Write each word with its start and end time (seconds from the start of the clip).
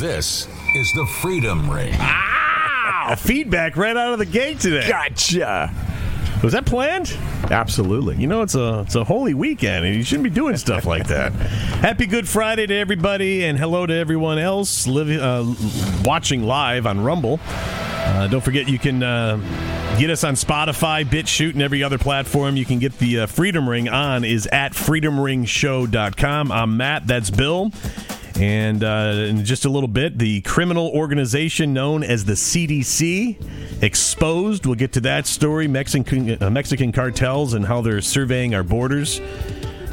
This 0.00 0.48
is 0.74 0.90
the 0.94 1.04
Freedom 1.04 1.70
Ring. 1.70 1.92
Ah, 1.98 3.14
feedback 3.18 3.76
right 3.76 3.94
out 3.94 4.14
of 4.14 4.18
the 4.18 4.24
gate 4.24 4.58
today. 4.58 4.88
Gotcha. 4.88 5.70
Was 6.42 6.54
that 6.54 6.64
planned? 6.64 7.14
Absolutely. 7.50 8.16
You 8.16 8.26
know, 8.26 8.40
it's 8.40 8.54
a 8.54 8.80
it's 8.80 8.94
a 8.94 9.04
holy 9.04 9.34
weekend, 9.34 9.84
and 9.84 9.94
you 9.94 10.02
shouldn't 10.02 10.24
be 10.24 10.30
doing 10.30 10.56
stuff 10.56 10.86
like 10.86 11.08
that. 11.08 11.32
Happy 11.82 12.06
Good 12.06 12.26
Friday 12.26 12.66
to 12.66 12.74
everybody, 12.74 13.44
and 13.44 13.58
hello 13.58 13.84
to 13.84 13.92
everyone 13.92 14.38
else 14.38 14.86
living, 14.86 15.20
uh, 15.20 15.44
watching 16.02 16.44
live 16.44 16.86
on 16.86 17.02
Rumble. 17.02 17.38
Uh, 17.44 18.26
don't 18.26 18.40
forget, 18.40 18.70
you 18.70 18.78
can 18.78 19.02
uh, 19.02 19.36
get 19.98 20.08
us 20.08 20.24
on 20.24 20.32
Spotify, 20.32 21.04
BitChute, 21.04 21.52
and 21.52 21.60
every 21.60 21.82
other 21.82 21.98
platform. 21.98 22.56
You 22.56 22.64
can 22.64 22.78
get 22.78 22.96
the 22.96 23.20
uh, 23.20 23.26
Freedom 23.26 23.68
Ring 23.68 23.90
on 23.90 24.24
is 24.24 24.46
at 24.46 24.72
freedomringshow.com. 24.72 26.52
I'm 26.52 26.78
Matt. 26.78 27.06
That's 27.06 27.28
Bill. 27.28 27.70
And 28.40 28.82
uh, 28.82 29.26
in 29.28 29.44
just 29.44 29.66
a 29.66 29.68
little 29.68 29.88
bit, 29.88 30.18
the 30.18 30.40
criminal 30.40 30.88
organization 30.88 31.74
known 31.74 32.02
as 32.02 32.24
the 32.24 32.32
CDC 32.32 33.82
exposed. 33.82 34.64
We'll 34.64 34.76
get 34.76 34.92
to 34.94 35.00
that 35.02 35.26
story 35.26 35.68
Mexican, 35.68 36.42
uh, 36.42 36.48
Mexican 36.48 36.90
cartels 36.90 37.52
and 37.52 37.66
how 37.66 37.82
they're 37.82 38.00
surveying 38.00 38.54
our 38.54 38.62
borders 38.62 39.20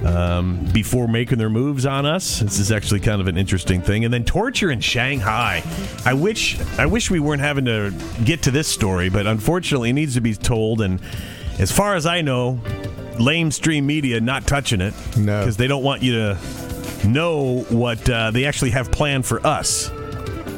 um, 0.05 0.63
before 0.71 1.09
making 1.09 1.39
their 1.39 1.49
moves 1.49 1.85
on 1.85 2.05
us. 2.05 2.39
This 2.39 2.59
is 2.59 2.71
actually 2.71 3.01
kind 3.01 3.19
of 3.19 3.27
an 3.27 3.37
interesting 3.37 3.81
thing. 3.81 4.05
And 4.05 4.13
then 4.13 4.23
torture 4.23 4.71
in 4.71 4.79
Shanghai. 4.79 5.61
I 6.05 6.13
wish 6.13 6.57
I 6.79 6.85
wish 6.85 7.11
we 7.11 7.19
weren't 7.19 7.41
having 7.41 7.65
to 7.65 7.93
get 8.23 8.43
to 8.43 8.51
this 8.51 8.69
story, 8.69 9.09
but 9.09 9.27
unfortunately, 9.27 9.89
it 9.89 9.93
needs 9.93 10.13
to 10.13 10.21
be 10.21 10.33
told. 10.35 10.79
And 10.81 11.01
as 11.59 11.69
far 11.71 11.95
as 11.95 12.05
I 12.05 12.21
know, 12.21 12.61
lamestream 13.17 13.83
media 13.83 14.21
not 14.21 14.47
touching 14.47 14.79
it 14.79 14.93
No. 15.17 15.39
because 15.41 15.57
they 15.57 15.67
don't 15.67 15.83
want 15.83 16.01
you 16.01 16.13
to 16.13 16.37
know 17.07 17.61
what 17.69 18.09
uh, 18.09 18.31
they 18.31 18.45
actually 18.45 18.71
have 18.71 18.91
planned 18.91 19.25
for 19.25 19.45
us. 19.45 19.89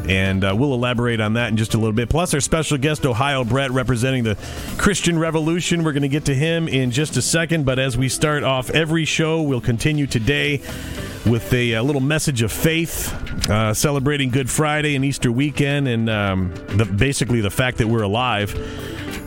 And 0.07 0.43
uh, 0.43 0.55
we'll 0.57 0.73
elaborate 0.73 1.21
on 1.21 1.33
that 1.33 1.49
in 1.49 1.57
just 1.57 1.75
a 1.75 1.77
little 1.77 1.93
bit. 1.93 2.09
Plus, 2.09 2.33
our 2.33 2.39
special 2.39 2.79
guest, 2.79 3.05
Ohio 3.05 3.43
Brett, 3.43 3.69
representing 3.69 4.23
the 4.23 4.35
Christian 4.79 5.19
Revolution. 5.19 5.83
We're 5.83 5.91
going 5.91 6.01
to 6.01 6.09
get 6.09 6.25
to 6.25 6.33
him 6.33 6.67
in 6.67 6.89
just 6.89 7.15
a 7.15 7.21
second. 7.21 7.63
But 7.63 7.77
as 7.77 7.95
we 7.95 8.09
start 8.09 8.43
off 8.43 8.71
every 8.71 9.05
show, 9.05 9.43
we'll 9.43 9.61
continue 9.61 10.07
today 10.07 10.61
with 11.27 11.53
a, 11.53 11.75
uh 11.75 11.83
little 11.83 12.01
message 12.01 12.41
of 12.41 12.51
faith, 12.51 13.13
uh, 13.49 13.73
celebrating 13.73 14.31
Good 14.31 14.49
Friday 14.49 14.95
and 14.95 15.05
Easter 15.05 15.31
weekend, 15.31 15.87
and 15.87 16.09
um, 16.09 16.53
the, 16.69 16.85
basically 16.85 17.41
the 17.41 17.51
fact 17.51 17.77
that 17.77 17.87
we're 17.87 18.03
alive. 18.03 18.53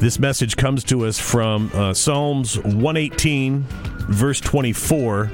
This 0.01 0.19
message 0.19 0.57
comes 0.57 0.83
to 0.85 1.07
us 1.07 1.21
from 1.21 1.71
uh, 1.75 1.95
Psalms 1.95 2.59
118, 2.59 3.63
verse 4.09 4.41
24. 4.41 5.31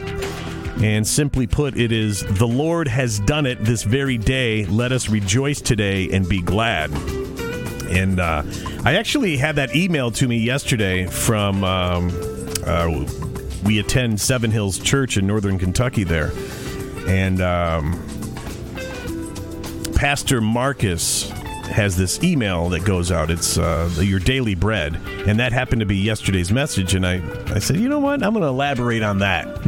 And 0.83 1.07
simply 1.07 1.47
put, 1.47 1.77
it 1.77 1.91
is 1.91 2.25
the 2.39 2.47
Lord 2.47 2.87
has 2.87 3.19
done 3.21 3.47
it 3.47 3.65
this 3.65 3.83
very 3.83 4.17
day. 4.17 4.65
Let 4.67 4.93
us 4.93 5.09
rejoice 5.09 5.61
today 5.61 6.09
and 6.11 6.29
be 6.29 6.41
glad. 6.41 6.93
And 7.91 8.21
uh, 8.21 8.45
I 8.85 8.95
actually 8.95 9.37
had 9.37 9.57
that 9.57 9.75
email 9.75 10.11
to 10.13 10.29
me 10.29 10.39
yesterday 10.39 11.07
from. 11.07 11.65
Um, 11.65 12.11
uh, 12.67 13.07
we 13.65 13.79
attend 13.79 14.21
Seven 14.21 14.51
Hills 14.51 14.79
Church 14.79 15.17
in 15.17 15.27
northern 15.27 15.59
Kentucky 15.59 16.05
there, 16.05 16.33
and 17.07 17.41
um, 17.41 17.93
Pastor 19.95 20.41
Marcus 20.41 21.31
has 21.69 21.97
this 21.97 22.23
email 22.23 22.69
that 22.71 22.85
goes 22.85 23.13
out. 23.13 23.31
It's 23.31 23.59
uh, 23.59 23.91
your 24.01 24.19
daily 24.19 24.55
bread, 24.55 24.97
and 25.27 25.39
that 25.39 25.53
happened 25.53 25.81
to 25.81 25.87
be 25.87 25.97
yesterday's 25.97 26.51
message. 26.51 26.95
And 26.95 27.07
I, 27.07 27.23
I 27.55 27.59
said, 27.59 27.77
you 27.77 27.89
know 27.89 27.99
what? 27.99 28.23
I'm 28.23 28.33
going 28.33 28.43
to 28.43 28.49
elaborate 28.49 29.03
on 29.03 29.19
that 29.21 29.63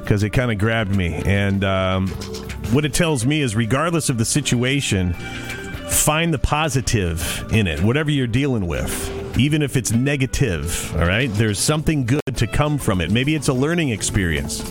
because 0.00 0.22
it 0.22 0.30
kind 0.30 0.50
of 0.50 0.58
grabbed 0.58 0.94
me. 0.94 1.14
And 1.24 1.64
um, 1.64 2.08
what 2.72 2.84
it 2.84 2.94
tells 2.94 3.26
me 3.26 3.40
is, 3.40 3.56
regardless 3.56 4.08
of 4.08 4.18
the 4.18 4.24
situation, 4.24 5.12
find 5.12 6.32
the 6.32 6.38
positive 6.38 7.44
in 7.52 7.66
it, 7.66 7.80
whatever 7.82 8.10
you're 8.10 8.26
dealing 8.26 8.66
with. 8.66 9.12
Even 9.38 9.60
if 9.60 9.76
it's 9.76 9.92
negative, 9.92 10.94
all 10.96 11.06
right, 11.06 11.30
there's 11.34 11.58
something 11.58 12.06
good 12.06 12.36
to 12.36 12.46
come 12.46 12.78
from 12.78 13.02
it. 13.02 13.10
Maybe 13.10 13.34
it's 13.34 13.48
a 13.48 13.52
learning 13.52 13.90
experience 13.90 14.62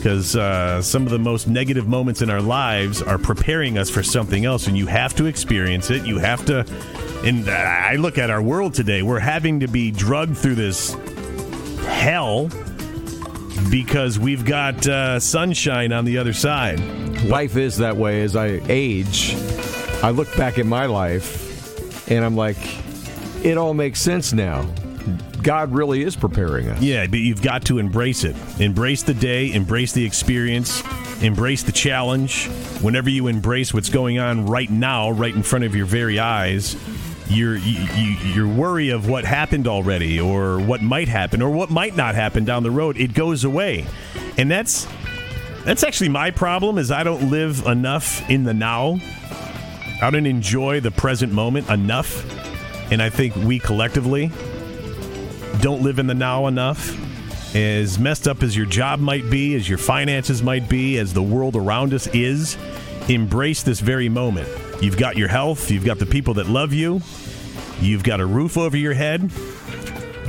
because 0.00 0.34
uh, 0.34 0.80
some 0.80 1.04
of 1.04 1.10
the 1.10 1.18
most 1.18 1.46
negative 1.46 1.86
moments 1.86 2.22
in 2.22 2.30
our 2.30 2.40
lives 2.40 3.02
are 3.02 3.18
preparing 3.18 3.76
us 3.76 3.90
for 3.90 4.02
something 4.02 4.46
else, 4.46 4.66
and 4.66 4.76
you 4.76 4.86
have 4.86 5.14
to 5.16 5.26
experience 5.26 5.90
it. 5.90 6.06
You 6.06 6.18
have 6.18 6.42
to. 6.46 6.64
And 7.22 7.50
I 7.50 7.96
look 7.96 8.16
at 8.16 8.30
our 8.30 8.40
world 8.40 8.72
today; 8.72 9.02
we're 9.02 9.18
having 9.18 9.60
to 9.60 9.68
be 9.68 9.90
drugged 9.90 10.38
through 10.38 10.54
this 10.54 10.94
hell 11.84 12.48
because 13.70 14.18
we've 14.18 14.46
got 14.46 14.86
uh, 14.86 15.20
sunshine 15.20 15.92
on 15.92 16.06
the 16.06 16.16
other 16.16 16.32
side. 16.32 16.80
Life 17.24 17.56
is 17.56 17.76
that 17.76 17.98
way 17.98 18.22
as 18.22 18.36
I 18.36 18.62
age. 18.68 19.36
I 20.02 20.10
look 20.10 20.34
back 20.34 20.58
at 20.58 20.64
my 20.64 20.86
life 20.86 22.08
and 22.10 22.24
I'm 22.24 22.36
like, 22.36 22.56
it 23.44 23.58
all 23.58 23.74
makes 23.74 24.00
sense 24.00 24.32
now. 24.32 24.66
God 25.42 25.72
really 25.72 26.02
is 26.02 26.16
preparing 26.16 26.68
us. 26.68 26.82
Yeah, 26.82 27.06
but 27.06 27.18
you've 27.18 27.42
got 27.42 27.64
to 27.66 27.78
embrace 27.78 28.24
it. 28.24 28.36
Embrace 28.60 29.02
the 29.02 29.14
day, 29.14 29.52
embrace 29.52 29.92
the 29.92 30.04
experience, 30.04 30.82
embrace 31.22 31.62
the 31.62 31.72
challenge. 31.72 32.48
Whenever 32.80 33.10
you 33.10 33.26
embrace 33.26 33.74
what's 33.74 33.90
going 33.90 34.18
on 34.18 34.46
right 34.46 34.70
now, 34.70 35.10
right 35.10 35.34
in 35.34 35.42
front 35.42 35.64
of 35.64 35.74
your 35.74 35.86
very 35.86 36.18
eyes, 36.18 36.76
your 37.28 37.56
you, 37.56 37.86
you, 37.94 38.32
your 38.32 38.48
worry 38.48 38.90
of 38.90 39.08
what 39.08 39.24
happened 39.24 39.68
already 39.68 40.20
or 40.20 40.58
what 40.58 40.82
might 40.82 41.08
happen 41.08 41.42
or 41.42 41.50
what 41.50 41.70
might 41.70 41.96
not 41.96 42.14
happen 42.14 42.44
down 42.44 42.62
the 42.62 42.70
road, 42.70 42.96
it 42.96 43.14
goes 43.14 43.44
away. 43.44 43.86
And 44.36 44.50
that's 44.50 44.86
that's 45.64 45.84
actually 45.84 46.08
my 46.08 46.30
problem 46.30 46.78
is 46.78 46.90
I 46.90 47.04
don't 47.04 47.30
live 47.30 47.66
enough 47.66 48.28
in 48.30 48.44
the 48.44 48.54
now. 48.54 48.98
I 50.02 50.10
don't 50.10 50.26
enjoy 50.26 50.80
the 50.80 50.90
present 50.90 51.32
moment 51.32 51.68
enough. 51.68 52.24
And 52.90 53.02
I 53.02 53.10
think 53.10 53.36
we 53.36 53.58
collectively 53.58 54.32
don't 55.60 55.82
live 55.82 55.98
in 55.98 56.06
the 56.06 56.14
now 56.14 56.46
enough. 56.46 56.96
As 57.54 57.98
messed 57.98 58.28
up 58.28 58.42
as 58.42 58.56
your 58.56 58.66
job 58.66 59.00
might 59.00 59.28
be, 59.28 59.54
as 59.56 59.68
your 59.68 59.78
finances 59.78 60.42
might 60.42 60.68
be, 60.68 60.98
as 60.98 61.12
the 61.12 61.22
world 61.22 61.56
around 61.56 61.92
us 61.92 62.06
is, 62.08 62.56
embrace 63.08 63.62
this 63.62 63.80
very 63.80 64.08
moment. 64.08 64.48
You've 64.80 64.96
got 64.96 65.16
your 65.16 65.28
health, 65.28 65.70
you've 65.70 65.84
got 65.84 65.98
the 65.98 66.06
people 66.06 66.34
that 66.34 66.46
love 66.46 66.72
you, 66.72 67.02
you've 67.80 68.04
got 68.04 68.20
a 68.20 68.26
roof 68.26 68.56
over 68.56 68.76
your 68.76 68.94
head. 68.94 69.30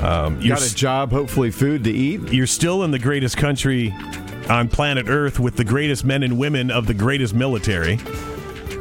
Um, 0.01 0.41
you're, 0.41 0.57
Got 0.57 0.65
a 0.67 0.75
job, 0.75 1.11
hopefully 1.11 1.51
food 1.51 1.83
to 1.83 1.91
eat. 1.91 2.33
you're 2.33 2.47
still 2.47 2.83
in 2.83 2.89
the 2.89 2.97
greatest 2.97 3.37
country 3.37 3.93
on 4.49 4.67
planet 4.67 5.07
Earth 5.07 5.39
with 5.39 5.55
the 5.57 5.63
greatest 5.63 6.03
men 6.03 6.23
and 6.23 6.39
women 6.39 6.71
of 6.71 6.87
the 6.87 6.95
greatest 6.95 7.35
military. 7.35 7.99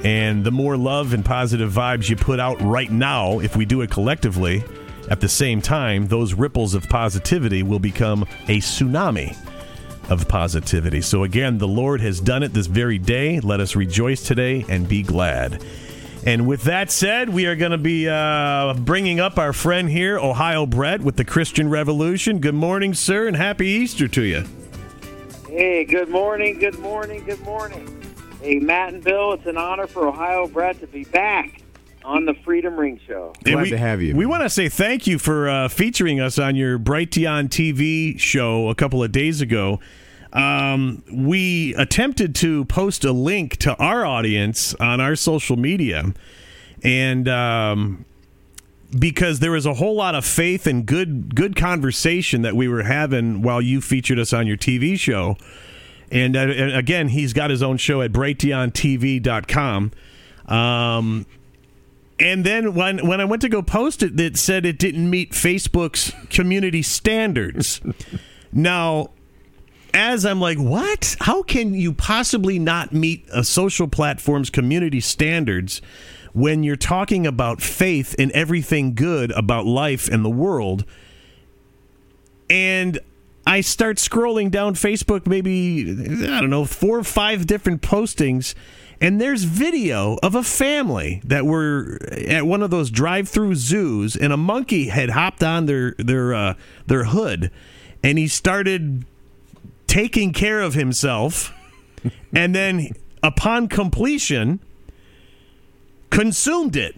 And 0.02 0.44
the 0.44 0.50
more 0.50 0.78
love 0.78 1.12
and 1.12 1.22
positive 1.22 1.70
vibes 1.70 2.08
you 2.08 2.16
put 2.16 2.40
out 2.40 2.58
right 2.62 2.90
now, 2.90 3.38
if 3.40 3.54
we 3.54 3.66
do 3.66 3.82
it 3.82 3.90
collectively, 3.90 4.64
at 5.10 5.20
the 5.20 5.28
same 5.28 5.60
time, 5.60 6.06
those 6.06 6.34
ripples 6.34 6.74
of 6.74 6.88
positivity 6.88 7.64
will 7.64 7.80
become 7.80 8.22
a 8.46 8.58
tsunami 8.58 9.36
of 10.08 10.28
positivity. 10.28 11.00
So, 11.00 11.24
again, 11.24 11.58
the 11.58 11.66
Lord 11.66 12.00
has 12.00 12.20
done 12.20 12.44
it 12.44 12.52
this 12.52 12.68
very 12.68 12.98
day. 12.98 13.40
Let 13.40 13.58
us 13.58 13.74
rejoice 13.74 14.22
today 14.22 14.64
and 14.68 14.88
be 14.88 15.02
glad. 15.02 15.64
And 16.24 16.46
with 16.46 16.62
that 16.64 16.92
said, 16.92 17.28
we 17.28 17.46
are 17.46 17.56
going 17.56 17.72
to 17.72 17.78
be 17.78 18.08
uh, 18.08 18.74
bringing 18.74 19.18
up 19.18 19.36
our 19.36 19.52
friend 19.52 19.88
here, 19.88 20.18
Ohio 20.18 20.64
Brett, 20.64 21.00
with 21.00 21.16
the 21.16 21.24
Christian 21.24 21.68
Revolution. 21.68 22.38
Good 22.38 22.54
morning, 22.54 22.94
sir, 22.94 23.26
and 23.26 23.36
happy 23.36 23.66
Easter 23.66 24.06
to 24.06 24.22
you. 24.22 24.44
Hey, 25.48 25.84
good 25.84 26.08
morning, 26.08 26.60
good 26.60 26.78
morning, 26.78 27.24
good 27.24 27.40
morning. 27.40 27.96
Hey, 28.40 28.60
Matt 28.60 28.94
and 28.94 29.02
Bill, 29.02 29.32
it's 29.32 29.46
an 29.46 29.56
honor 29.56 29.88
for 29.88 30.06
Ohio 30.06 30.46
Brett 30.46 30.78
to 30.80 30.86
be 30.86 31.04
back 31.04 31.59
on 32.04 32.24
the 32.24 32.34
Freedom 32.44 32.78
Ring 32.78 33.00
Show. 33.06 33.32
And 33.44 33.54
Glad 33.54 33.62
we, 33.62 33.70
to 33.70 33.78
have 33.78 34.02
you. 34.02 34.16
We 34.16 34.26
want 34.26 34.42
to 34.42 34.50
say 34.50 34.68
thank 34.68 35.06
you 35.06 35.18
for 35.18 35.48
uh, 35.48 35.68
featuring 35.68 36.20
us 36.20 36.38
on 36.38 36.56
your 36.56 36.78
Brighteon 36.78 37.48
TV 37.48 38.18
show 38.18 38.68
a 38.68 38.74
couple 38.74 39.02
of 39.02 39.12
days 39.12 39.40
ago. 39.40 39.80
Um, 40.32 41.02
we 41.12 41.74
attempted 41.74 42.34
to 42.36 42.64
post 42.66 43.04
a 43.04 43.12
link 43.12 43.56
to 43.58 43.74
our 43.76 44.04
audience 44.04 44.74
on 44.74 45.00
our 45.00 45.16
social 45.16 45.56
media, 45.56 46.14
and 46.84 47.28
um, 47.28 48.04
because 48.96 49.40
there 49.40 49.50
was 49.50 49.66
a 49.66 49.74
whole 49.74 49.96
lot 49.96 50.14
of 50.14 50.24
faith 50.24 50.68
and 50.68 50.86
good 50.86 51.34
good 51.34 51.56
conversation 51.56 52.42
that 52.42 52.54
we 52.54 52.68
were 52.68 52.84
having 52.84 53.42
while 53.42 53.60
you 53.60 53.80
featured 53.80 54.20
us 54.20 54.32
on 54.32 54.46
your 54.46 54.56
TV 54.56 54.98
show. 54.98 55.36
And, 56.12 56.36
uh, 56.36 56.40
and 56.40 56.72
again, 56.74 57.08
he's 57.08 57.32
got 57.32 57.50
his 57.50 57.62
own 57.62 57.76
show 57.76 58.02
at 58.02 58.12
brighteontv.com. 58.12 59.92
Um, 60.46 61.26
and 62.20 62.44
then 62.44 62.74
when 62.74 63.06
when 63.06 63.20
I 63.20 63.24
went 63.24 63.42
to 63.42 63.48
go 63.48 63.62
post 63.62 64.02
it, 64.02 64.18
it 64.20 64.36
said 64.36 64.66
it 64.66 64.78
didn't 64.78 65.08
meet 65.08 65.32
Facebook's 65.32 66.12
community 66.28 66.82
standards. 66.82 67.80
now, 68.52 69.10
as 69.94 70.26
I'm 70.26 70.40
like, 70.40 70.58
what? 70.58 71.16
How 71.20 71.42
can 71.42 71.74
you 71.74 71.92
possibly 71.92 72.58
not 72.58 72.92
meet 72.92 73.26
a 73.32 73.42
social 73.42 73.88
platform's 73.88 74.50
community 74.50 75.00
standards 75.00 75.80
when 76.32 76.62
you're 76.62 76.76
talking 76.76 77.26
about 77.26 77.60
faith 77.60 78.14
and 78.18 78.30
everything 78.32 78.94
good 78.94 79.32
about 79.32 79.64
life 79.66 80.06
and 80.06 80.24
the 80.24 80.30
world? 80.30 80.84
And 82.50 82.98
I 83.46 83.62
start 83.62 83.96
scrolling 83.96 84.50
down 84.50 84.74
Facebook, 84.74 85.26
maybe, 85.26 85.90
I 85.90 86.40
don't 86.40 86.50
know, 86.50 86.64
four 86.66 86.98
or 86.98 87.04
five 87.04 87.46
different 87.46 87.80
postings. 87.80 88.54
And 89.00 89.20
there's 89.20 89.44
video 89.44 90.18
of 90.22 90.34
a 90.34 90.42
family 90.42 91.22
that 91.24 91.46
were 91.46 91.98
at 92.28 92.46
one 92.46 92.62
of 92.62 92.70
those 92.70 92.90
drive-through 92.90 93.54
zoos, 93.54 94.14
and 94.14 94.32
a 94.32 94.36
monkey 94.36 94.88
had 94.88 95.10
hopped 95.10 95.42
on 95.42 95.66
their 95.66 95.94
their 95.98 96.34
uh, 96.34 96.54
their 96.86 97.04
hood, 97.04 97.50
and 98.02 98.18
he 98.18 98.28
started 98.28 99.06
taking 99.86 100.32
care 100.32 100.60
of 100.60 100.74
himself, 100.74 101.52
and 102.34 102.54
then 102.54 102.90
upon 103.22 103.68
completion, 103.68 104.60
consumed 106.10 106.76
it. 106.76 106.94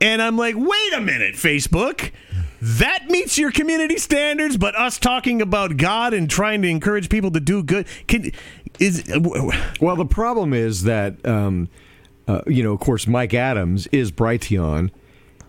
And 0.00 0.20
I'm 0.20 0.36
like, 0.36 0.54
wait 0.56 0.92
a 0.92 1.00
minute, 1.00 1.34
Facebook. 1.34 2.12
That 2.60 3.08
meets 3.08 3.36
your 3.36 3.50
community 3.50 3.98
standards, 3.98 4.56
but 4.56 4.74
us 4.74 4.98
talking 4.98 5.42
about 5.42 5.76
God 5.76 6.14
and 6.14 6.30
trying 6.30 6.62
to 6.62 6.68
encourage 6.68 7.08
people 7.08 7.30
to 7.32 7.40
do 7.40 7.62
good 7.62 7.86
can 8.06 8.32
is 8.78 9.04
Well, 9.80 9.96
the 9.96 10.06
problem 10.06 10.52
is 10.52 10.82
that, 10.84 11.24
um, 11.26 11.68
uh, 12.26 12.40
you 12.46 12.62
know, 12.62 12.72
of 12.72 12.80
course, 12.80 13.06
Mike 13.06 13.34
Adams 13.34 13.86
is 13.88 14.10
Brighteon, 14.10 14.90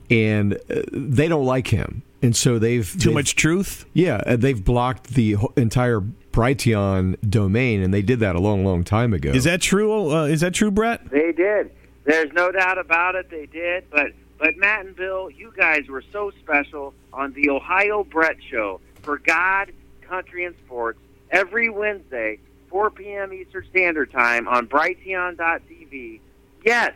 and 0.09 0.53
uh, 0.69 0.81
they 0.91 1.27
don't 1.27 1.45
like 1.45 1.67
him, 1.67 2.03
and 2.21 2.35
so 2.35 2.59
they've 2.59 2.89
too 2.91 3.09
they've- 3.09 3.13
much 3.13 3.35
truth. 3.35 3.85
Yeah, 3.93 4.17
uh, 4.25 4.35
they've 4.35 4.63
blocked 4.63 5.13
the 5.15 5.37
entire 5.55 6.01
Brighteon 6.31 7.15
domain, 7.29 7.81
and 7.81 7.93
they 7.93 8.01
did 8.01 8.19
that 8.19 8.35
a 8.35 8.39
long, 8.39 8.65
long 8.65 8.83
time 8.83 9.13
ago. 9.13 9.31
Is 9.31 9.45
that 9.45 9.61
true? 9.61 10.11
Uh, 10.11 10.25
is 10.25 10.41
that 10.41 10.53
true, 10.53 10.69
Brett? 10.69 11.09
They 11.09 11.31
did. 11.31 11.71
There's 12.03 12.31
no 12.33 12.51
doubt 12.51 12.77
about 12.77 13.15
it. 13.15 13.29
They 13.31 13.45
did. 13.47 13.89
But 13.89 14.07
but 14.37 14.57
Matt 14.57 14.85
and 14.85 14.95
Bill, 14.95 15.29
you 15.31 15.53
guys 15.55 15.87
were 15.87 16.03
so 16.11 16.31
special 16.41 16.93
on 17.13 17.31
the 17.33 17.49
Ohio 17.49 18.03
Brett 18.03 18.35
Show 18.51 18.81
for 19.01 19.17
God, 19.17 19.71
Country, 20.01 20.43
and 20.43 20.53
Sports 20.65 20.99
every 21.31 21.69
Wednesday, 21.69 22.39
4 22.75 22.89
p.m. 22.91 23.31
Eastern 23.31 23.65
Standard 23.69 24.11
Time 24.11 24.49
on 24.49 24.67
Brighteon.tv. 24.67 26.19
Yes, 26.65 26.91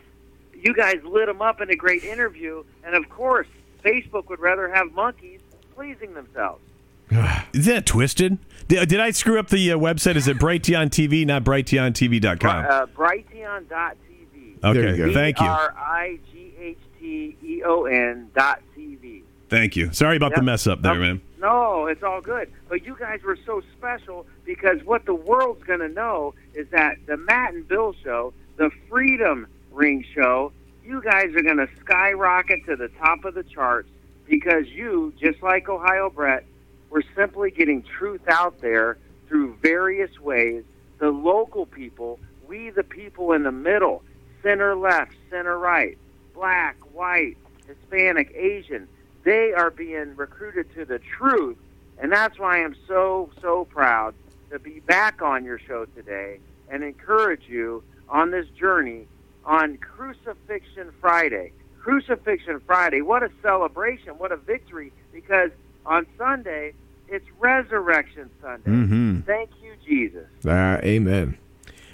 you 0.53 0.73
guys 0.73 0.97
lit 1.05 1.27
them 1.27 1.41
up 1.41 1.61
in 1.61 1.69
a 1.69 1.75
great 1.77 2.03
interview, 2.03 2.65
and 2.83 2.95
of 2.95 3.07
course, 3.09 3.47
Facebook 3.81 4.27
would 4.27 4.41
rather 4.41 4.67
have 4.67 4.91
monkeys 4.91 5.39
pleasing 5.73 6.13
themselves. 6.15 6.61
Is 7.53 7.65
that 7.67 7.85
twisted? 7.85 8.39
Did, 8.67 8.89
did 8.89 8.99
I 8.99 9.11
screw 9.11 9.39
up 9.39 9.47
the 9.47 9.71
uh, 9.71 9.77
website? 9.77 10.17
Is 10.17 10.27
it 10.27 10.37
Brighteon 10.37 10.87
TV, 10.89 11.25
not 11.25 11.45
BrighteonTV.com? 11.45 12.65
Uh, 12.65 12.85
Brighteon.tv. 12.87 14.61
Okay, 14.61 14.81
There 14.81 14.95
you 14.97 15.05
go. 15.07 15.13
thank 15.13 15.39
you. 15.39 15.45
R 15.45 15.73
I 15.77 16.19
G 16.29 16.53
H 16.59 16.77
T 16.99 17.37
E 17.41 17.63
O 17.65 17.85
N 17.85 18.29
dot 18.35 18.61
TV. 18.77 19.21
Thank 19.47 19.77
you. 19.77 19.93
Sorry 19.93 20.17
about 20.17 20.35
the 20.35 20.41
mess 20.41 20.67
up 20.67 20.81
there, 20.81 20.91
Um, 20.91 20.99
man. 20.99 21.21
No, 21.39 21.87
it's 21.87 22.03
all 22.03 22.21
good. 22.21 22.51
But 22.67 22.85
you 22.85 22.97
guys 22.99 23.21
were 23.23 23.37
so 23.45 23.61
special 23.77 24.27
because 24.45 24.83
what 24.83 25.05
the 25.05 25.15
world's 25.15 25.63
going 25.63 25.79
to 25.79 25.87
know 25.87 26.33
is 26.53 26.67
that 26.71 26.97
the 27.07 27.15
Matt 27.15 27.53
and 27.53 27.67
Bill 27.67 27.93
show, 28.03 28.33
the 28.57 28.69
Freedom 28.89 29.47
Ring 29.71 30.03
show, 30.13 30.51
you 30.83 31.01
guys 31.01 31.33
are 31.35 31.41
going 31.41 31.57
to 31.57 31.69
skyrocket 31.79 32.65
to 32.65 32.75
the 32.75 32.89
top 32.99 33.23
of 33.23 33.35
the 33.35 33.43
charts 33.43 33.89
because 34.27 34.67
you, 34.67 35.13
just 35.19 35.41
like 35.41 35.69
Ohio 35.69 36.09
Brett, 36.09 36.45
were 36.89 37.03
simply 37.15 37.51
getting 37.51 37.83
truth 37.83 38.27
out 38.27 38.59
there 38.59 38.97
through 39.27 39.55
various 39.61 40.19
ways. 40.19 40.63
The 40.99 41.09
local 41.09 41.65
people, 41.65 42.19
we 42.47 42.69
the 42.71 42.83
people 42.83 43.31
in 43.31 43.43
the 43.43 43.51
middle, 43.51 44.03
center 44.43 44.75
left, 44.75 45.13
center 45.29 45.57
right, 45.57 45.97
black, 46.33 46.75
white, 46.93 47.37
Hispanic, 47.67 48.33
Asian, 48.35 48.87
they 49.23 49.53
are 49.53 49.69
being 49.69 50.15
recruited 50.15 50.73
to 50.75 50.85
the 50.85 50.99
truth. 50.99 51.57
And 52.01 52.11
that's 52.11 52.39
why 52.39 52.63
I'm 52.63 52.75
so, 52.87 53.29
so 53.41 53.65
proud 53.65 54.13
to 54.51 54.59
be 54.59 54.79
back 54.79 55.21
on 55.21 55.43
your 55.43 55.59
show 55.59 55.85
today 55.85 56.39
and 56.69 56.83
encourage 56.83 57.43
you 57.47 57.83
on 58.07 58.31
this 58.31 58.47
journey 58.49 59.07
on 59.45 59.77
Crucifixion 59.77 60.91
Friday. 61.01 61.51
Crucifixion 61.81 62.61
Friday, 62.65 63.01
what 63.01 63.23
a 63.23 63.29
celebration, 63.41 64.17
what 64.17 64.31
a 64.31 64.37
victory, 64.37 64.91
because 65.11 65.49
on 65.85 66.05
Sunday, 66.17 66.73
it's 67.07 67.25
Resurrection 67.39 68.29
Sunday. 68.41 68.69
Mhm. 68.69 69.25
Thank 69.25 69.49
you, 69.63 69.73
Jesus. 69.85 70.27
Ah, 70.45 70.77
amen. 70.83 71.37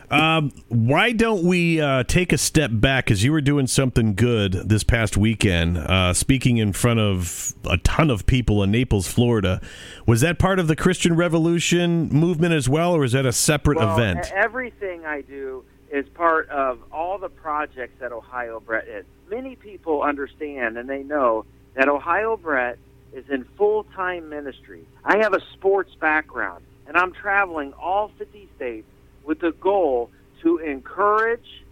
Um, 0.09 0.51
why 0.67 1.11
don't 1.11 1.43
we 1.43 1.81
uh, 1.81 2.03
take 2.03 2.31
a 2.31 2.37
step 2.37 2.71
back? 2.73 3.05
Because 3.05 3.23
you 3.23 3.31
were 3.31 3.41
doing 3.41 3.67
something 3.67 4.15
good 4.15 4.53
this 4.53 4.83
past 4.83 5.17
weekend, 5.17 5.77
uh, 5.77 6.13
speaking 6.13 6.57
in 6.57 6.73
front 6.73 6.99
of 6.99 7.53
a 7.69 7.77
ton 7.77 8.09
of 8.09 8.25
people 8.25 8.61
in 8.63 8.71
Naples, 8.71 9.07
Florida. 9.07 9.61
Was 10.05 10.21
that 10.21 10.39
part 10.39 10.59
of 10.59 10.67
the 10.67 10.75
Christian 10.75 11.15
Revolution 11.15 12.09
movement 12.09 12.53
as 12.53 12.69
well, 12.69 12.93
or 12.93 13.03
is 13.03 13.13
that 13.13 13.25
a 13.25 13.33
separate 13.33 13.77
well, 13.77 13.97
event? 13.97 14.31
everything 14.33 15.05
I 15.05 15.21
do 15.21 15.63
is 15.91 16.07
part 16.09 16.49
of 16.49 16.79
all 16.91 17.17
the 17.17 17.29
projects 17.29 17.99
that 17.99 18.11
Ohio 18.11 18.59
Brett 18.59 18.87
is. 18.87 19.05
Many 19.29 19.55
people 19.55 20.01
understand 20.01 20.77
and 20.77 20.89
they 20.89 21.03
know 21.03 21.45
that 21.75 21.87
Ohio 21.87 22.37
Brett 22.37 22.77
is 23.13 23.25
in 23.29 23.45
full 23.57 23.85
time 23.95 24.29
ministry. 24.29 24.85
I 25.03 25.17
have 25.19 25.33
a 25.33 25.41
sports 25.53 25.93
background, 25.99 26.65
and 26.87 26.97
I'm 26.97 27.13
traveling 27.13 27.73
all 27.73 28.11
50 28.17 28.49
states 28.55 28.87
with 29.25 29.39
the 29.39 29.51
goal 29.51 30.09
to 30.41 30.57
encourage, 30.57 31.63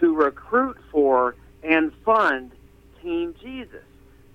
to 0.00 0.14
recruit 0.14 0.76
for, 0.90 1.36
and 1.62 1.92
fund 2.04 2.52
Team 3.02 3.34
Jesus. 3.40 3.84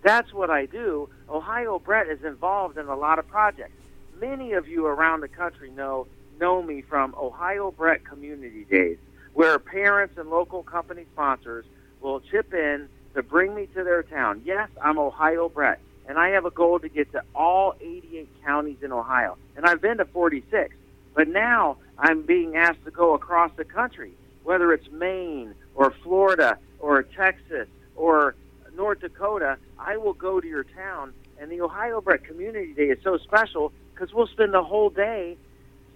That's 0.03 0.33
what 0.33 0.49
I 0.49 0.65
do. 0.65 1.09
Ohio 1.29 1.79
Brett 1.79 2.07
is 2.07 2.23
involved 2.23 2.77
in 2.77 2.87
a 2.87 2.95
lot 2.95 3.19
of 3.19 3.27
projects. 3.27 3.73
Many 4.19 4.53
of 4.53 4.67
you 4.67 4.85
around 4.85 5.21
the 5.21 5.27
country 5.27 5.71
know 5.71 6.07
know 6.39 6.61
me 6.63 6.81
from 6.81 7.13
Ohio 7.15 7.71
Brett 7.71 8.03
Community 8.03 8.65
Days, 8.65 8.97
where 9.33 9.59
parents 9.59 10.17
and 10.17 10.29
local 10.29 10.63
company 10.63 11.05
sponsors 11.13 11.65
will 12.01 12.19
chip 12.19 12.53
in 12.53 12.89
to 13.13 13.21
bring 13.21 13.53
me 13.53 13.67
to 13.75 13.83
their 13.83 14.01
town. 14.03 14.41
Yes, 14.43 14.69
I'm 14.81 14.97
Ohio 14.97 15.49
Brett, 15.49 15.79
and 16.07 16.17
I 16.17 16.29
have 16.29 16.45
a 16.45 16.51
goal 16.51 16.79
to 16.79 16.89
get 16.89 17.11
to 17.11 17.23
all 17.35 17.75
88 17.79 18.27
counties 18.43 18.77
in 18.81 18.91
Ohio, 18.91 19.37
and 19.55 19.65
I've 19.65 19.81
been 19.81 19.97
to 19.97 20.05
46. 20.05 20.73
But 21.13 21.27
now 21.27 21.77
I'm 22.01 22.23
being 22.23 22.55
asked 22.57 22.83
to 22.85 22.91
go 22.91 23.13
across 23.13 23.51
the 23.55 23.63
country, 23.63 24.13
whether 24.43 24.73
it's 24.73 24.89
Maine 24.89 25.53
or 25.75 25.93
Florida 26.03 26.57
or 26.79 27.03
Texas 27.03 27.67
or 27.95 28.35
North 28.75 29.01
Dakota. 29.01 29.57
I 29.77 29.97
will 29.97 30.13
go 30.13 30.41
to 30.41 30.47
your 30.47 30.63
town, 30.63 31.13
and 31.39 31.51
the 31.51 31.61
Ohio 31.61 32.01
Brett 32.01 32.23
Community 32.23 32.73
Day 32.73 32.89
is 32.89 32.97
so 33.03 33.19
special 33.19 33.71
because 33.93 34.15
we'll 34.15 34.27
spend 34.27 34.51
the 34.51 34.63
whole 34.63 34.89
day 34.89 35.37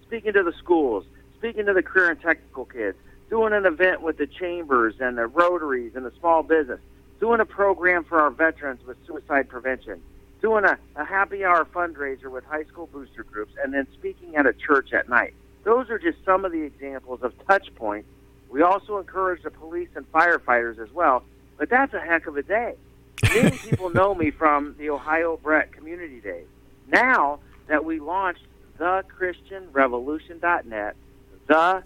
speaking 0.06 0.32
to 0.34 0.44
the 0.44 0.52
schools, 0.52 1.04
speaking 1.38 1.66
to 1.66 1.72
the 1.72 1.82
career 1.82 2.10
and 2.10 2.20
technical 2.20 2.66
kids, 2.66 2.96
doing 3.28 3.52
an 3.52 3.66
event 3.66 4.00
with 4.00 4.16
the 4.16 4.28
chambers 4.28 4.94
and 5.00 5.18
the 5.18 5.26
rotaries 5.26 5.96
and 5.96 6.06
the 6.06 6.12
small 6.20 6.44
business, 6.44 6.78
doing 7.18 7.40
a 7.40 7.44
program 7.44 8.04
for 8.04 8.20
our 8.20 8.30
veterans 8.30 8.78
with 8.86 8.96
suicide 9.08 9.48
prevention, 9.48 10.00
doing 10.40 10.64
a, 10.64 10.78
a 10.94 11.04
happy 11.04 11.44
hour 11.44 11.64
fundraiser 11.64 12.30
with 12.30 12.44
high 12.44 12.62
school 12.64 12.86
booster 12.92 13.24
groups, 13.24 13.54
and 13.64 13.74
then 13.74 13.88
speaking 13.94 14.36
at 14.36 14.46
a 14.46 14.52
church 14.52 14.92
at 14.92 15.08
night. 15.08 15.34
Those 15.66 15.90
are 15.90 15.98
just 15.98 16.16
some 16.24 16.44
of 16.44 16.52
the 16.52 16.62
examples 16.62 17.24
of 17.24 17.34
touch 17.48 17.74
points. 17.74 18.08
We 18.48 18.62
also 18.62 18.98
encourage 18.98 19.42
the 19.42 19.50
police 19.50 19.88
and 19.96 20.08
firefighters 20.12 20.78
as 20.78 20.92
well, 20.92 21.24
but 21.58 21.68
that's 21.68 21.92
a 21.92 21.98
heck 21.98 22.28
of 22.28 22.36
a 22.36 22.44
day. 22.44 22.76
Many 23.34 23.50
people 23.58 23.90
know 23.90 24.14
me 24.14 24.30
from 24.30 24.76
the 24.78 24.90
Ohio 24.90 25.40
Brett 25.42 25.72
Community 25.72 26.20
Day. 26.20 26.44
Now 26.86 27.40
that 27.66 27.84
we 27.84 27.98
launched 27.98 28.44
thechristianrevolution.net, 28.78 30.94
the 31.48 31.82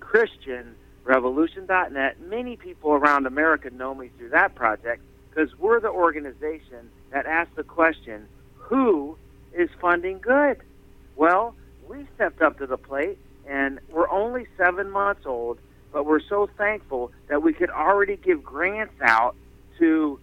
christianrevolution.net, 0.00 2.20
many 2.20 2.56
people 2.56 2.90
around 2.90 3.26
America 3.26 3.70
know 3.70 3.94
me 3.94 4.10
through 4.18 4.30
that 4.30 4.56
project 4.56 5.02
because 5.28 5.56
we're 5.56 5.78
the 5.78 5.90
organization 5.90 6.90
that 7.10 7.26
asks 7.26 7.54
the 7.54 7.62
question, 7.62 8.26
who 8.56 9.16
is 9.52 9.70
funding 9.80 10.18
good? 10.18 10.60
Well, 11.14 11.54
we 11.90 12.06
stepped 12.14 12.40
up 12.40 12.58
to 12.58 12.66
the 12.66 12.78
plate 12.78 13.18
and 13.48 13.80
we're 13.90 14.08
only 14.10 14.46
seven 14.56 14.90
months 14.90 15.26
old, 15.26 15.58
but 15.92 16.06
we're 16.06 16.20
so 16.20 16.48
thankful 16.56 17.10
that 17.28 17.42
we 17.42 17.52
could 17.52 17.70
already 17.70 18.16
give 18.16 18.42
grants 18.44 18.94
out 19.02 19.34
to 19.78 20.18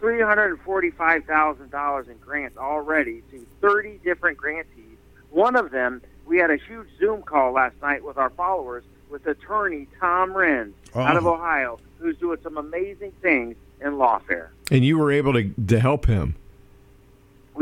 $345,000 0.00 2.08
in 2.08 2.16
grants 2.18 2.56
already 2.56 3.22
to 3.30 3.46
30 3.60 4.00
different 4.04 4.38
grantees. 4.38 4.96
One 5.30 5.56
of 5.56 5.70
them, 5.70 6.00
we 6.26 6.38
had 6.38 6.50
a 6.50 6.56
huge 6.56 6.88
Zoom 6.98 7.22
call 7.22 7.52
last 7.52 7.74
night 7.82 8.02
with 8.04 8.16
our 8.16 8.30
followers 8.30 8.84
with 9.10 9.26
attorney 9.26 9.86
Tom 10.00 10.32
Renz 10.32 10.72
out 10.94 11.16
of 11.16 11.26
Oh. 11.26 11.34
Ohio, 11.34 11.78
who's 11.98 12.16
doing 12.18 12.38
some 12.42 12.56
amazing 12.56 13.12
things 13.22 13.56
in 13.80 13.92
lawfare. 13.92 14.48
And 14.70 14.84
you 14.84 14.98
were 14.98 15.10
able 15.12 15.32
to, 15.34 15.50
to 15.66 15.80
help 15.80 16.06
him. 16.06 16.34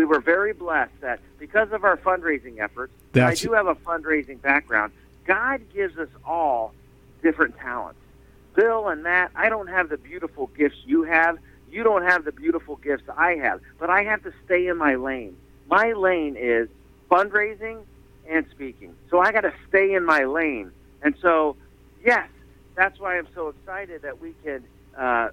We 0.06 0.14
were 0.14 0.20
very 0.20 0.52
blessed 0.52 1.00
that 1.00 1.18
because 1.36 1.72
of 1.72 1.82
our 1.82 1.96
fundraising 1.96 2.60
efforts, 2.60 2.92
I 3.16 3.34
do 3.34 3.52
have 3.54 3.66
a 3.66 3.74
fundraising 3.74 4.40
background, 4.40 4.92
God 5.24 5.60
gives 5.74 5.98
us 5.98 6.08
all 6.24 6.72
different 7.22 7.56
talents. 7.58 7.98
Bill 8.54 8.88
and 8.88 9.02
Matt, 9.02 9.32
I 9.34 9.48
don't 9.48 9.66
have 9.66 9.88
the 9.88 9.96
beautiful 9.96 10.46
gifts 10.56 10.76
you 10.84 11.02
have. 11.02 11.38
You 11.68 11.82
don't 11.82 12.04
have 12.04 12.24
the 12.24 12.30
beautiful 12.30 12.76
gifts 12.76 13.02
I 13.16 13.32
have, 13.32 13.60
but 13.80 13.90
I 13.90 14.04
have 14.04 14.22
to 14.22 14.32
stay 14.44 14.68
in 14.68 14.76
my 14.76 14.94
lane. 14.94 15.36
My 15.68 15.92
lane 15.92 16.36
is 16.38 16.68
fundraising 17.10 17.82
and 18.28 18.46
speaking. 18.52 18.94
So 19.10 19.18
I 19.18 19.32
got 19.32 19.40
to 19.40 19.52
stay 19.68 19.92
in 19.94 20.04
my 20.04 20.24
lane. 20.24 20.70
And 21.02 21.16
so, 21.20 21.56
yes, 22.04 22.28
that's 22.76 23.00
why 23.00 23.18
I'm 23.18 23.26
so 23.34 23.48
excited 23.48 24.02
that 24.02 24.20
we 24.20 24.34
can 24.44 24.62
uh, 24.96 25.30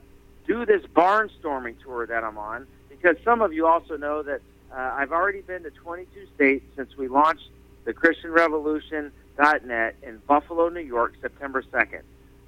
do 0.48 0.66
this 0.66 0.82
barnstorming 0.96 1.80
tour 1.84 2.08
that 2.08 2.24
I'm 2.24 2.40
on. 2.40 2.66
Because 2.90 3.18
some 3.24 3.42
of 3.42 3.54
you 3.54 3.68
also 3.68 3.98
know 3.98 4.24
that 4.24 4.42
uh, 4.74 4.96
I've 4.96 5.12
already 5.12 5.42
been 5.42 5.64
to 5.64 5.72
22 5.72 6.28
states 6.36 6.66
since 6.76 6.98
we 6.98 7.08
launched 7.08 7.50
the 7.86 7.94
Christian 7.94 8.32
Revolution.net 8.32 9.96
in 10.02 10.18
Buffalo, 10.28 10.70
New 10.70 10.82
York, 10.82 11.14
September 11.22 11.62
2nd. 11.62 12.02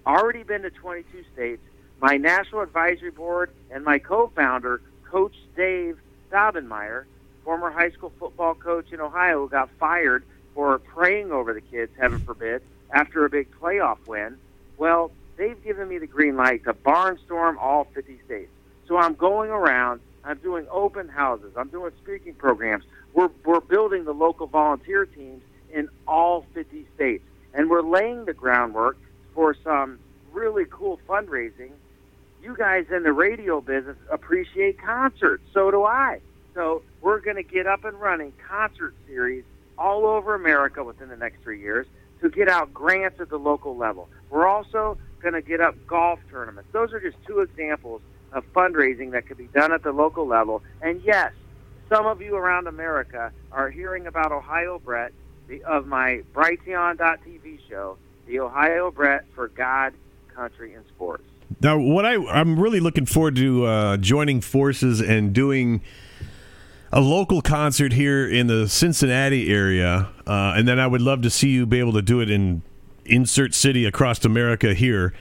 Already 0.08 0.44
been 0.44 0.64
to 0.64 0.72
22 0.72 1.24
states. 1.34 1.62
My 2.02 2.18
national 2.18 2.62
advisory 2.62 3.12
board 3.12 3.52
and 3.72 3.84
my 3.84 4.00
co-founder, 4.00 4.82
Coach 5.10 5.36
Dave 5.56 6.00
Daubenmire, 6.32 7.06
former 7.44 7.70
high 7.72 7.92
school 7.92 8.12
football 8.20 8.56
coach 8.56 8.92
in 8.92 9.00
Ohio, 9.00 9.42
who 9.42 9.50
got 9.50 9.70
fired 9.80 10.24
for 10.54 10.80
praying 10.80 11.32
over 11.32 11.54
the 11.54 11.62
kids, 11.62 11.92
heaven 12.00 12.20
forbid, 12.20 12.62
after 12.92 13.26
a 13.26 13.30
big 13.30 13.48
playoff 13.60 13.98
win. 14.08 14.38
Well, 14.78 15.12
they've 15.38 15.62
given 15.64 15.88
me 15.88 16.00
the 16.00 16.08
green 16.08 16.36
light 16.36 16.64
to 16.64 16.74
barnstorm 16.74 17.58
all 17.58 17.86
50 17.94 18.20
states. 18.26 18.52
So 18.88 18.98
I'm 18.98 19.14
going 19.14 19.52
around. 19.52 20.02
I'm 20.26 20.38
doing 20.40 20.66
open 20.72 21.08
houses. 21.08 21.54
I'm 21.56 21.70
doing 21.70 21.92
speaking 22.04 22.34
programs. 22.34 22.84
We're, 23.14 23.30
we're 23.46 23.62
building 23.62 24.06
the 24.06 24.14
local 24.14 24.48
volunteer 24.48 25.06
teams 25.06 25.44
in 25.72 25.88
all 26.08 26.46
50 26.54 26.88
states. 26.96 27.24
And 27.54 27.70
we're 27.70 27.84
laying 27.84 28.26
the 28.26 28.34
groundwork 28.34 28.98
for 29.34 29.56
some 29.64 30.00
really 30.34 30.66
cool 30.70 31.00
fundraising. 31.08 31.72
You 32.42 32.56
guys 32.58 32.86
in 32.92 33.04
the 33.04 33.14
radio 33.14 33.62
business 33.62 33.98
appreciate 34.12 34.82
concerts. 34.82 35.44
So 35.54 35.72
do 35.72 35.84
I. 35.84 36.20
So 36.54 36.82
we're 37.02 37.20
going 37.20 37.38
to 37.38 37.44
get 37.44 37.68
up 37.68 37.86
and 37.86 38.00
running 38.00 38.34
concert 38.48 38.96
series 39.08 39.44
all 39.78 40.06
over 40.06 40.34
America 40.36 40.84
within 40.84 41.10
the 41.10 41.18
next 41.18 41.44
three 41.44 41.60
years 41.62 41.86
to 42.22 42.30
get 42.30 42.50
out 42.50 42.74
grants 42.74 43.20
at 43.20 43.30
the 43.30 43.38
local 43.38 43.76
level. 43.78 44.10
We're 44.30 44.48
also 44.48 44.98
going 45.22 45.34
to 45.34 45.42
get 45.42 45.62
up 45.62 45.76
golf 45.86 46.20
tournaments. 46.32 46.70
Those 46.72 46.94
are 46.94 47.00
just 47.00 47.18
two 47.28 47.40
examples 47.40 48.02
of 48.36 48.44
fundraising 48.54 49.12
that 49.12 49.26
could 49.26 49.38
be 49.38 49.48
done 49.48 49.72
at 49.72 49.82
the 49.82 49.92
local 49.92 50.28
level. 50.28 50.62
And 50.82 51.02
yes, 51.04 51.32
some 51.90 52.06
of 52.06 52.22
you 52.22 52.36
around 52.36 52.68
America 52.68 53.32
are 53.52 53.70
hearing 53.70 54.06
about 54.06 54.32
Ohio 54.32 54.78
Brett 54.78 55.14
the, 55.48 55.64
of 55.64 55.88
my 55.88 56.22
Brighteon.tv 56.34 57.60
show, 57.68 57.98
the 58.28 58.42
Ohio 58.42 58.92
Brett 58.92 59.26
for 59.34 59.48
God, 59.48 59.94
Country, 60.36 60.74
and 60.74 60.86
Sports. 60.88 61.24
Now, 61.62 61.80
what 61.80 62.06
I 62.06 62.16
I'm 62.16 62.60
really 62.60 62.80
looking 62.80 63.06
forward 63.06 63.36
to 63.38 63.66
uh, 63.66 63.98
joining 63.98 64.42
forces 64.42 65.00
and 65.00 65.32
doing 65.32 65.82
a 66.92 67.00
local 67.00 67.42
concert 67.42 67.94
here 67.94 68.28
in 68.28 68.48
the 68.48 68.68
Cincinnati 68.68 69.52
area, 69.52 70.10
uh, 70.28 70.54
and 70.56 70.68
then 70.68 70.80
I 70.80 70.88
would 70.88 71.02
love 71.02 71.22
to 71.22 71.30
see 71.30 71.50
you 71.50 71.66
be 71.66 71.80
able 71.80 71.94
to 71.94 72.02
do 72.02 72.20
it 72.20 72.30
in 72.30 72.64
insert 73.06 73.54
city 73.54 73.86
across 73.86 74.26
America 74.26 74.74
here, 74.74 75.14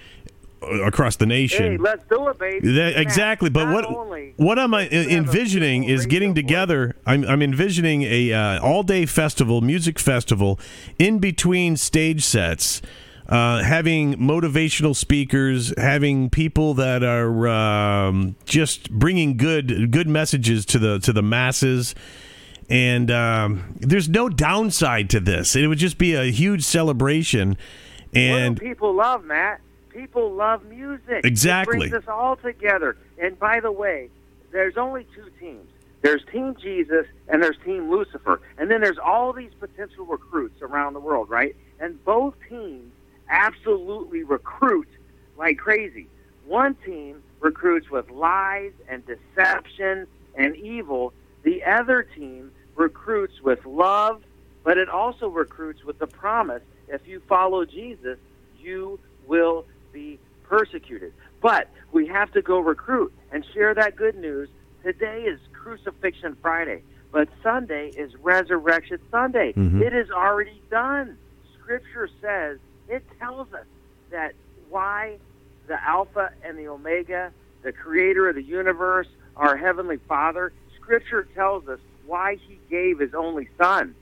across 0.62 1.16
the 1.16 1.26
nation. 1.26 1.72
Hey, 1.72 1.76
let's 1.76 2.04
do 2.08 2.28
it, 2.28 2.38
baby. 2.38 2.72
That, 2.72 2.98
exactly, 2.98 3.50
but 3.50 3.66
Not 3.66 3.90
what 3.90 4.38
what 4.38 4.58
am 4.58 4.74
I 4.74 4.88
do 4.88 4.96
we 4.96 5.02
have 5.02 5.10
a 5.10 5.16
envisioning 5.16 5.84
is 5.84 6.06
getting 6.06 6.34
together. 6.34 6.96
I'm, 7.06 7.24
I'm 7.24 7.42
envisioning 7.42 8.02
a 8.02 8.32
uh, 8.32 8.60
all 8.60 8.82
day 8.82 9.06
festival, 9.06 9.60
music 9.60 9.98
festival, 9.98 10.58
in 10.98 11.18
between 11.18 11.76
stage 11.76 12.24
sets. 12.24 12.82
Uh, 13.26 13.62
having 13.62 14.16
motivational 14.16 14.94
speakers, 14.94 15.72
having 15.78 16.28
people 16.28 16.74
that 16.74 17.02
are 17.02 17.48
um, 17.48 18.36
just 18.44 18.90
bringing 18.90 19.38
good 19.38 19.90
good 19.90 20.06
messages 20.06 20.66
to 20.66 20.78
the 20.78 20.98
to 20.98 21.10
the 21.10 21.22
masses, 21.22 21.94
and 22.68 23.10
um, 23.10 23.76
there's 23.80 24.10
no 24.10 24.28
downside 24.28 25.08
to 25.08 25.20
this. 25.20 25.56
It 25.56 25.66
would 25.68 25.78
just 25.78 25.96
be 25.96 26.14
a 26.14 26.24
huge 26.24 26.64
celebration, 26.64 27.56
and 28.14 28.60
people 28.60 28.94
love, 28.94 29.24
Matt? 29.24 29.62
People 29.94 30.32
love 30.32 30.64
music. 30.66 31.20
Exactly. 31.24 31.76
It 31.76 31.90
brings 31.90 31.94
us 31.94 32.08
all 32.08 32.36
together. 32.36 32.96
And 33.18 33.38
by 33.38 33.60
the 33.60 33.70
way, 33.70 34.10
there's 34.50 34.76
only 34.76 35.06
two 35.14 35.30
teams. 35.38 35.68
There's 36.02 36.22
Team 36.30 36.54
Jesus 36.60 37.06
and 37.28 37.42
there's 37.42 37.56
Team 37.64 37.90
Lucifer. 37.90 38.40
And 38.58 38.70
then 38.70 38.80
there's 38.80 38.98
all 38.98 39.32
these 39.32 39.52
potential 39.58 40.04
recruits 40.04 40.60
around 40.60 40.92
the 40.94 41.00
world, 41.00 41.30
right? 41.30 41.56
And 41.80 42.04
both 42.04 42.34
teams 42.48 42.92
absolutely 43.30 44.22
recruit 44.24 44.88
like 45.38 45.58
crazy. 45.58 46.08
One 46.44 46.74
team 46.84 47.22
recruits 47.40 47.88
with 47.90 48.10
lies 48.10 48.72
and 48.88 49.02
deception 49.06 50.06
and 50.34 50.56
evil. 50.56 51.12
The 51.42 51.64
other 51.64 52.02
team 52.02 52.50
recruits 52.74 53.40
with 53.42 53.64
love, 53.64 54.22
but 54.64 54.76
it 54.76 54.88
also 54.88 55.28
recruits 55.28 55.84
with 55.84 55.98
the 55.98 56.06
promise 56.06 56.62
if 56.88 57.06
you 57.06 57.20
follow 57.28 57.64
Jesus, 57.64 58.18
you 58.58 58.98
will 59.26 59.64
be 59.94 60.18
persecuted. 60.42 61.14
But 61.40 61.68
we 61.92 62.06
have 62.08 62.30
to 62.32 62.42
go 62.42 62.58
recruit 62.58 63.12
and 63.32 63.46
share 63.54 63.72
that 63.74 63.96
good 63.96 64.16
news. 64.16 64.50
Today 64.82 65.22
is 65.22 65.40
Crucifixion 65.54 66.36
Friday, 66.42 66.82
but 67.12 67.28
Sunday 67.42 67.90
is 67.96 68.14
Resurrection 68.16 68.98
Sunday. 69.10 69.54
Mhm. 69.54 69.80
It 69.80 69.94
is 69.94 70.10
already 70.10 70.60
done. 70.70 71.16
Scripture 71.58 72.08
says, 72.20 72.58
it 72.88 73.02
tells 73.18 73.50
us 73.54 73.64
that 74.10 74.34
why 74.68 75.18
the 75.66 75.82
Alpha 75.82 76.30
and 76.42 76.58
the 76.58 76.68
Omega, 76.68 77.32
the 77.62 77.72
creator 77.72 78.28
of 78.28 78.34
the 78.34 78.42
universe, 78.42 79.08
our 79.36 79.56
Heavenly 79.56 79.96
Father, 79.96 80.52
Scripture 80.78 81.26
tells 81.34 81.66
us 81.68 81.80
why 82.04 82.34
He 82.34 82.58
gave 82.68 82.98
His 82.98 83.14
only 83.14 83.48
Son. 83.56 83.94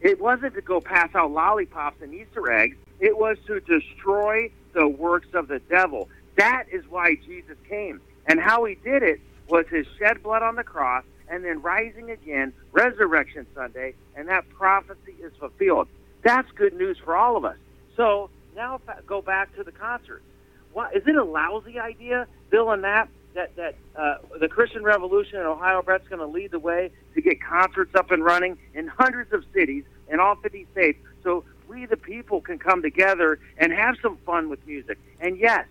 It 0.00 0.18
wasn't 0.18 0.54
to 0.54 0.62
go 0.62 0.80
pass 0.80 1.14
out 1.14 1.30
lollipops 1.30 2.00
and 2.00 2.14
Easter 2.14 2.50
eggs. 2.50 2.78
It 3.00 3.18
was 3.18 3.36
to 3.46 3.60
destroy 3.60 4.50
the 4.72 4.88
works 4.88 5.28
of 5.34 5.48
the 5.48 5.60
devil. 5.68 6.08
That 6.36 6.64
is 6.70 6.84
why 6.88 7.16
Jesus 7.26 7.56
came. 7.68 8.00
And 8.26 8.40
how 8.40 8.64
he 8.64 8.76
did 8.76 9.02
it 9.02 9.20
was 9.48 9.66
his 9.68 9.86
shed 9.98 10.22
blood 10.22 10.42
on 10.42 10.56
the 10.56 10.64
cross 10.64 11.04
and 11.28 11.44
then 11.44 11.62
rising 11.62 12.10
again, 12.10 12.52
Resurrection 12.72 13.46
Sunday, 13.54 13.94
and 14.16 14.28
that 14.28 14.48
prophecy 14.50 15.14
is 15.22 15.32
fulfilled. 15.38 15.88
That's 16.22 16.50
good 16.52 16.74
news 16.74 16.98
for 17.04 17.16
all 17.16 17.36
of 17.36 17.44
us. 17.44 17.56
So 17.96 18.30
now 18.56 18.80
go 19.06 19.22
back 19.22 19.54
to 19.56 19.62
the 19.62 19.72
concerts. 19.72 20.24
What, 20.72 20.94
is 20.94 21.02
it 21.06 21.16
a 21.16 21.24
lousy 21.24 21.78
idea, 21.78 22.26
Bill 22.50 22.70
and 22.70 22.82
Matt, 22.82 23.08
that, 23.34 23.54
that 23.56 23.76
uh, 23.96 24.16
the 24.40 24.48
Christian 24.48 24.82
Revolution 24.82 25.38
in 25.38 25.46
Ohio 25.46 25.82
Brett's 25.82 26.08
going 26.08 26.20
to 26.20 26.26
lead 26.26 26.50
the 26.50 26.58
way 26.58 26.90
to 27.14 27.22
get 27.22 27.40
concerts 27.40 27.94
up 27.94 28.10
and 28.10 28.24
running 28.24 28.58
in 28.74 28.88
hundreds 28.88 29.32
of 29.32 29.44
cities 29.54 29.84
in 30.08 30.18
all 30.18 30.34
50 30.36 30.66
states 30.72 30.98
so 31.22 31.44
we, 31.70 31.86
the 31.86 31.96
people, 31.96 32.40
can 32.40 32.58
come 32.58 32.82
together 32.82 33.38
and 33.56 33.72
have 33.72 33.96
some 34.02 34.16
fun 34.26 34.48
with 34.48 34.66
music? 34.66 34.98
And 35.20 35.38
yes, 35.38 35.66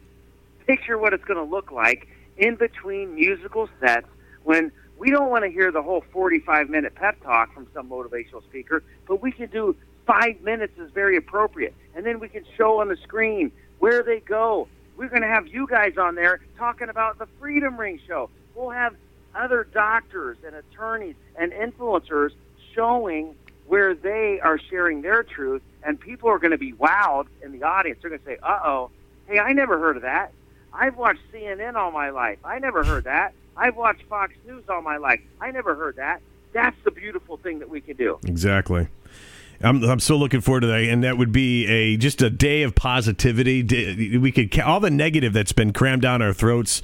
picture 0.65 0.97
what 0.97 1.13
it's 1.13 1.25
going 1.25 1.37
to 1.37 1.43
look 1.43 1.71
like 1.71 2.07
in 2.37 2.55
between 2.55 3.15
musical 3.15 3.69
sets 3.81 4.07
when 4.43 4.71
we 4.97 5.11
don't 5.11 5.29
want 5.29 5.43
to 5.43 5.49
hear 5.49 5.71
the 5.71 5.81
whole 5.81 6.03
45 6.11 6.69
minute 6.69 6.95
pep 6.95 7.21
talk 7.21 7.53
from 7.53 7.67
some 7.73 7.89
motivational 7.89 8.43
speaker, 8.43 8.81
but 9.07 9.21
we 9.21 9.31
can 9.31 9.49
do 9.49 9.75
five 10.05 10.41
minutes 10.41 10.77
is 10.79 10.89
very 10.91 11.17
appropriate. 11.17 11.73
And 11.95 12.05
then 12.05 12.19
we 12.19 12.29
can 12.29 12.45
show 12.57 12.79
on 12.79 12.87
the 12.87 12.97
screen 12.97 13.51
where 13.79 14.01
they 14.01 14.21
go. 14.21 14.67
We're 14.95 15.09
going 15.09 15.21
to 15.21 15.27
have 15.27 15.47
you 15.47 15.67
guys 15.67 15.97
on 15.97 16.15
there 16.15 16.39
talking 16.57 16.89
about 16.89 17.19
the 17.19 17.27
Freedom 17.39 17.77
Ring 17.77 17.99
show. 18.07 18.29
We'll 18.55 18.71
have 18.71 18.95
other 19.35 19.67
doctors 19.73 20.37
and 20.45 20.55
attorneys 20.55 21.15
and 21.35 21.51
influencers 21.51 22.31
showing 22.73 23.35
where 23.69 23.93
they 23.93 24.39
are 24.41 24.57
sharing 24.57 25.01
their 25.01 25.21
truth, 25.23 25.61
and 25.83 25.99
people 25.99 26.27
are 26.29 26.39
going 26.39 26.51
to 26.51 26.57
be 26.57 26.73
wowed 26.73 27.27
in 27.43 27.51
the 27.51 27.63
audience. 27.63 27.99
They're 28.01 28.09
going 28.09 28.19
to 28.19 28.25
say, 28.25 28.37
uh 28.41 28.59
oh, 28.65 28.89
hey, 29.27 29.39
I 29.39 29.53
never 29.53 29.79
heard 29.79 29.95
of 29.95 30.01
that. 30.01 30.33
I've 30.73 30.97
watched 30.97 31.21
CNN 31.31 31.75
all 31.75 31.91
my 31.91 32.09
life. 32.09 32.39
I 32.43 32.59
never 32.59 32.83
heard 32.83 33.03
that. 33.05 33.33
I've 33.55 33.75
watched 33.75 34.03
Fox 34.03 34.33
News 34.47 34.63
all 34.69 34.81
my 34.81 34.97
life. 34.97 35.21
I 35.39 35.51
never 35.51 35.75
heard 35.75 35.97
that. 35.97 36.21
That's 36.51 36.75
the 36.83 36.91
beautiful 36.91 37.37
thing 37.37 37.59
that 37.59 37.69
we 37.69 37.79
can 37.79 37.95
do. 37.95 38.19
Exactly. 38.25 38.87
I'm 39.61 39.83
I'm 39.83 39.99
so 39.99 40.15
looking 40.15 40.41
forward 40.41 40.61
to 40.61 40.67
that, 40.67 40.83
and 40.83 41.03
that 41.03 41.17
would 41.17 41.31
be 41.31 41.67
a 41.67 41.97
just 41.97 42.21
a 42.21 42.29
day 42.29 42.63
of 42.63 42.75
positivity. 42.75 44.17
We 44.17 44.31
could 44.31 44.57
all 44.61 44.79
the 44.79 44.89
negative 44.89 45.33
that's 45.33 45.51
been 45.51 45.73
crammed 45.73 46.01
down 46.01 46.21
our 46.21 46.33
throats 46.33 46.81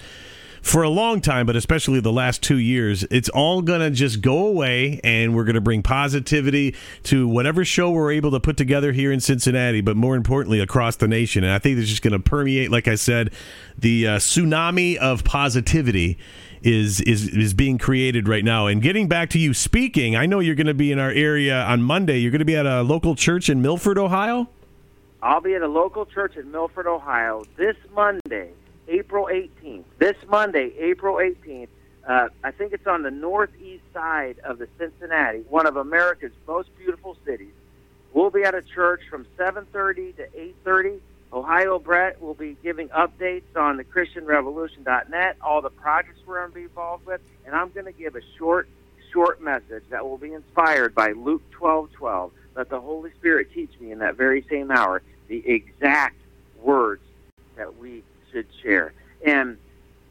for 0.65 0.81
a 0.81 0.89
long 0.89 1.22
time, 1.22 1.45
but 1.45 1.55
especially 1.55 2.00
the 2.00 2.12
last 2.12 2.41
two 2.41 2.57
years. 2.57 3.03
It's 3.12 3.29
all 3.29 3.62
gonna 3.62 3.91
just 3.91 4.22
go 4.22 4.48
away, 4.48 5.00
and 5.03 5.36
we're 5.36 5.43
gonna 5.43 5.62
bring 5.62 5.84
positivity 5.84 6.74
to 7.03 7.27
whatever 7.27 7.63
show 7.63 7.91
we're 7.91 8.12
able 8.12 8.31
to 8.31 8.39
put 8.39 8.57
together 8.57 8.91
here 8.91 9.12
in 9.12 9.19
Cincinnati, 9.19 9.81
but 9.81 9.95
more 9.95 10.15
importantly 10.15 10.60
across 10.60 10.95
the 10.95 11.07
nation. 11.07 11.43
And 11.43 11.53
I 11.53 11.60
think 11.60 11.77
it's 11.77 11.88
just 11.88 12.01
gonna 12.01 12.19
permeate, 12.19 12.72
like 12.72 12.88
I 12.88 12.95
said, 12.95 13.31
the 13.77 14.07
uh, 14.07 14.17
tsunami 14.17 14.98
of 14.98 15.24
positivity 15.24 16.17
is 16.63 17.00
is 17.01 17.27
is 17.29 17.53
being 17.53 17.77
created 17.77 18.27
right 18.27 18.43
now. 18.43 18.65
And 18.65 18.81
getting 18.81 19.07
back 19.07 19.29
to 19.29 19.39
you 19.39 19.53
speaking, 19.53 20.15
I 20.15 20.25
know 20.25 20.39
you're 20.39 20.55
going 20.55 20.65
to 20.65 20.74
be 20.74 20.91
in 20.91 20.98
our 20.98 21.12
area 21.12 21.62
on 21.62 21.84
Monday. 21.84 22.17
You're 22.17 22.31
going 22.31 22.39
to 22.39 22.45
be 22.45 22.55
at 22.55 22.65
a 22.65 22.81
local 22.81 23.15
church 23.15 23.50
in 23.50 23.62
Milford, 23.62 24.00
Ohio. 24.00 24.50
I'll 25.22 25.41
be 25.41 25.53
at 25.53 25.62
a 25.62 25.67
local 25.67 26.07
church 26.07 26.38
in 26.38 26.51
Milford, 26.51 26.88
Ohio 26.88 27.43
this 27.55 27.75
Monday, 27.93 28.50
April 28.88 29.27
18th. 29.32 29.84
This 29.98 30.15
Monday, 30.27 30.74
April 30.77 31.15
18th. 31.15 31.68
Uh, 32.08 32.30
I 32.44 32.51
think 32.51 32.74
it's 32.74 32.86
on 32.86 33.01
the 33.01 33.12
northeast 33.12 33.84
side 33.94 34.38
of 34.44 34.60
the 34.60 34.68
Cincinnati, 34.77 35.39
one 35.50 35.65
of 35.65 35.75
America's 35.75 36.34
most 36.48 36.70
beautiful 36.77 37.18
cities. 37.25 37.54
We'll 38.13 38.30
be 38.30 38.44
at 38.44 38.54
a 38.54 38.62
church 38.62 39.01
from 39.10 39.25
7:30 39.38 40.15
to 40.18 40.27
8:30. 40.36 41.01
Ohio 41.34 41.80
Brett 41.80 42.22
will 42.22 42.36
be 42.36 42.56
giving 42.63 42.89
updates 42.89 43.56
on 43.56 43.77
the 43.77 43.84
ChristianRevolution.net, 43.84 45.38
all 45.42 45.62
the 45.62 45.70
projects 45.70 46.20
we're 46.25 46.39
going 46.39 46.50
to 46.51 46.56
be 46.56 46.63
involved 46.63 47.06
with, 47.06 47.20
and 47.46 47.54
I'm 47.54 47.72
going 47.72 47.88
to 47.88 47.92
give 47.92 48.15
a 48.15 48.22
short, 48.38 48.70
short 49.12 49.42
message 49.42 49.84
that 49.89 50.08
will 50.08 50.18
be 50.18 50.32
inspired 50.32 50.94
by 50.94 51.12
Luke 51.12 51.42
12:12. 51.51 52.32
Let 52.56 52.70
the 52.70 52.80
Holy 52.80 53.12
Spirit 53.12 53.51
teach 53.51 53.77
me 53.80 53.92
in 53.92 54.00
that 54.00 54.15
very 54.15 54.44
same 54.44 54.72
hour 54.72 55.01
the 55.27 55.46
exact 55.46 56.18
words 56.62 57.01
that 57.58 57.77
we 57.77 58.04
should 58.36 58.48
share. 58.62 58.94
And 59.25 59.58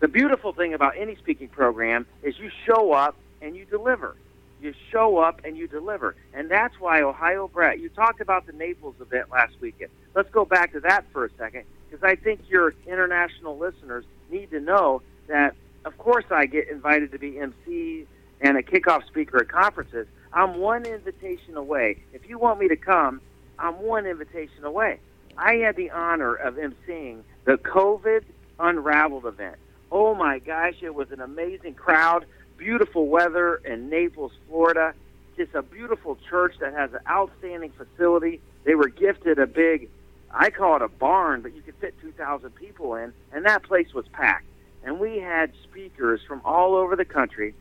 the 0.00 0.08
beautiful 0.08 0.52
thing 0.52 0.74
about 0.74 0.94
any 0.96 1.16
speaking 1.16 1.48
program 1.48 2.06
is 2.22 2.38
you 2.38 2.50
show 2.66 2.92
up 2.92 3.16
and 3.42 3.54
you 3.54 3.64
deliver. 3.66 4.16
You 4.60 4.72
show 4.90 5.18
up 5.18 5.42
and 5.44 5.56
you 5.56 5.68
deliver. 5.68 6.16
And 6.32 6.50
that's 6.50 6.80
why 6.80 7.02
Ohio 7.02 7.48
Brett, 7.48 7.80
you 7.80 7.90
talked 7.90 8.20
about 8.20 8.46
the 8.46 8.52
Naples 8.52 8.94
event 9.00 9.30
last 9.30 9.54
weekend. 9.60 9.90
Let's 10.14 10.30
go 10.30 10.44
back 10.44 10.72
to 10.72 10.80
that 10.80 11.04
for 11.12 11.26
a 11.26 11.30
second 11.36 11.64
because 11.90 12.02
I 12.02 12.16
think 12.16 12.40
your 12.48 12.74
international 12.86 13.58
listeners 13.58 14.04
need 14.30 14.50
to 14.52 14.60
know 14.60 15.02
that, 15.26 15.54
of 15.84 15.98
course, 15.98 16.24
I 16.30 16.46
get 16.46 16.68
invited 16.68 17.12
to 17.12 17.18
be 17.18 17.38
MC 17.38 18.06
and 18.40 18.56
a 18.56 18.62
kickoff 18.62 19.06
speaker 19.06 19.38
at 19.38 19.48
conferences. 19.48 20.06
I'm 20.32 20.58
one 20.58 20.86
invitation 20.86 21.56
away. 21.56 21.98
If 22.14 22.28
you 22.28 22.38
want 22.38 22.58
me 22.58 22.68
to 22.68 22.76
come, 22.76 23.20
I'm 23.58 23.74
one 23.80 24.06
invitation 24.06 24.64
away. 24.64 24.98
I 25.36 25.56
had 25.56 25.76
the 25.76 25.90
honor 25.90 26.34
of 26.34 26.54
emceeing 26.54 27.22
the 27.44 27.56
COVID 27.56 28.24
Unraveled 28.58 29.26
event. 29.26 29.56
Oh 29.90 30.14
my 30.14 30.38
gosh, 30.38 30.74
it 30.80 30.94
was 30.94 31.10
an 31.10 31.20
amazing 31.20 31.74
crowd, 31.74 32.24
beautiful 32.56 33.08
weather 33.08 33.56
in 33.56 33.88
Naples, 33.88 34.32
Florida. 34.48 34.94
Just 35.36 35.54
a 35.54 35.62
beautiful 35.62 36.16
church 36.28 36.54
that 36.60 36.72
has 36.72 36.92
an 36.92 37.00
outstanding 37.08 37.72
facility. 37.72 38.40
They 38.64 38.74
were 38.74 38.88
gifted 38.88 39.38
a 39.38 39.46
big, 39.46 39.88
I 40.30 40.50
call 40.50 40.76
it 40.76 40.82
a 40.82 40.88
barn, 40.88 41.42
but 41.42 41.54
you 41.54 41.62
could 41.62 41.74
fit 41.76 41.94
2,000 42.00 42.54
people 42.54 42.94
in, 42.94 43.12
and 43.32 43.44
that 43.44 43.64
place 43.64 43.92
was 43.92 44.06
packed. 44.12 44.46
And 44.84 45.00
we 45.00 45.18
had 45.18 45.52
speakers 45.64 46.20
from 46.26 46.40
all 46.44 46.74
over 46.76 46.94
the 46.94 47.04
country 47.04 47.54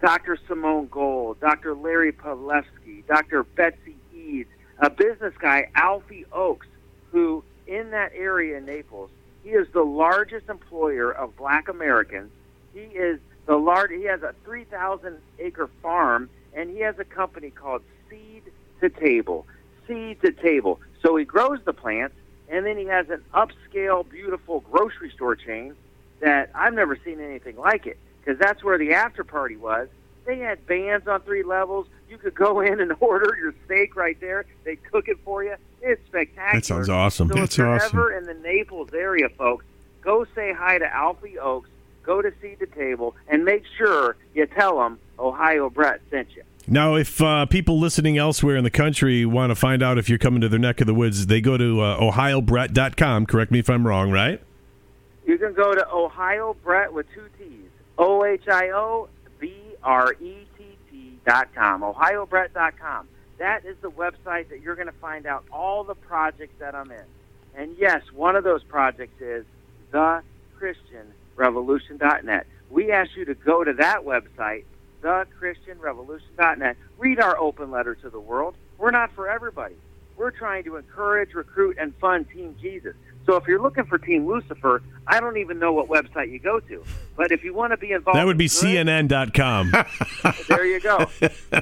Dr. 0.00 0.38
Simone 0.48 0.88
Gold, 0.90 1.40
Dr. 1.40 1.74
Larry 1.74 2.12
Palevsky, 2.12 3.06
Dr. 3.06 3.42
Betsy 3.42 3.96
Eads, 4.14 4.48
a 4.78 4.88
business 4.88 5.34
guy, 5.38 5.70
Alfie 5.74 6.24
Oakes, 6.32 6.66
who 7.10 7.44
in 7.70 7.92
that 7.92 8.12
area 8.14 8.58
in 8.58 8.66
Naples, 8.66 9.10
he 9.44 9.50
is 9.50 9.68
the 9.72 9.84
largest 9.84 10.48
employer 10.48 11.10
of 11.10 11.36
black 11.36 11.68
Americans. 11.68 12.30
He 12.74 12.80
is 12.80 13.20
the 13.46 13.56
large 13.56 13.90
he 13.90 14.04
has 14.04 14.22
a 14.22 14.34
3,000 14.44 15.18
acre 15.38 15.70
farm 15.80 16.28
and 16.52 16.68
he 16.68 16.80
has 16.80 16.98
a 16.98 17.04
company 17.04 17.50
called 17.50 17.82
Seed 18.10 18.42
to 18.80 18.90
Table. 18.90 19.46
Seed 19.86 20.20
to 20.22 20.32
Table. 20.32 20.80
So 21.02 21.16
he 21.16 21.24
grows 21.24 21.60
the 21.64 21.72
plants 21.72 22.16
and 22.48 22.66
then 22.66 22.76
he 22.76 22.86
has 22.86 23.08
an 23.08 23.22
upscale 23.32 24.08
beautiful 24.08 24.60
grocery 24.60 25.10
store 25.10 25.36
chain 25.36 25.74
that 26.20 26.50
I've 26.54 26.74
never 26.74 26.98
seen 27.02 27.20
anything 27.20 27.56
like 27.56 27.86
it 27.86 27.98
because 28.20 28.38
that's 28.38 28.62
where 28.62 28.78
the 28.78 28.92
after 28.92 29.24
party 29.24 29.56
was. 29.56 29.88
They 30.26 30.38
had 30.38 30.66
bands 30.66 31.06
on 31.08 31.22
three 31.22 31.42
levels. 31.42 31.86
You 32.08 32.18
could 32.18 32.34
go 32.34 32.60
in 32.60 32.80
and 32.80 32.92
order 33.00 33.36
your 33.40 33.54
steak 33.64 33.96
right 33.96 34.18
there. 34.20 34.44
They 34.64 34.76
cook 34.76 35.08
it 35.08 35.18
for 35.24 35.42
you. 35.44 35.54
It's 35.82 36.04
spectacular. 36.06 36.60
That 36.60 36.64
sounds 36.66 36.88
awesome. 36.88 37.28
So 37.28 37.34
That's 37.34 37.52
if 37.54 37.58
you're 37.58 37.68
awesome. 37.68 37.98
ever 37.98 38.12
in 38.12 38.24
the 38.26 38.34
Naples 38.34 38.90
area, 38.92 39.28
folks, 39.30 39.64
go 40.02 40.26
say 40.34 40.52
hi 40.52 40.78
to 40.78 40.94
Alfie 40.94 41.38
Oakes. 41.38 41.70
Go 42.02 42.22
to 42.22 42.32
Seed 42.40 42.58
to 42.60 42.66
Table 42.66 43.14
and 43.28 43.44
make 43.44 43.62
sure 43.76 44.16
you 44.34 44.46
tell 44.46 44.78
them 44.78 44.98
Ohio 45.18 45.68
Brett 45.70 46.00
sent 46.10 46.28
you. 46.34 46.42
Now, 46.66 46.94
if 46.94 47.20
uh, 47.20 47.46
people 47.46 47.78
listening 47.78 48.16
elsewhere 48.18 48.56
in 48.56 48.64
the 48.64 48.70
country 48.70 49.24
want 49.26 49.50
to 49.50 49.54
find 49.54 49.82
out 49.82 49.98
if 49.98 50.08
you're 50.08 50.18
coming 50.18 50.40
to 50.40 50.48
their 50.48 50.58
neck 50.58 50.80
of 50.80 50.86
the 50.86 50.94
woods, 50.94 51.26
they 51.26 51.40
go 51.40 51.56
to 51.56 51.80
uh, 51.80 52.00
ohiobrett.com. 52.00 53.26
Correct 53.26 53.50
me 53.50 53.58
if 53.58 53.68
I'm 53.68 53.86
wrong, 53.86 54.10
right? 54.10 54.40
You 55.26 55.38
can 55.38 55.52
go 55.52 55.74
to 55.74 55.88
Ohio 55.92 56.56
Brett 56.64 56.92
with 56.92 57.06
two 57.14 57.28
T's. 57.38 57.68
O 57.98 58.24
H 58.24 58.48
I 58.48 58.70
O 58.70 59.08
B 59.80 59.84
R 59.84 60.12
E 60.12 60.46
T 60.58 60.64
T 60.90 61.18
dot 61.26 61.54
com. 61.54 61.82
OhioBrett 61.82 62.52
dot 62.52 62.78
com. 62.78 63.08
That 63.38 63.64
is 63.64 63.76
the 63.80 63.90
website 63.90 64.50
that 64.50 64.60
you're 64.60 64.74
going 64.74 64.86
to 64.86 64.92
find 65.00 65.26
out 65.26 65.44
all 65.52 65.82
the 65.84 65.94
projects 65.94 66.54
that 66.58 66.74
I'm 66.74 66.90
in. 66.90 67.04
And 67.56 67.76
yes, 67.78 68.02
one 68.14 68.36
of 68.36 68.44
those 68.44 68.62
projects 68.62 69.20
is 69.20 69.44
the 69.90 70.22
Christian 70.58 71.14
Revolution.net. 71.36 72.46
We 72.70 72.92
ask 72.92 73.16
you 73.16 73.24
to 73.24 73.34
go 73.34 73.64
to 73.64 73.72
that 73.74 74.04
website, 74.04 74.64
thechristianrevolution.net. 75.02 76.76
Read 76.98 77.18
our 77.18 77.38
open 77.38 77.70
letter 77.70 77.94
to 77.96 78.10
the 78.10 78.20
world. 78.20 78.54
We're 78.78 78.90
not 78.90 79.12
for 79.14 79.28
everybody. 79.28 79.76
We're 80.16 80.30
trying 80.30 80.64
to 80.64 80.76
encourage, 80.76 81.32
recruit, 81.32 81.78
and 81.80 81.94
fund 81.96 82.28
Team 82.28 82.54
Jesus. 82.60 82.94
So 83.26 83.36
if 83.36 83.46
you're 83.46 83.60
looking 83.60 83.84
for 83.84 83.98
Team 83.98 84.26
Lucifer, 84.26 84.82
I 85.06 85.20
don't 85.20 85.36
even 85.36 85.58
know 85.58 85.72
what 85.72 85.88
website 85.88 86.30
you 86.32 86.38
go 86.38 86.58
to. 86.60 86.84
But 87.16 87.30
if 87.32 87.44
you 87.44 87.52
want 87.54 87.72
to 87.72 87.76
be 87.76 87.92
involved, 87.92 88.18
That 88.18 88.26
would 88.26 88.38
be 88.38 88.48
good, 88.48 88.86
CNN.com. 88.86 89.72
there 90.48 90.64
you 90.64 90.80
go. 90.80 91.06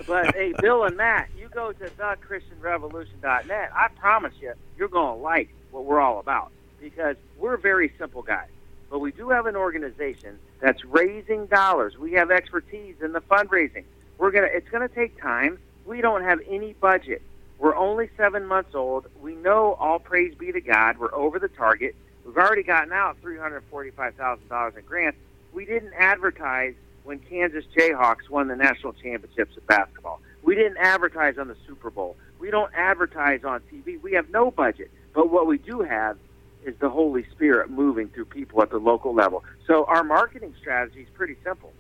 but 0.06 0.34
hey, 0.34 0.54
Bill 0.60 0.84
and 0.84 0.96
Matt, 0.96 1.28
you 1.36 1.48
go 1.48 1.72
to 1.72 1.84
thechristianrevolution.net. 1.90 3.70
I 3.74 3.88
promise 3.98 4.34
you, 4.40 4.54
you're 4.76 4.88
going 4.88 5.16
to 5.18 5.22
like 5.22 5.48
what 5.70 5.84
we're 5.84 6.00
all 6.00 6.20
about 6.20 6.50
because 6.80 7.16
we're 7.38 7.56
very 7.56 7.92
simple 7.98 8.22
guys. 8.22 8.48
But 8.90 9.00
we 9.00 9.12
do 9.12 9.28
have 9.30 9.46
an 9.46 9.56
organization 9.56 10.38
that's 10.60 10.84
raising 10.84 11.46
dollars. 11.46 11.98
We 11.98 12.12
have 12.12 12.30
expertise 12.30 12.94
in 13.02 13.12
the 13.12 13.20
fundraising. 13.20 13.84
We're 14.16 14.30
gonna. 14.30 14.48
It's 14.50 14.68
gonna 14.70 14.88
take 14.88 15.20
time. 15.20 15.58
We 15.84 16.00
don't 16.00 16.24
have 16.24 16.40
any 16.48 16.72
budget. 16.72 17.20
We're 17.58 17.76
only 17.76 18.08
seven 18.16 18.46
months 18.46 18.74
old. 18.74 19.06
We 19.20 19.34
know 19.34 19.74
all 19.74 19.98
praise 19.98 20.34
be 20.34 20.52
to 20.52 20.60
God. 20.60 20.98
We're 20.98 21.14
over 21.14 21.38
the 21.38 21.48
target. 21.48 21.94
We've 22.24 22.36
already 22.36 22.62
gotten 22.62 22.92
out 22.92 23.16
three 23.20 23.38
hundred 23.38 23.64
forty-five 23.70 24.14
thousand 24.14 24.48
dollars 24.48 24.74
in 24.76 24.84
grants. 24.84 25.18
We 25.52 25.64
didn't 25.64 25.94
advertise 25.94 26.74
when 27.04 27.18
Kansas 27.18 27.64
Jayhawks 27.76 28.28
won 28.30 28.48
the 28.48 28.56
national 28.56 28.92
championships 28.92 29.56
of 29.56 29.66
basketball. 29.66 30.20
We 30.42 30.54
didn't 30.54 30.76
advertise 30.76 31.38
on 31.38 31.48
the 31.48 31.56
Super 31.66 31.90
Bowl. 31.90 32.16
We 32.38 32.50
don't 32.50 32.72
advertise 32.74 33.44
on 33.44 33.60
TV. 33.72 34.00
We 34.00 34.12
have 34.12 34.28
no 34.30 34.50
budget. 34.50 34.90
But 35.14 35.30
what 35.32 35.46
we 35.46 35.58
do 35.58 35.80
have 35.80 36.16
is 36.64 36.74
the 36.80 36.90
Holy 36.90 37.24
Spirit 37.32 37.70
moving 37.70 38.08
through 38.08 38.26
people 38.26 38.62
at 38.62 38.70
the 38.70 38.78
local 38.78 39.14
level. 39.14 39.42
So 39.66 39.84
our 39.86 40.04
marketing 40.04 40.54
strategy 40.60 41.00
is 41.00 41.08
pretty 41.14 41.36
simple. 41.42 41.72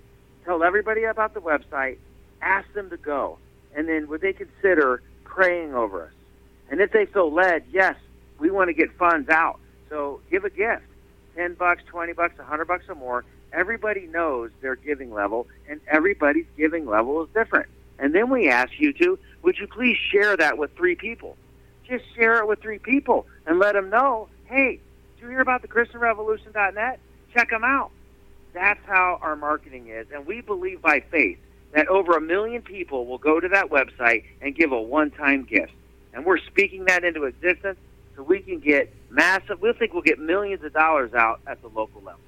Tell 0.44 0.62
everybody 0.62 1.04
about 1.04 1.34
the 1.34 1.40
website, 1.40 1.98
ask 2.40 2.72
them 2.72 2.90
to 2.90 2.96
go, 2.96 3.38
and 3.76 3.88
then 3.88 4.08
would 4.08 4.22
they 4.22 4.32
consider 4.32 5.02
praying 5.28 5.74
over 5.74 6.04
us? 6.04 6.12
And 6.70 6.80
if 6.80 6.92
they 6.92 7.06
feel 7.06 7.32
led, 7.32 7.64
yes, 7.70 7.96
we 8.38 8.50
want 8.50 8.68
to 8.68 8.74
get 8.74 8.92
funds 8.96 9.28
out. 9.28 9.60
So 9.88 10.20
give 10.30 10.44
a 10.44 10.50
gift. 10.50 10.82
10 11.36 11.54
bucks, 11.54 11.82
20 11.86 12.12
bucks, 12.14 12.36
100 12.36 12.64
bucks 12.66 12.84
or 12.88 12.94
more. 12.94 13.24
Everybody 13.52 14.06
knows 14.06 14.50
their 14.60 14.76
giving 14.76 15.12
level 15.12 15.46
and 15.68 15.80
everybody's 15.86 16.46
giving 16.56 16.86
level 16.86 17.22
is 17.22 17.28
different. 17.32 17.68
And 17.98 18.14
then 18.14 18.30
we 18.30 18.48
ask 18.48 18.70
you 18.78 18.92
to, 18.94 19.18
would 19.42 19.58
you 19.58 19.66
please 19.66 19.96
share 19.96 20.36
that 20.36 20.58
with 20.58 20.76
three 20.76 20.94
people? 20.94 21.36
Just 21.86 22.04
share 22.14 22.38
it 22.40 22.48
with 22.48 22.60
three 22.60 22.78
people 22.78 23.26
and 23.46 23.58
let 23.58 23.72
them 23.72 23.88
know, 23.88 24.28
hey, 24.44 24.80
did 25.16 25.22
you 25.22 25.28
hear 25.30 25.40
about 25.40 25.62
the 25.62 25.68
ChristianRevolution.net? 25.68 27.00
Check 27.32 27.50
them 27.50 27.64
out. 27.64 27.90
That's 28.52 28.84
how 28.86 29.18
our 29.22 29.36
marketing 29.36 29.88
is. 29.88 30.06
And 30.12 30.26
we 30.26 30.40
believe 30.40 30.82
by 30.82 31.00
faith 31.00 31.38
that 31.72 31.88
over 31.88 32.16
a 32.16 32.20
million 32.20 32.62
people 32.62 33.06
will 33.06 33.18
go 33.18 33.40
to 33.40 33.48
that 33.48 33.70
website 33.70 34.24
and 34.40 34.54
give 34.54 34.72
a 34.72 34.80
one-time 34.80 35.44
gift. 35.44 35.72
And 36.12 36.24
we're 36.24 36.38
speaking 36.38 36.84
that 36.86 37.04
into 37.04 37.24
existence 37.24 37.78
so 38.16 38.22
we 38.22 38.40
can 38.40 38.58
get 38.58 38.92
massive, 39.10 39.60
we 39.60 39.72
think 39.74 39.92
we'll 39.92 40.02
get 40.02 40.18
millions 40.18 40.64
of 40.64 40.72
dollars 40.72 41.14
out 41.14 41.40
at 41.46 41.60
the 41.62 41.68
local 41.68 42.02
level. 42.02 42.20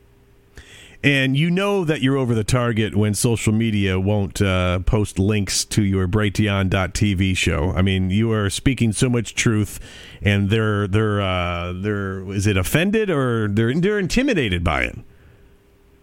And 1.02 1.34
you 1.34 1.50
know 1.50 1.84
that 1.84 2.02
you're 2.02 2.18
over 2.18 2.34
the 2.34 2.44
target 2.44 2.94
when 2.94 3.14
social 3.14 3.54
media 3.54 3.98
won't 3.98 4.42
uh, 4.42 4.80
post 4.80 5.18
links 5.18 5.64
to 5.64 5.82
your 5.82 6.06
Brighteon.tv 6.06 7.36
show. 7.38 7.72
I 7.74 7.80
mean, 7.80 8.10
you 8.10 8.30
are 8.32 8.50
speaking 8.50 8.92
so 8.92 9.08
much 9.08 9.34
truth, 9.34 9.80
and 10.20 10.50
they're 10.50 10.86
they're 10.86 11.22
uh, 11.22 11.72
they're 11.74 12.30
is 12.30 12.46
it 12.46 12.58
offended 12.58 13.08
or 13.08 13.48
they're 13.48 13.72
they're 13.74 13.98
intimidated 13.98 14.62
by 14.62 14.82
it? 14.82 14.98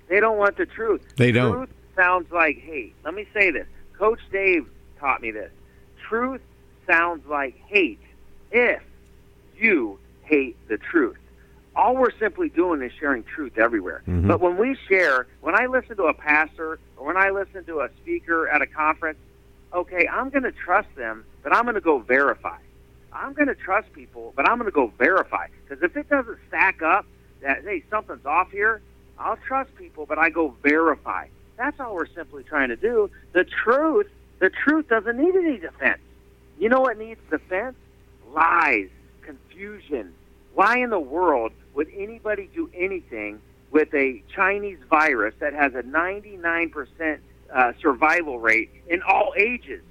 They 0.10 0.19
don't 0.19 0.39
want 0.39 0.58
the 0.58 0.65
truth. 0.65 1.04
They 1.15 1.32
don't. 1.32 1.54
Truth 1.54 1.69
sounds 1.97 2.31
like 2.31 2.60
hate. 2.60 2.95
Let 3.03 3.13
me 3.13 3.27
say 3.33 3.51
this. 3.51 3.67
Coach 3.97 4.19
Dave 4.31 4.67
taught 4.99 5.21
me 5.21 5.31
this. 5.31 5.51
Truth 6.07 6.41
sounds 6.88 7.25
like 7.27 7.55
hate 7.67 7.99
if 8.51 8.81
you 9.57 9.99
hate 10.23 10.55
the 10.69 10.77
truth. 10.77 11.17
All 11.75 11.95
we're 11.95 12.17
simply 12.17 12.49
doing 12.49 12.81
is 12.81 12.91
sharing 12.99 13.23
truth 13.23 13.57
everywhere. 13.57 14.01
Mm-hmm. 14.07 14.27
But 14.27 14.39
when 14.39 14.57
we 14.57 14.77
share, 14.88 15.27
when 15.41 15.60
I 15.60 15.65
listen 15.67 15.97
to 15.97 16.03
a 16.03 16.13
pastor 16.13 16.79
or 16.95 17.05
when 17.05 17.17
I 17.17 17.29
listen 17.29 17.65
to 17.65 17.81
a 17.81 17.89
speaker 18.01 18.47
at 18.47 18.62
a 18.62 18.67
conference, 18.67 19.19
okay, 19.73 20.07
I'm 20.07 20.29
going 20.29 20.43
to 20.43 20.51
trust 20.51 20.88
them, 20.95 21.25
but 21.43 21.55
I'm 21.55 21.63
going 21.63 21.75
to 21.75 21.81
go 21.81 21.99
verify. 21.99 22.57
I'm 23.13 23.33
going 23.33 23.47
to 23.47 23.55
trust 23.55 23.91
people, 23.93 24.33
but 24.36 24.49
I'm 24.49 24.57
going 24.57 24.69
to 24.69 24.75
go 24.75 24.91
verify. 24.97 25.47
Because 25.67 25.83
if 25.83 25.95
it 25.97 26.10
doesn't 26.10 26.38
stack 26.47 26.81
up 26.81 27.05
that, 27.41 27.63
hey, 27.63 27.83
something's 27.89 28.25
off 28.25 28.51
here, 28.51 28.81
I'll 29.19 29.38
trust 29.38 29.75
people, 29.75 30.05
but 30.05 30.17
I 30.17 30.29
go 30.29 30.55
verify. 30.63 31.27
That's 31.58 31.80
all 31.80 31.96
we're 31.96 32.08
simply 32.08 32.43
trying 32.43 32.70
to 32.70 32.76
do. 32.76 33.10
The 33.34 33.43
truth, 33.43 34.08
the 34.39 34.50
truth 34.50 34.88
doesn't 34.88 35.17
need 35.17 35.36
any 35.36 35.58
defense. 35.58 36.00
You 36.60 36.70
know 36.70 36.82
what 36.82 36.98
needs 36.98 37.20
defense? 37.30 37.76
Lies, 38.34 38.89
confusion, 39.22 40.13
Why 40.54 40.78
in 40.78 40.89
the 40.89 41.00
world 41.00 41.52
would 41.74 41.88
anybody 41.96 42.50
do 42.54 42.70
anything 42.74 43.41
with 43.72 43.93
a 43.93 44.24
Chinese 44.34 44.80
virus 44.89 45.36
that 45.39 45.54
has 45.54 45.74
a 45.76 45.84
99% 45.84 47.20
uh, 47.54 47.74
survival 47.82 48.39
rate 48.39 48.70
in 48.88 49.02
all 49.04 49.34
ages? 49.38 49.82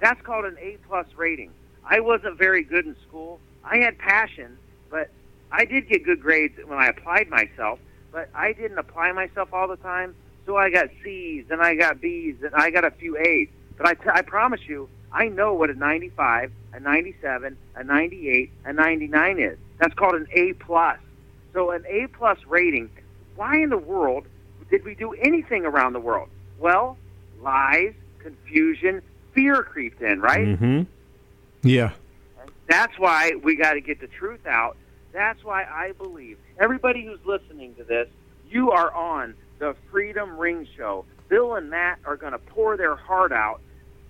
That's 0.00 0.20
called 0.22 0.44
an 0.44 0.56
A 0.60 0.78
plus 0.88 1.06
rating. 1.16 1.50
I 1.84 2.00
wasn't 2.00 2.38
very 2.38 2.62
good 2.62 2.86
in 2.86 2.96
school. 3.06 3.40
I 3.64 3.78
had 3.78 3.98
passion, 3.98 4.58
but 4.90 5.10
I 5.52 5.64
did 5.64 5.88
get 5.88 6.04
good 6.04 6.20
grades 6.20 6.58
when 6.64 6.78
I 6.78 6.86
applied 6.86 7.28
myself. 7.28 7.78
But 8.12 8.28
I 8.34 8.52
didn't 8.52 8.78
apply 8.78 9.12
myself 9.12 9.52
all 9.52 9.68
the 9.68 9.76
time, 9.76 10.14
so 10.46 10.56
I 10.56 10.70
got 10.70 10.88
C's 11.02 11.46
and 11.50 11.60
I 11.60 11.74
got 11.74 12.00
B's 12.00 12.36
and 12.42 12.54
I 12.54 12.70
got 12.70 12.84
a 12.84 12.90
few 12.90 13.16
A's. 13.16 13.48
But 13.76 13.86
I, 13.86 13.94
t- 13.94 14.10
I 14.12 14.22
promise 14.22 14.60
you, 14.66 14.88
I 15.12 15.28
know 15.28 15.54
what 15.54 15.70
a 15.70 15.74
95, 15.74 16.52
a 16.72 16.80
97, 16.80 17.56
a 17.76 17.84
98, 17.84 18.50
a 18.64 18.72
99 18.72 19.38
is. 19.38 19.58
That's 19.78 19.94
called 19.94 20.14
an 20.14 20.26
A 20.32 20.52
plus. 20.54 20.98
So 21.52 21.70
an 21.70 21.84
A 21.88 22.06
plus 22.08 22.38
rating. 22.46 22.90
Why 23.36 23.58
in 23.58 23.70
the 23.70 23.78
world 23.78 24.26
did 24.70 24.84
we 24.84 24.94
do 24.94 25.12
anything 25.12 25.64
around 25.64 25.92
the 25.92 26.00
world? 26.00 26.28
Well, 26.58 26.96
lies, 27.40 27.94
confusion, 28.18 29.02
fear 29.32 29.62
creeped 29.62 30.02
in, 30.02 30.20
right? 30.20 30.46
Mm-hmm. 30.46 30.82
Yeah. 31.62 31.92
That's 32.68 32.98
why 32.98 33.32
we 33.42 33.56
got 33.56 33.74
to 33.74 33.80
get 33.80 34.00
the 34.00 34.06
truth 34.06 34.46
out. 34.46 34.76
That's 35.12 35.44
why 35.44 35.64
I 35.64 35.92
believe 35.92 36.38
everybody 36.58 37.04
who's 37.04 37.20
listening 37.24 37.74
to 37.76 37.84
this, 37.84 38.08
you 38.48 38.70
are 38.72 38.92
on 38.92 39.34
the 39.64 39.74
Freedom 39.90 40.36
Ring 40.36 40.68
Show. 40.76 41.06
Bill 41.30 41.54
and 41.54 41.70
Matt 41.70 41.98
are 42.04 42.18
going 42.18 42.32
to 42.32 42.38
pour 42.38 42.76
their 42.76 42.96
heart 42.96 43.32
out 43.32 43.62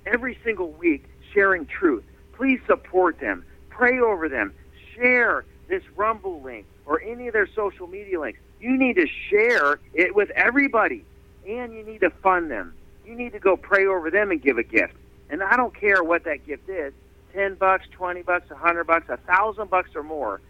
every 0.04 0.36
single 0.42 0.72
week 0.72 1.04
sharing 1.32 1.64
truth. 1.66 2.02
Please 2.32 2.58
support 2.66 3.20
them, 3.20 3.44
pray 3.68 4.00
over 4.00 4.28
them, 4.28 4.52
share 4.96 5.44
this 5.68 5.84
Rumble 5.94 6.42
link 6.42 6.66
or 6.86 7.00
any 7.00 7.28
of 7.28 7.34
their 7.34 7.46
social 7.54 7.86
media 7.86 8.20
links. 8.20 8.40
You 8.60 8.76
need 8.76 8.96
to 8.96 9.06
share 9.30 9.78
it 9.92 10.16
with 10.16 10.30
everybody, 10.30 11.04
and 11.48 11.72
you 11.72 11.84
need 11.84 12.00
to 12.00 12.10
fund 12.10 12.50
them. 12.50 12.74
You 13.06 13.14
need 13.14 13.32
to 13.34 13.38
go 13.38 13.56
pray 13.56 13.86
over 13.86 14.10
them 14.10 14.32
and 14.32 14.42
give 14.42 14.58
a 14.58 14.64
gift. 14.64 14.94
And 15.30 15.40
I 15.40 15.56
don't 15.56 15.74
care 15.78 16.02
what 16.02 16.24
that 16.24 16.44
gift 16.44 16.68
is 16.68 16.92
10 17.32 17.54
bucks, 17.54 17.86
20 17.92 18.22
bucks, 18.22 18.50
a 18.50 18.54
100 18.54 18.88
bucks, 18.88 19.08
a 19.08 19.18
1000 19.24 19.70
bucks 19.70 19.90
or 19.94 20.02
more. 20.02 20.40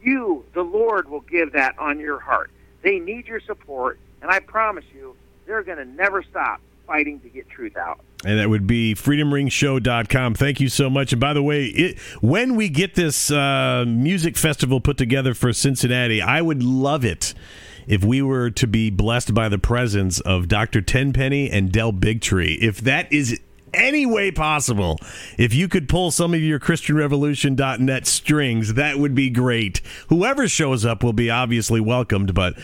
You, 0.00 0.46
the 0.54 0.62
Lord, 0.62 1.10
will 1.10 1.20
give 1.20 1.52
that 1.52 1.78
on 1.78 2.00
your 2.00 2.18
heart. 2.18 2.50
They 2.82 2.98
need 2.98 3.26
your 3.26 3.40
support, 3.40 3.98
and 4.22 4.30
I 4.30 4.40
promise 4.40 4.84
you, 4.94 5.16
they're 5.46 5.62
going 5.62 5.78
to 5.78 5.84
never 5.84 6.22
stop 6.22 6.60
fighting 6.86 7.20
to 7.20 7.28
get 7.28 7.48
truth 7.48 7.76
out. 7.76 8.00
And 8.24 8.38
that 8.38 8.50
would 8.50 8.66
be 8.66 8.94
freedomringshow.com. 8.94 10.34
Thank 10.34 10.60
you 10.60 10.68
so 10.68 10.90
much. 10.90 11.12
And 11.12 11.20
by 11.20 11.32
the 11.32 11.42
way, 11.42 11.66
it, 11.66 11.98
when 12.20 12.56
we 12.56 12.68
get 12.68 12.94
this 12.94 13.30
uh, 13.30 13.84
music 13.86 14.36
festival 14.36 14.80
put 14.80 14.96
together 14.96 15.34
for 15.34 15.52
Cincinnati, 15.52 16.20
I 16.20 16.42
would 16.42 16.62
love 16.62 17.04
it 17.04 17.34
if 17.86 18.04
we 18.04 18.20
were 18.20 18.50
to 18.50 18.66
be 18.66 18.90
blessed 18.90 19.34
by 19.34 19.48
the 19.48 19.58
presence 19.58 20.20
of 20.20 20.48
Dr. 20.48 20.82
Tenpenny 20.82 21.50
and 21.50 21.70
Del 21.70 21.92
Bigtree. 21.92 22.58
If 22.60 22.80
that 22.80 23.12
is 23.12 23.40
any 23.72 24.04
way 24.04 24.30
possible, 24.30 24.98
if 25.36 25.54
you 25.54 25.68
could 25.68 25.88
pull 25.88 26.10
some 26.10 26.34
of 26.34 26.40
your 26.40 26.58
ChristianRevolution.net 26.58 28.06
strings, 28.06 28.74
that 28.74 28.98
would 28.98 29.14
be 29.14 29.30
great. 29.30 29.80
Whoever 30.08 30.48
shows 30.48 30.84
up 30.84 31.04
will 31.04 31.12
be 31.12 31.30
obviously 31.30 31.80
welcomed, 31.80 32.34
but 32.34 32.58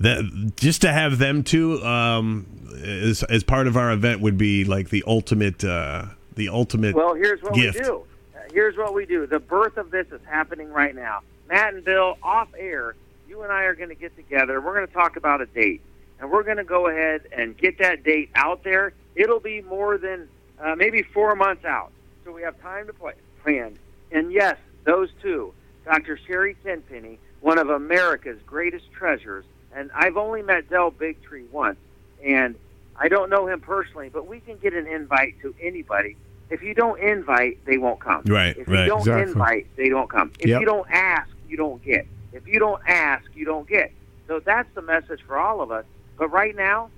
that 0.00 0.52
just 0.56 0.82
to 0.82 0.92
have 0.92 1.18
them 1.18 1.42
two 1.42 1.82
um, 1.84 2.46
as, 2.82 3.22
as 3.24 3.42
part 3.44 3.66
of 3.66 3.76
our 3.76 3.90
event 3.92 4.20
would 4.20 4.38
be 4.38 4.64
like 4.64 4.90
the 4.90 5.04
ultimate 5.06 5.64
uh, 5.64 6.06
the 6.34 6.48
ultimate 6.48 6.94
Well, 6.94 7.14
here's 7.14 7.42
what 7.42 7.54
gift. 7.54 7.78
we 7.78 7.84
do. 7.84 8.04
Here's 8.52 8.76
what 8.76 8.94
we 8.94 9.04
do. 9.04 9.26
The 9.26 9.40
birth 9.40 9.76
of 9.76 9.90
this 9.90 10.06
is 10.10 10.20
happening 10.24 10.70
right 10.70 10.94
now. 10.94 11.20
Matt 11.48 11.74
and 11.74 11.84
Bill, 11.84 12.16
off 12.22 12.48
air, 12.56 12.94
you 13.28 13.42
and 13.42 13.52
I 13.52 13.64
are 13.64 13.74
going 13.74 13.88
to 13.90 13.94
get 13.94 14.16
together. 14.16 14.60
We're 14.60 14.74
going 14.74 14.86
to 14.86 14.92
talk 14.92 15.16
about 15.16 15.40
a 15.40 15.46
date, 15.46 15.82
and 16.20 16.30
we're 16.30 16.42
going 16.42 16.56
to 16.56 16.64
go 16.64 16.88
ahead 16.88 17.22
and 17.32 17.56
get 17.56 17.78
that 17.78 18.04
date 18.04 18.30
out 18.34 18.64
there. 18.64 18.92
It'll 19.14 19.40
be 19.40 19.60
more 19.62 19.98
than 19.98 20.28
uh, 20.60 20.76
maybe 20.76 21.02
four 21.02 21.34
months 21.34 21.64
out, 21.64 21.90
so 22.24 22.32
we 22.32 22.42
have 22.42 22.60
time 22.60 22.86
to 22.86 22.92
play, 22.92 23.14
plan. 23.42 23.78
And 24.12 24.32
yes, 24.32 24.56
those 24.84 25.10
two, 25.22 25.52
Dr. 25.84 26.18
Sherry 26.26 26.56
Tenpenny, 26.64 27.18
one 27.40 27.58
of 27.58 27.68
America's 27.68 28.38
greatest 28.46 28.90
treasures, 28.92 29.44
and 29.74 29.90
I've 29.94 30.16
only 30.16 30.42
met 30.42 30.68
Del 30.70 30.90
Bigtree 30.90 31.50
once, 31.50 31.78
and 32.24 32.56
I 32.96 33.08
don't 33.08 33.30
know 33.30 33.46
him 33.46 33.60
personally, 33.60 34.08
but 34.08 34.26
we 34.26 34.40
can 34.40 34.56
get 34.58 34.74
an 34.74 34.86
invite 34.86 35.34
to 35.42 35.54
anybody. 35.62 36.16
If 36.50 36.62
you 36.62 36.74
don't 36.74 36.98
invite, 37.00 37.58
they 37.66 37.78
won't 37.78 38.00
come. 38.00 38.22
Right, 38.26 38.56
If 38.56 38.68
right. 38.68 38.80
you 38.80 38.86
don't 38.86 39.00
Exactly. 39.00 39.22
invite, 39.22 39.66
they 39.76 39.88
don't 39.88 40.08
come. 40.10 40.32
If 40.40 40.48
Yep. 40.48 40.60
you 40.60 40.66
don't 40.66 40.90
ask, 40.90 41.28
you 41.48 41.56
don't 41.56 41.82
get. 41.84 42.06
If 42.32 42.48
you 42.48 42.58
don't 42.58 42.80
ask, 42.88 43.24
you 43.34 43.44
don't 43.44 43.68
get. 43.68 43.92
So 44.26 44.40
that's 44.40 44.68
the 44.74 44.82
message 44.82 45.20
for 45.26 45.36
all 45.36 45.60
of 45.60 45.70
us. 45.70 45.84
But 46.18 46.28
right 46.28 46.56
now, 46.56 46.90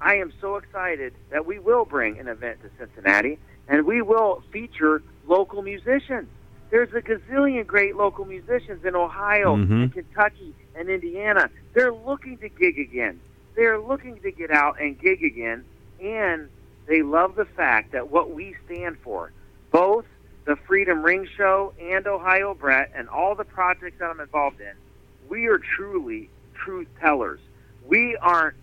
I 0.00 0.16
am 0.16 0.32
so 0.40 0.56
excited 0.56 1.14
that 1.30 1.46
we 1.46 1.58
will 1.58 1.84
bring 1.84 2.18
an 2.18 2.28
event 2.28 2.58
to 2.62 2.70
Cincinnati 2.78 3.38
and 3.68 3.86
we 3.86 4.02
will 4.02 4.42
feature 4.52 5.02
local 5.26 5.62
musicians. 5.62 6.28
There's 6.70 6.92
a 6.92 7.00
gazillion 7.00 7.66
great 7.66 7.96
local 7.96 8.24
musicians 8.24 8.84
in 8.84 8.94
Ohio 8.94 9.56
Mhm. 9.56 9.82
and 9.84 9.92
Kentucky 9.92 10.54
and 10.76 10.88
Indiana. 10.88 11.50
They're 11.74 11.92
looking 11.92 12.38
to 12.38 12.48
gig 12.48 12.78
again. 12.78 13.20
They're 13.54 13.78
looking 13.78 14.20
to 14.20 14.30
get 14.30 14.50
out 14.50 14.80
and 14.80 14.98
gig 14.98 15.24
again, 15.24 15.64
and 16.00 16.48
they 16.86 17.02
love 17.02 17.36
the 17.36 17.46
fact 17.46 17.92
that 17.92 18.10
what 18.10 18.30
we 18.30 18.54
stand 18.66 18.98
for, 18.98 19.32
both 19.70 20.04
the 20.44 20.56
Freedom 20.56 21.02
Ring 21.02 21.26
Show 21.36 21.72
and 21.80 22.06
Ohio 22.06 22.54
Brett 22.54 22.92
and 22.94 23.08
all 23.08 23.34
the 23.34 23.44
projects 23.44 23.98
that 23.98 24.06
I'm 24.06 24.20
involved 24.20 24.60
in, 24.60 24.72
we 25.28 25.46
are 25.46 25.58
truly 25.58 26.28
truth 26.54 26.86
tellers. 27.00 27.40
We 27.86 28.16
aren't 28.16 28.56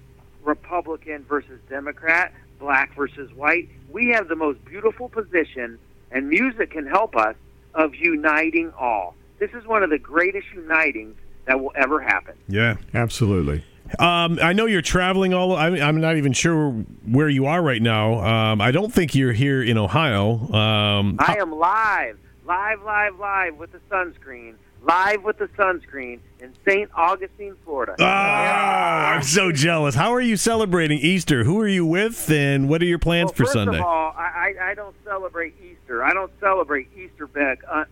Republican 0.43 1.23
versus 1.23 1.59
Democrat, 1.69 2.33
black 2.59 2.95
versus 2.95 3.33
white. 3.33 3.69
We 3.91 4.09
have 4.09 4.27
the 4.27 4.35
most 4.35 4.63
beautiful 4.63 5.09
position, 5.09 5.79
and 6.11 6.29
music 6.29 6.71
can 6.71 6.85
help 6.85 7.15
us, 7.15 7.35
of 7.73 7.95
uniting 7.95 8.71
all. 8.79 9.15
This 9.39 9.51
is 9.51 9.65
one 9.65 9.81
of 9.81 9.89
the 9.89 9.97
greatest 9.97 10.47
unitings 10.55 11.15
that 11.45 11.59
will 11.59 11.71
ever 11.75 11.99
happen. 12.01 12.35
Yeah. 12.47 12.77
Absolutely. 12.93 13.63
Um, 13.99 14.39
I 14.41 14.53
know 14.53 14.65
you're 14.65 14.81
traveling 14.81 15.33
all. 15.33 15.55
I, 15.55 15.67
I'm 15.67 16.01
not 16.01 16.17
even 16.17 16.33
sure 16.33 16.71
where 17.05 17.29
you 17.29 17.45
are 17.45 17.61
right 17.61 17.81
now. 17.81 18.23
Um, 18.23 18.61
I 18.61 18.71
don't 18.71 18.91
think 18.93 19.13
you're 19.13 19.33
here 19.33 19.61
in 19.61 19.77
Ohio. 19.77 20.51
Um, 20.51 21.17
I 21.19 21.37
am 21.39 21.51
live, 21.51 22.17
live, 22.45 22.81
live, 22.83 23.19
live 23.19 23.57
with 23.57 23.71
the 23.71 23.79
sunscreen, 23.91 24.55
live 24.81 25.23
with 25.23 25.37
the 25.37 25.47
sunscreen 25.49 26.19
in 26.39 26.53
St. 26.67 26.89
Augustine, 26.95 27.55
Florida. 27.65 27.95
oh, 27.99 28.03
I'm 28.03 29.21
so 29.21 29.51
jealous. 29.51 29.93
How 29.93 30.11
are 30.13 30.21
you 30.21 30.37
celebrating 30.37 30.97
Easter? 30.99 31.43
Who 31.43 31.59
are 31.59 31.67
you 31.67 31.85
with, 31.85 32.31
and 32.31 32.69
what 32.69 32.81
are 32.81 32.85
your 32.85 32.99
plans 32.99 33.27
well, 33.27 33.33
for 33.33 33.43
first 33.43 33.53
Sunday? 33.53 33.77
of 33.79 33.85
all, 33.85 34.15
I, 34.17 34.55
I, 34.59 34.71
I 34.71 34.73
don't 34.73 34.95
celebrate 35.03 35.53
Easter. 35.61 36.03
I 36.03 36.13
don't 36.13 36.31
celebrate 36.39 36.89
Easter 36.97 37.27
bag, 37.27 37.59
uh, 37.69 37.83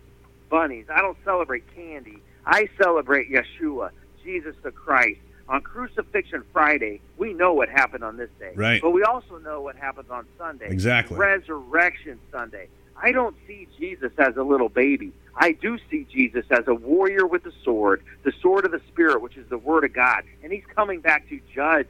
bunnies. 0.50 0.86
I 0.92 1.02
don't 1.02 1.18
celebrate 1.24 1.64
candy. 1.76 2.24
I 2.46 2.68
celebrate 2.82 3.32
Yeshua, 3.32 3.92
Jesus 4.24 4.56
the 4.64 4.72
Christ. 4.72 5.20
On 5.50 5.62
Crucifixion 5.62 6.44
Friday, 6.54 7.02
we 7.18 7.34
know 7.34 7.54
what 7.54 7.68
happened 7.68 8.04
on 8.04 8.16
this 8.16 8.30
day. 8.40 8.54
Right. 8.56 8.82
But 8.82 8.92
we 8.92 9.04
also 9.04 9.38
know 9.40 9.62
what 9.62 9.76
happens 9.76 10.10
on 10.10 10.26
Sunday. 10.38 10.68
Exactly. 10.70 11.18
Resurrection 11.18 12.20
Sunday. 12.32 12.68
I 12.96 13.12
don't 13.12 13.36
see 13.48 13.68
Jesus 13.78 14.12
as 14.18 14.38
a 14.38 14.44
little 14.44 14.70
baby. 14.70 15.12
I 15.36 15.54
do 15.54 15.78
see 15.90 16.06
Jesus 16.10 16.46
as 16.52 16.68
a 16.68 16.74
warrior 16.76 17.26
with 17.26 17.46
a 17.46 17.52
sword, 17.64 18.04
the 18.24 18.32
sword 18.42 18.66
of 18.66 18.72
the 18.72 18.82
Spirit, 18.88 19.22
which 19.22 19.38
is 19.38 19.48
the 19.50 19.58
Word 19.58 19.84
of 19.84 19.94
God. 19.94 20.24
And 20.44 20.52
he's 20.54 20.66
coming 20.74 21.02
back 21.02 21.28
to 21.30 21.40
judge. 21.54 21.90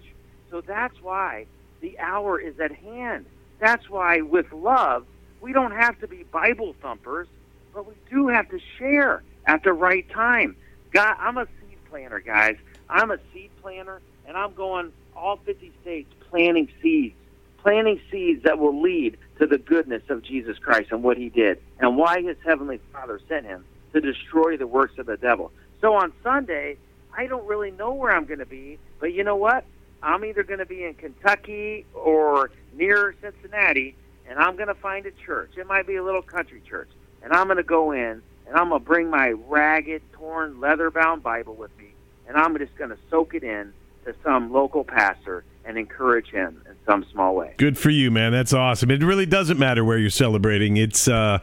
So 0.49 0.61
that's 0.61 0.99
why 1.01 1.45
the 1.81 1.99
hour 1.99 2.39
is 2.39 2.59
at 2.59 2.71
hand. 2.71 3.25
That's 3.59 3.89
why, 3.89 4.21
with 4.21 4.51
love, 4.51 5.05
we 5.39 5.53
don't 5.53 5.71
have 5.71 5.99
to 5.99 6.07
be 6.07 6.23
Bible 6.23 6.75
thumpers, 6.81 7.27
but 7.73 7.87
we 7.87 7.93
do 8.09 8.27
have 8.27 8.49
to 8.49 8.59
share 8.77 9.21
at 9.45 9.63
the 9.63 9.73
right 9.73 10.09
time. 10.09 10.55
God, 10.91 11.15
I'm 11.19 11.37
a 11.37 11.45
seed 11.45 11.77
planter, 11.89 12.19
guys. 12.19 12.57
I'm 12.89 13.11
a 13.11 13.17
seed 13.33 13.51
planter, 13.61 14.01
and 14.27 14.37
I'm 14.37 14.53
going 14.53 14.91
all 15.15 15.37
50 15.37 15.71
states 15.81 16.11
planting 16.29 16.69
seeds, 16.81 17.15
planting 17.59 18.01
seeds 18.11 18.43
that 18.43 18.59
will 18.59 18.81
lead 18.81 19.17
to 19.39 19.47
the 19.47 19.57
goodness 19.57 20.03
of 20.09 20.23
Jesus 20.23 20.57
Christ 20.57 20.91
and 20.91 21.03
what 21.03 21.17
he 21.17 21.29
did, 21.29 21.61
and 21.79 21.97
why 21.97 22.21
his 22.21 22.37
heavenly 22.45 22.79
Father 22.91 23.19
sent 23.27 23.45
him 23.45 23.65
to 23.93 24.01
destroy 24.01 24.57
the 24.57 24.67
works 24.67 24.97
of 24.97 25.05
the 25.05 25.17
devil. 25.17 25.51
So 25.79 25.93
on 25.93 26.13
Sunday, 26.23 26.77
I 27.17 27.27
don't 27.27 27.45
really 27.47 27.71
know 27.71 27.93
where 27.93 28.11
I'm 28.11 28.25
going 28.25 28.39
to 28.39 28.45
be, 28.45 28.79
but 28.99 29.13
you 29.13 29.23
know 29.23 29.35
what? 29.35 29.65
I'm 30.03 30.25
either 30.25 30.43
going 30.43 30.59
to 30.59 30.65
be 30.65 30.83
in 30.83 30.93
Kentucky 30.95 31.85
or 31.93 32.51
near 32.73 33.15
Cincinnati, 33.21 33.95
and 34.27 34.39
I'm 34.39 34.55
going 34.55 34.67
to 34.67 34.75
find 34.75 35.05
a 35.05 35.11
church. 35.11 35.51
It 35.57 35.67
might 35.67 35.85
be 35.85 35.95
a 35.95 36.03
little 36.03 36.21
country 36.21 36.61
church, 36.67 36.89
and 37.23 37.33
I'm 37.33 37.47
going 37.47 37.57
to 37.57 37.63
go 37.63 37.91
in, 37.91 38.21
and 38.47 38.55
I'm 38.55 38.69
going 38.69 38.81
to 38.81 38.85
bring 38.85 39.09
my 39.09 39.29
ragged, 39.47 40.01
torn, 40.13 40.59
leather-bound 40.59 41.23
Bible 41.23 41.55
with 41.55 41.75
me, 41.77 41.93
and 42.27 42.37
I'm 42.37 42.57
just 42.57 42.75
going 42.75 42.89
to 42.89 42.97
soak 43.09 43.33
it 43.33 43.43
in 43.43 43.73
to 44.05 44.15
some 44.23 44.51
local 44.51 44.83
pastor 44.83 45.43
and 45.63 45.77
encourage 45.77 46.27
him 46.29 46.61
in 46.67 46.75
some 46.85 47.05
small 47.11 47.35
way. 47.35 47.53
Good 47.57 47.77
for 47.77 47.91
you, 47.91 48.09
man. 48.09 48.31
That's 48.31 48.53
awesome. 48.53 48.89
It 48.89 49.03
really 49.03 49.25
doesn't 49.25 49.59
matter 49.59 49.85
where 49.85 49.97
you're 49.97 50.09
celebrating. 50.09 50.77
It's 50.77 51.07
uh, 51.07 51.39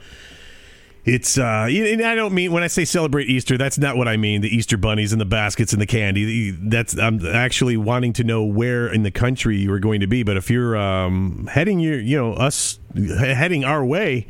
It's 1.04 1.38
uh, 1.38 1.68
and 1.70 2.02
I 2.02 2.14
don't 2.14 2.34
mean 2.34 2.52
when 2.52 2.62
I 2.62 2.66
say 2.66 2.84
celebrate 2.84 3.28
Easter, 3.30 3.56
that's 3.56 3.78
not 3.78 3.96
what 3.96 4.08
I 4.08 4.16
mean. 4.16 4.42
The 4.42 4.54
Easter 4.54 4.76
bunnies 4.76 5.12
and 5.12 5.20
the 5.20 5.24
baskets 5.24 5.72
and 5.72 5.80
the 5.80 5.86
candy. 5.86 6.50
That's 6.50 6.98
I'm 6.98 7.24
actually 7.24 7.78
wanting 7.78 8.12
to 8.14 8.24
know 8.24 8.44
where 8.44 8.92
in 8.92 9.04
the 9.04 9.10
country 9.10 9.56
you 9.56 9.72
are 9.72 9.78
going 9.78 10.00
to 10.00 10.06
be. 10.06 10.22
But 10.22 10.36
if 10.36 10.50
you're 10.50 10.76
um, 10.76 11.48
heading 11.50 11.80
your, 11.80 11.98
you 11.98 12.18
know, 12.18 12.34
us 12.34 12.78
heading 12.94 13.64
our 13.64 13.84
way, 13.84 14.26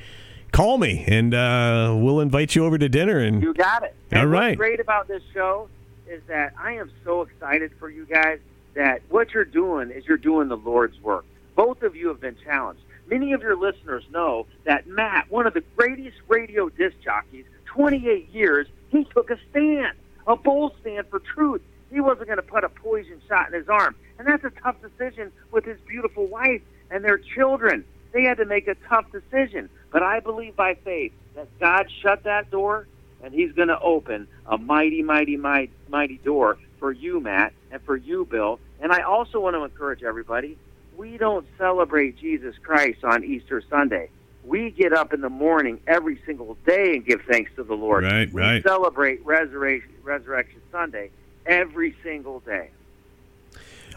call 0.53 0.79
me 0.79 1.05
and 1.07 1.35
uh, 1.35 1.95
we'll 1.97 2.21
invite 2.21 2.55
you 2.55 2.65
over 2.65 2.79
to 2.79 2.89
dinner. 2.89 3.19
And 3.19 3.43
You 3.43 3.55
got 3.55 3.83
it. 3.83 3.95
All 4.13 4.21
And 4.21 4.31
right. 4.31 4.49
What's 4.51 4.57
great 4.59 4.81
about 4.81 5.09
this 5.09 5.23
show 5.33 5.69
is 6.09 6.23
that 6.29 6.55
I 6.59 6.73
am 6.75 6.91
so 7.05 7.23
excited 7.23 7.73
for 7.79 7.91
you 7.91 8.07
guys 8.07 8.39
that 8.75 9.03
what 9.09 9.33
you're 9.33 9.45
doing 9.45 9.91
is 9.91 10.07
you're 10.07 10.17
doing 10.17 10.49
the 10.49 10.57
Lord's 10.57 11.01
work. 11.03 11.25
Both 11.57 11.83
of 11.83 11.97
you 11.97 12.09
have 12.09 12.21
been 12.21 12.37
challenged. 12.45 12.81
Many 13.09 13.33
of 13.33 13.43
your 13.43 13.57
listeners 13.57 14.05
know 14.11 14.47
that 14.65 14.87
Matt, 14.87 15.31
one 15.31 15.47
of 15.47 15.55
the 15.55 15.63
greatest 15.77 16.17
radio 16.29 16.69
disc 16.69 16.97
jockeys, 17.03 17.45
28 17.67 18.29
years, 18.31 18.67
he 18.91 19.05
took 19.05 19.31
a 19.31 19.39
stand, 19.51 19.97
a 20.27 20.37
bold 20.37 20.75
stand 20.81 21.07
for 21.09 21.19
truth. 21.19 21.63
He 21.91 22.01
wasn't 22.01 22.27
going 22.27 22.37
to 22.37 22.43
put 22.43 22.65
a 22.65 22.69
poison 22.69 23.21
shot 23.29 23.49
in 23.49 23.55
his 23.55 23.69
arm. 23.69 23.97
And 24.19 24.29
that's 24.29 24.45
a 24.45 24.51
tough 24.63 24.77
decision 24.83 25.33
with 25.53 25.65
his 25.65 25.79
beautiful 25.87 26.27
wife 26.27 26.61
and 26.91 27.03
their 27.05 27.19
children. 27.19 27.85
They 28.13 28.23
had 28.25 28.37
to 28.39 28.45
make 28.45 28.69
a 28.69 28.75
tough 28.89 29.07
decision. 29.11 29.69
But 29.91 30.03
I 30.03 30.21
believe 30.21 30.57
by 30.57 30.75
faith 30.75 31.13
that 31.35 31.49
God 31.61 31.87
shut 32.03 32.25
that 32.25 32.51
door 32.51 32.87
and 33.23 33.33
he's 33.35 33.53
going 33.53 33.69
to 33.69 33.81
open 33.81 34.29
a 34.47 34.59
mighty, 34.59 35.03
mighty, 35.03 35.37
mighty, 35.37 35.73
mighty 35.89 36.19
door 36.19 36.59
for 36.79 36.93
you, 36.93 37.21
Matt, 37.21 37.53
and 37.73 37.83
for 37.83 37.97
you, 37.97 38.25
Bill. 38.25 38.61
And 38.81 38.93
I 38.93 39.03
also 39.03 39.41
want 39.41 39.57
to 39.57 39.65
encourage 39.65 40.03
everybody 40.03 40.57
we 40.99 41.17
don't 41.17 41.47
celebrate 41.57 42.19
Jesus 42.19 42.57
Christ 42.63 43.05
on 43.05 43.25
Easter 43.25 43.63
Sunday. 43.71 44.11
We 44.45 44.71
get 44.71 44.93
up 44.93 45.13
in 45.15 45.21
the 45.21 45.29
morning 45.29 45.81
every 45.87 46.21
single 46.27 46.57
day 46.67 46.95
and 46.95 47.07
give 47.07 47.21
thanks 47.31 47.53
to 47.57 47.63
the 47.63 47.75
Lord. 47.75 48.05
Right, 48.05 48.33
we 48.33 48.43
right. 48.43 48.63
celebrate 48.65 49.25
Resurrection, 49.25 49.93
Resurrection 50.03 50.61
Sunday 50.73 51.11
every 51.47 51.95
single 52.03 52.41
day. 52.41 52.71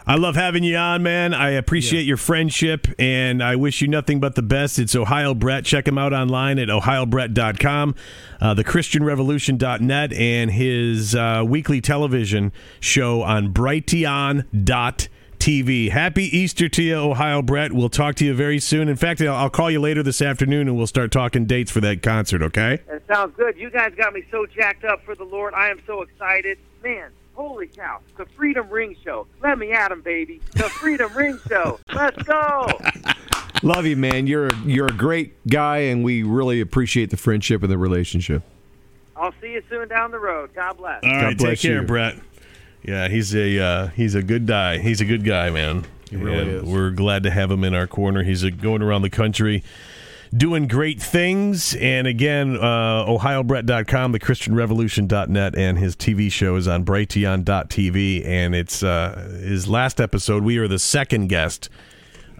I 0.04 0.16
love 0.16 0.34
having 0.34 0.64
you 0.64 0.76
on, 0.76 1.04
man. 1.04 1.32
I 1.32 1.50
appreciate 1.50 2.02
your 2.02 2.16
friendship, 2.16 2.88
and 2.98 3.42
I 3.42 3.54
wish 3.54 3.80
you 3.80 3.88
nothing 3.88 4.18
but 4.18 4.34
the 4.34 4.42
best. 4.42 4.78
It's 4.78 4.96
Ohio 4.96 5.32
Brett. 5.32 5.64
Check 5.64 5.86
him 5.86 5.96
out 5.96 6.12
online 6.12 6.58
at 6.58 6.68
ohiobrett.com, 6.68 7.94
uh, 8.40 8.54
thechristianrevolution.net, 8.54 10.12
and 10.12 10.50
his 10.50 11.14
uh, 11.14 11.44
weekly 11.46 11.80
television 11.80 12.52
show 12.80 13.22
on 13.22 13.54
brighteon.tv. 13.54 15.90
Happy 15.90 16.36
Easter 16.36 16.68
to 16.68 16.82
you, 16.82 16.96
Ohio 16.96 17.40
Brett. 17.40 17.72
We'll 17.72 17.88
talk 17.88 18.16
to 18.16 18.24
you 18.24 18.34
very 18.34 18.58
soon. 18.58 18.88
In 18.88 18.96
fact, 18.96 19.20
I'll 19.20 19.34
I'll 19.34 19.50
call 19.50 19.70
you 19.70 19.80
later 19.80 20.02
this 20.02 20.20
afternoon, 20.20 20.66
and 20.66 20.76
we'll 20.76 20.88
start 20.88 21.12
talking 21.12 21.46
dates 21.46 21.70
for 21.70 21.80
that 21.80 22.02
concert, 22.02 22.42
okay? 22.42 22.80
That 22.88 23.06
sounds 23.06 23.36
good. 23.36 23.56
You 23.56 23.70
guys 23.70 23.92
got 23.96 24.12
me 24.12 24.24
so 24.32 24.46
jacked 24.46 24.84
up 24.84 25.04
for 25.04 25.14
the 25.14 25.24
Lord. 25.24 25.54
I 25.54 25.70
am 25.70 25.80
so 25.86 26.02
excited. 26.02 26.58
Man, 26.82 27.12
holy 27.42 27.66
cow. 27.66 28.00
The 28.16 28.26
Freedom 28.36 28.68
Ring 28.68 28.96
Show. 29.04 29.26
Let 29.42 29.58
me 29.58 29.72
at 29.72 29.90
'em, 29.90 30.00
baby. 30.02 30.40
The 30.52 30.64
Freedom 30.64 31.12
Ring 31.14 31.38
Show. 31.48 31.80
Let's 31.92 32.22
go. 32.22 32.66
Love 33.62 33.86
you, 33.86 33.96
man. 33.96 34.26
You're 34.26 34.52
you're 34.64 34.86
a 34.86 34.96
great 34.96 35.34
guy, 35.46 35.78
and 35.78 36.04
we 36.04 36.22
really 36.22 36.60
appreciate 36.60 37.10
the 37.10 37.16
friendship 37.16 37.62
and 37.62 37.70
the 37.70 37.78
relationship. 37.78 38.42
I'll 39.16 39.34
see 39.40 39.52
you 39.52 39.62
soon 39.68 39.88
down 39.88 40.10
the 40.10 40.18
road. 40.18 40.50
God 40.54 40.76
bless. 40.78 41.02
All 41.04 41.10
right, 41.10 41.28
take 41.30 41.38
bless 41.38 41.62
care, 41.62 41.80
you. 41.80 41.86
Brett. 41.86 42.16
Yeah, 42.82 43.08
he's 43.08 43.34
a 43.34 43.58
uh, 43.60 43.86
he's 43.88 44.14
a 44.14 44.22
good 44.22 44.46
guy. 44.46 44.78
He's 44.78 45.00
a 45.00 45.04
good 45.04 45.24
guy, 45.24 45.50
man. 45.50 45.84
He 46.10 46.16
really 46.16 46.48
is. 46.50 46.62
We're 46.64 46.90
glad 46.90 47.22
to 47.22 47.30
have 47.30 47.50
him 47.50 47.64
in 47.64 47.74
our 47.74 47.86
corner. 47.86 48.22
He's 48.22 48.44
uh, 48.44 48.50
going 48.50 48.82
around 48.82 49.02
the 49.02 49.10
country 49.10 49.62
doing 50.34 50.66
great 50.66 51.00
things. 51.00 51.74
And 51.74 52.06
again, 52.06 52.56
uh, 52.56 53.04
OhioBrett.com, 53.06 54.14
thechristianrevolution.net, 54.14 55.56
and 55.56 55.78
his 55.78 55.94
TV 55.96 56.30
show 56.30 56.56
is 56.56 56.66
on 56.66 56.84
Brighteon.tv. 56.84 58.26
And 58.26 58.54
it's 58.54 58.82
uh, 58.82 59.38
his 59.42 59.68
last 59.68 60.00
episode. 60.00 60.42
We 60.42 60.58
are 60.58 60.68
the 60.68 60.78
second 60.78 61.28
guest 61.28 61.68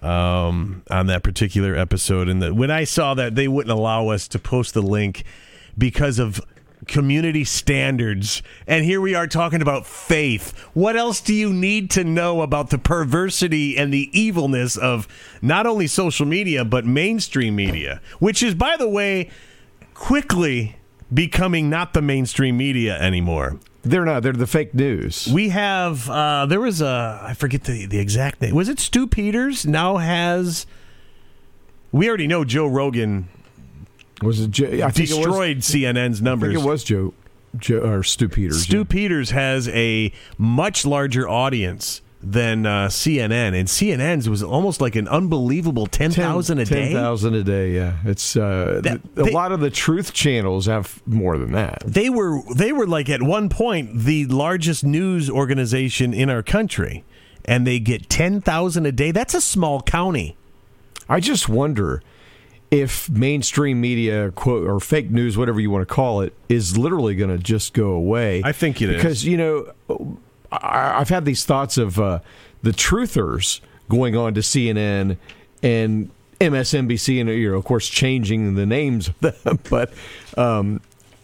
um, 0.01 0.83
on 0.89 1.07
that 1.07 1.23
particular 1.23 1.75
episode. 1.75 2.29
And 2.29 2.41
the, 2.41 2.53
when 2.53 2.71
I 2.71 2.83
saw 2.83 3.13
that 3.13 3.35
they 3.35 3.47
wouldn't 3.47 3.71
allow 3.71 4.09
us 4.09 4.27
to 4.29 4.39
post 4.39 4.73
the 4.73 4.81
link 4.81 5.23
because 5.77 6.19
of 6.19 6.41
community 6.87 7.43
standards, 7.43 8.41
and 8.67 8.85
here 8.85 9.01
we 9.01 9.15
are 9.15 9.27
talking 9.27 9.61
about 9.61 9.85
faith. 9.85 10.57
What 10.73 10.95
else 10.95 11.21
do 11.21 11.33
you 11.33 11.53
need 11.53 11.89
to 11.91 12.03
know 12.03 12.41
about 12.41 12.69
the 12.69 12.77
perversity 12.77 13.77
and 13.77 13.93
the 13.93 14.09
evilness 14.17 14.77
of 14.77 15.07
not 15.41 15.65
only 15.65 15.87
social 15.87 16.25
media 16.25 16.65
but 16.65 16.85
mainstream 16.85 17.55
media, 17.55 18.01
which 18.19 18.43
is, 18.43 18.55
by 18.55 18.75
the 18.77 18.89
way, 18.89 19.29
quickly 19.93 20.75
becoming 21.13 21.69
not 21.69 21.93
the 21.93 22.01
mainstream 22.01 22.57
media 22.57 22.97
anymore. 22.99 23.59
They're 23.83 24.05
not. 24.05 24.23
They're 24.23 24.31
the 24.31 24.47
fake 24.47 24.73
news. 24.73 25.27
We 25.31 25.49
have 25.49 26.09
uh, 26.09 26.45
there 26.45 26.61
was 26.61 26.81
a 26.81 27.19
I 27.21 27.33
forget 27.33 27.65
the 27.65 27.85
the 27.85 27.99
exact 27.99 28.41
name. 28.41 28.55
Was 28.55 28.69
it 28.69 28.79
Stu 28.79 29.07
Peters? 29.07 29.65
Now 29.65 29.97
has 29.97 30.65
we 31.91 32.07
already 32.07 32.27
know 32.27 32.45
Joe 32.45 32.65
Rogan 32.65 33.27
Was 34.23 34.41
it? 34.41 34.51
Joe, 34.51 34.65
I 34.67 34.69
it 34.69 34.85
was, 34.85 34.93
destroyed 34.95 35.57
CNN's 35.59 36.21
numbers. 36.21 36.49
I 36.49 36.53
think 36.53 36.65
it 36.65 36.67
was 36.67 36.83
Joe, 36.83 37.13
Joe 37.57 37.79
or 37.79 38.03
Stu 38.03 38.29
Peters. 38.29 38.63
Stu 38.63 38.85
Peters 38.85 39.31
has 39.31 39.67
a 39.69 40.11
much 40.37 40.85
larger 40.85 41.27
audience 41.27 42.01
than 42.25 42.65
uh, 42.65 42.87
CNN, 42.87 43.53
and 43.53 43.67
CNN's 43.67 44.29
was 44.29 44.41
almost 44.41 44.79
like 44.79 44.95
an 44.95 45.07
unbelievable 45.09 45.85
ten 45.87 46.09
thousand 46.09 46.59
a 46.59 46.65
day. 46.65 46.85
Ten 46.85 46.93
thousand 46.93 47.33
a 47.35 47.43
day. 47.43 47.71
Yeah, 47.75 47.97
it's 48.05 48.37
uh, 48.37 48.79
That- 48.81 49.01
th- 49.15 49.27
a 49.29 49.33
lot 49.33 49.51
of 49.51 49.59
the 49.59 49.69
truth 49.69 50.13
channels 50.13 50.65
have 50.67 51.01
more 51.05 51.37
than 51.37 51.51
that. 51.51 51.83
They 51.85 52.09
were 52.09 52.41
they 52.55 52.71
were 52.71 52.87
like 52.87 53.09
at 53.09 53.21
one 53.21 53.49
point 53.49 53.99
the 53.99 54.25
largest 54.27 54.85
news 54.85 55.29
organization 55.29 56.13
in 56.13 56.29
our 56.29 56.41
country, 56.41 57.03
and 57.43 57.67
they 57.67 57.79
get 57.79 58.09
ten 58.09 58.39
thousand 58.39 58.85
a 58.85 58.93
day. 58.93 59.11
That's 59.11 59.33
a 59.33 59.41
small 59.41 59.81
county. 59.81 60.37
I 61.09 61.19
just 61.19 61.49
wonder 61.49 62.01
if 62.73 63.07
mainstream 63.07 63.79
media 63.79 64.31
quote 64.31 64.67
or 64.67 64.79
fake 64.79 65.11
news, 65.11 65.37
whatever 65.37 65.59
you 65.59 65.69
want 65.69 65.87
to 65.87 65.93
call 65.93 66.21
it, 66.21 66.33
is 66.49 66.75
literally 66.75 67.13
going 67.13 67.29
to 67.29 67.37
just 67.37 67.73
go 67.73 67.91
away. 67.91 68.41
I 68.43 68.51
think 68.51 68.81
it 68.81 68.89
is. 68.89 68.95
because 68.95 69.23
you 69.23 69.37
know 69.37 70.17
I, 70.51 70.99
I've 70.99 71.09
had 71.09 71.23
these 71.23 71.45
thoughts 71.45 71.77
of 71.77 71.99
uh, 71.99 72.19
the 72.63 72.71
truthers 72.71 73.61
going 73.89 74.17
on 74.17 74.33
to 74.33 74.39
CNN 74.39 75.17
and 75.61 76.09
MSNBC, 76.39 77.21
and 77.21 77.29
you 77.29 77.51
know, 77.51 77.57
of 77.57 77.63
course, 77.63 77.87
changing 77.87 78.55
the 78.55 78.65
names 78.65 79.09
of 79.09 79.19
them, 79.43 79.59
but. 79.69 79.93
Um, 80.35 80.81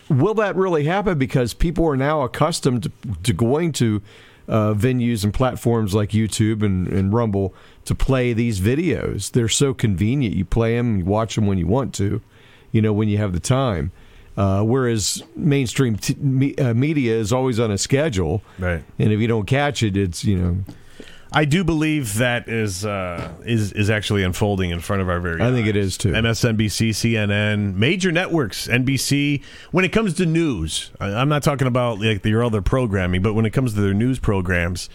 Will 0.10 0.34
that 0.34 0.56
really 0.56 0.86
happen? 0.86 1.20
Because 1.20 1.54
people 1.54 1.88
are 1.88 1.96
now 1.96 2.24
accustomed 2.24 2.82
to, 2.82 2.92
to 3.22 3.32
going 3.32 3.72
to 3.74 4.02
uh, 4.48 4.74
venues 4.74 5.24
and 5.24 5.32
platforms 5.32 5.94
like 5.94 6.10
YouTube 6.10 6.64
and, 6.64 6.88
and 6.88 7.14
Rumble 7.14 7.54
to 7.90 7.96
play 7.96 8.32
these 8.34 8.60
videos. 8.62 9.30
They're 9.32 9.50
so 9.50 9.74
convenient. 9.74 10.34
You 10.36 10.46
play 10.46 10.78
them, 10.78 10.98
you 11.00 11.06
watch 11.06 11.36
them 11.36 11.46
when 11.46 11.58
you 11.58 11.68
want 11.68 11.94
to, 11.96 12.22
you 12.72 12.82
know, 12.82 12.94
when 12.94 13.10
you 13.10 13.18
have 13.18 13.34
the 13.34 13.40
time. 13.40 13.92
Uh, 14.38 14.62
whereas 14.64 15.22
mainstream 15.36 15.98
t- 15.98 16.16
me- 16.16 16.56
uh, 16.56 16.74
media 16.74 17.14
is 17.16 17.34
always 17.34 17.60
on 17.60 17.72
a 17.72 17.78
schedule, 17.78 18.42
Right. 18.58 18.82
and 18.98 19.12
if 19.12 19.20
you 19.20 19.28
don't 19.28 19.46
catch 19.46 19.84
it, 19.84 19.98
it's 19.98 20.24
you 20.24 20.38
know. 20.40 20.58
I 21.32 21.46
do 21.46 21.64
believe 21.64 22.16
that 22.18 22.48
is 22.48 22.86
uh, 22.86 23.32
is 23.46 23.72
is 23.74 23.90
actually 23.90 24.24
unfolding 24.24 24.70
in 24.72 24.80
front 24.80 25.02
of 25.04 25.10
our 25.10 25.20
very. 25.20 25.42
I 25.42 25.52
think 25.52 25.68
it 25.68 25.76
is, 25.76 25.96
too. 25.98 26.12
MSNBC, 26.14 26.90
CNN, 26.92 27.76
major 27.76 28.12
networks, 28.12 28.68
NBC. 28.68 29.44
When 29.72 29.84
it 29.86 29.90
comes 29.92 30.14
to 30.16 30.26
news, 30.26 30.90
I- 31.00 31.14
I'm 31.14 31.30
not 31.30 31.44
talking 31.44 31.68
about 31.68 32.00
like 32.00 32.24
your 32.26 32.44
other 32.44 32.62
programming, 32.62 33.22
but 33.22 33.34
when 33.34 33.46
it 33.46 33.52
comes 33.52 33.74
to 33.74 33.82
their 33.82 33.94
news 33.94 34.20
programs, 34.20 34.90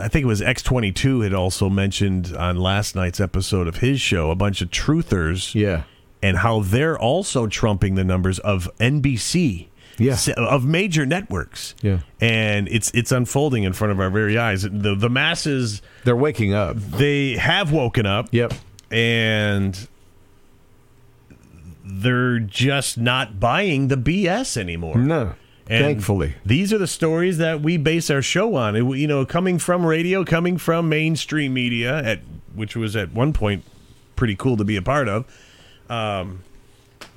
I 0.00 0.08
think 0.08 0.24
it 0.24 0.26
was 0.26 0.40
X22 0.40 1.22
had 1.24 1.34
also 1.34 1.68
mentioned 1.68 2.34
on 2.36 2.56
last 2.56 2.94
night's 2.94 3.20
episode 3.20 3.66
of 3.68 3.76
his 3.78 4.00
show 4.00 4.30
a 4.30 4.34
bunch 4.34 4.60
of 4.62 4.70
truthers 4.70 5.54
Yeah, 5.54 5.84
and 6.22 6.38
how 6.38 6.60
they're 6.60 6.98
also 6.98 7.46
trumping 7.46 7.94
the 7.94 8.04
numbers 8.04 8.38
of 8.40 8.68
NBC. 8.78 9.68
Yeah. 9.96 10.16
Of 10.36 10.64
major 10.64 11.06
networks. 11.06 11.76
Yeah. 11.80 12.00
And 12.20 12.66
it's 12.68 12.90
it's 12.94 13.12
unfolding 13.12 13.62
in 13.62 13.72
front 13.74 13.92
of 13.92 14.00
our 14.00 14.10
very 14.10 14.36
eyes. 14.36 14.62
The 14.62 14.96
the 14.96 15.08
masses 15.08 15.82
they're 16.02 16.16
waking 16.16 16.52
up. 16.52 16.76
they 16.76 17.34
have 17.36 17.70
woken 17.70 18.04
up 18.04 18.26
Yep. 18.32 18.54
and 18.90 19.86
they're 21.84 22.40
just 22.40 22.98
not 22.98 23.38
buying 23.38 23.88
the 23.88 23.96
BS 23.96 24.56
anymore. 24.56 24.96
No, 24.98 25.34
And 25.68 25.84
thankfully. 25.84 26.34
these 26.44 26.72
are 26.72 26.78
the 26.78 26.86
stories 26.86 27.38
that 27.38 27.62
we 27.62 27.76
base 27.78 28.10
our 28.10 28.20
show 28.22 28.54
on. 28.56 28.76
It- 28.76 28.96
you 28.98 29.06
know, 29.06 29.24
coming 29.24 29.58
from 29.58 29.84
radio, 29.86 30.24
coming 30.24 30.58
from 30.58 30.88
mainstream 30.88 31.54
media, 31.54 32.02
at 32.04 32.20
which 32.54 32.76
was 32.76 32.94
at 32.96 33.12
one 33.12 33.32
point 33.32 33.64
pretty 34.16 34.36
cool 34.36 34.56
to 34.58 34.64
be 34.64 34.76
a 34.76 34.82
part 34.82 35.08
of. 35.08 35.24
Um, 35.88 36.40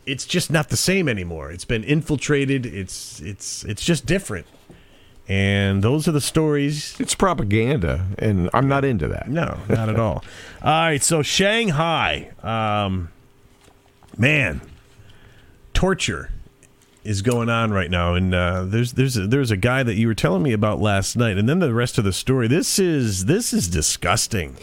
it's 0.06 0.26
just 0.26 0.50
not 0.50 0.70
the 0.70 0.78
same 0.78 1.10
anymore. 1.10 1.52
It's 1.52 1.66
been 1.66 1.84
infiltrated. 1.84 2.66
It's 2.66 3.20
it's 3.22 3.64
it's 3.66 3.84
just 3.84 4.06
different. 4.06 4.46
And 5.30 5.84
those 5.84 6.08
are 6.08 6.14
the 6.14 6.22
stories 6.22 6.96
It's 7.02 7.14
propaganda, 7.14 8.06
and 8.18 8.50
I'm 8.54 8.70
not 8.70 8.86
into 8.86 9.10
that. 9.10 9.30
no, 9.30 9.58
not 9.68 9.90
at 9.90 10.00
all. 10.00 10.24
All 10.62 10.72
right, 10.72 11.04
so 11.04 11.22
Shanghai. 11.22 12.30
Um, 12.42 13.10
man, 14.18 14.62
torture 15.74 16.32
is 17.08 17.22
going 17.22 17.50
on 17.50 17.72
right 17.72 17.90
now, 17.90 18.16
and 18.16 18.36
uh, 18.36 18.66
there's 18.66 18.94
there's 18.94 19.16
a, 19.16 19.26
there's 19.28 19.50
a 19.50 19.58
guy 19.58 19.82
that 19.82 19.96
you 19.96 20.08
were 20.08 20.14
telling 20.14 20.44
me 20.44 20.52
about 20.52 20.80
last 20.80 21.16
night, 21.16 21.38
and 21.38 21.48
then 21.48 21.60
the 21.60 21.74
rest 21.74 21.98
of 21.98 22.04
the 22.04 22.12
story. 22.12 22.48
This 22.48 22.78
is 22.80 23.26
this 23.26 23.54
is 23.54 23.68
disgusting. 23.68 24.58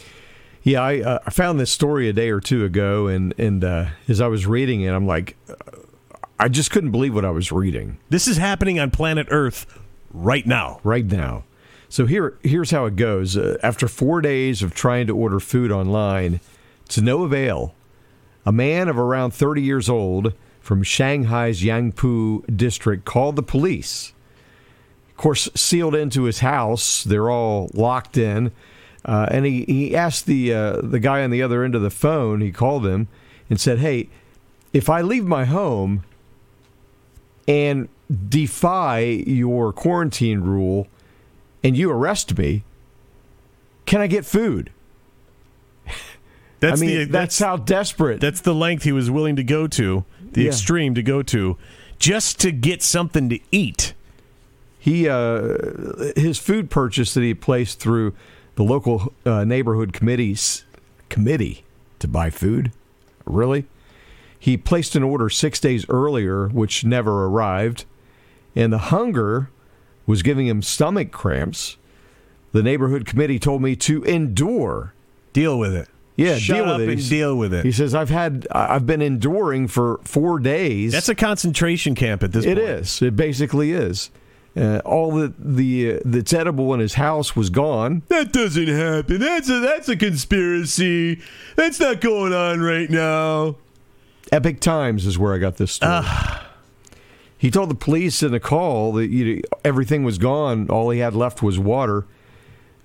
Yeah, 0.62 0.80
I, 0.80 1.00
uh, 1.00 1.18
I 1.26 1.30
found 1.30 1.59
this 1.61 1.70
story 1.70 2.09
a 2.09 2.12
day 2.12 2.30
or 2.30 2.40
two 2.40 2.64
ago, 2.64 3.07
and 3.07 3.35
and 3.38 3.64
uh, 3.64 3.87
as 4.09 4.20
I 4.20 4.26
was 4.26 4.46
reading 4.46 4.83
it, 4.83 4.90
I'm 4.90 5.07
like, 5.07 5.37
uh, 5.48 5.54
I 6.38 6.48
just 6.48 6.70
couldn't 6.70 6.90
believe 6.90 7.14
what 7.14 7.24
I 7.24 7.30
was 7.30 7.50
reading 7.50 7.98
This 8.11 8.28
is 8.28 8.37
happening 8.37 8.78
on 8.78 8.90
planet 8.90 9.26
Earth 9.30 9.66
right 10.12 10.46
now. 10.46 10.80
right 10.85 11.04
now. 11.04 11.44
So 11.88 12.07
here, 12.07 12.37
here's 12.42 12.72
how 12.72 12.87
it 12.87 12.96
goes. 12.96 13.37
Uh, 13.37 13.57
after 13.62 13.88
four 13.88 14.20
days 14.20 14.62
of 14.62 14.74
trying 14.74 15.07
to 15.07 15.16
order 15.16 15.38
food 15.38 15.70
online, 15.70 16.40
to 16.88 17.00
no 17.00 17.22
avail, 17.22 17.74
a 18.44 18.52
man 18.52 18.88
of 18.88 18.98
around 18.98 19.33
30 19.33 19.62
years 19.62 19.88
old 19.88 20.35
from 20.64 20.83
Shanghai's 20.83 21.62
Yangpu 21.62 22.57
district 22.57 23.05
called 23.05 23.37
the 23.37 23.42
police. 23.42 24.14
Of 25.11 25.18
course, 25.18 25.50
sealed 25.55 25.94
into 25.94 26.22
his 26.22 26.38
house, 26.38 27.05
they're 27.05 27.31
all 27.31 27.70
locked 27.74 28.16
in. 28.16 28.50
Uh, 29.05 29.27
and 29.31 29.44
he, 29.44 29.64
he 29.66 29.94
asked 29.94 30.24
the 30.24 30.55
uh, 30.55 30.81
the 30.81 30.98
guy 30.98 31.22
on 31.22 31.31
the 31.31 31.42
other 31.42 31.64
end 31.64 31.74
of 31.74 31.83
the 31.83 31.90
phone. 31.90 32.40
He 32.40 32.50
called 32.50 32.87
him 32.87 33.09
and 33.50 33.61
said, 33.61 33.81
"Hey, 33.81 34.09
if 34.72 34.88
I 34.88 35.03
leave 35.03 35.27
my 35.27 35.44
home 35.44 36.03
and 37.46 37.90
defy 38.29 39.00
your 39.00 39.70
quarantine 39.70 40.40
rule, 40.40 40.88
and 41.62 41.77
you 41.77 41.90
arrest 41.90 42.38
me, 42.38 42.64
can 43.85 44.00
I 44.00 44.07
get 44.07 44.24
food?" 44.24 44.72
That's 46.61 46.81
I 46.81 46.87
mean, 46.87 46.98
the 47.00 47.05
that's, 47.05 47.38
how 47.38 47.59
desperate. 47.59 48.22
that's 48.22 48.40
the 48.40 48.55
length 48.55 48.85
he 48.85 48.92
was 48.92 49.11
willing 49.11 49.37
to 49.37 49.44
go 49.44 49.66
to, 49.66 50.07
the 50.35 50.42
Yeah. 50.42 50.49
extreme 50.49 50.94
to 50.94 51.03
go 51.03 51.23
to, 51.23 51.57
just 51.99 52.38
to 52.40 52.53
get 52.53 52.83
something 52.83 53.29
to 53.31 53.38
eat. 53.51 53.94
he 54.79 55.09
uh, 55.09 56.12
his 56.14 56.38
food 56.38 56.68
purchase 56.70 57.14
that 57.14 57.23
he 57.23 57.33
placed 57.33 57.81
through 57.81 58.12
the 58.57 58.62
local 58.62 59.14
uh, 59.25 59.42
neighborhood 59.44 59.92
committee's 59.94 60.64
committee 61.09 61.64
to 61.99 62.07
buy 62.07 62.29
food. 62.29 62.70
Really, 63.25 63.64
he 64.38 64.59
placed 64.59 64.94
an 64.94 65.03
order 65.03 65.31
six 65.31 65.59
days 65.59 65.87
earlier, 65.88 66.49
which 66.49 66.85
never 66.85 67.25
arrived, 67.25 67.87
and 68.55 68.70
the 68.75 68.79
hunger 68.92 69.49
was 70.07 70.23
giving 70.23 70.47
him 70.47 70.61
stomach 70.61 71.11
cramps. 71.11 71.79
The 72.53 72.62
neighborhood 72.62 73.07
committee 73.07 73.38
told 73.38 73.62
me 73.62 73.75
to 73.77 74.03
endure. 74.05 74.92
Deal 75.33 75.59
with 75.59 75.75
it. 75.75 75.88
Yeah, 76.16 76.37
Shut 76.38 76.57
deal 76.59 76.64
up 76.66 76.79
with 76.79 76.88
it. 76.88 76.92
and 77.00 77.09
deal 77.09 77.37
with 77.37 77.53
it. 77.55 77.64
He 77.64 77.72
says, 77.72 77.94
"I've 77.94 78.11
had, 78.11 78.46
I've 78.53 78.87
been 78.87 79.03
enduring 79.03 79.66
for 79.68 79.98
four 80.05 80.38
days." 80.38 80.92
That's 80.92 81.09
a 81.09 81.14
concentration 81.14 81.94
camp 81.96 82.22
at 82.22 82.31
this 82.33 82.44
It 82.44 82.57
point. 82.57 82.68
is. 82.68 83.03
It 83.03 83.16
basically 83.16 83.72
is. 83.72 84.11
Uh, 84.57 84.81
all 84.85 85.11
the 85.11 85.35
the 85.37 85.94
uh, 85.94 85.98
that's 86.05 86.33
edible 86.33 86.72
in 86.72 86.79
his 86.79 86.94
house 86.94 87.35
was 87.35 87.50
gone. 87.50 88.03
That 88.09 88.33
doesn't 88.33 88.68
happen. 88.68 89.18
That's 89.18 89.48
a 89.50 89.59
that's 89.59 89.88
a 89.88 89.96
conspiracy. 89.96 91.20
That's 91.57 91.81
not 91.81 92.00
going 92.00 92.33
on 92.33 92.61
right 92.61 92.88
now. 92.88 93.57
Epoch 94.31 94.61
Times 94.61 95.07
is 95.07 95.18
where 95.18 95.35
I 95.35 95.38
got 95.38 95.57
this 95.57 95.72
story. 95.72 96.05
He 97.37 97.50
told 97.50 97.68
the 97.68 97.74
police 97.74 98.22
in 98.22 98.33
a 98.33 98.40
call 98.40 98.92
that 98.92 99.09
you 99.09 99.37
know, 99.37 99.40
everything 99.64 100.05
was 100.05 100.18
gone. 100.18 100.70
All 100.70 100.90
he 100.90 101.00
had 101.00 101.14
left 101.14 101.42
was 101.42 101.59
water. 101.59 102.07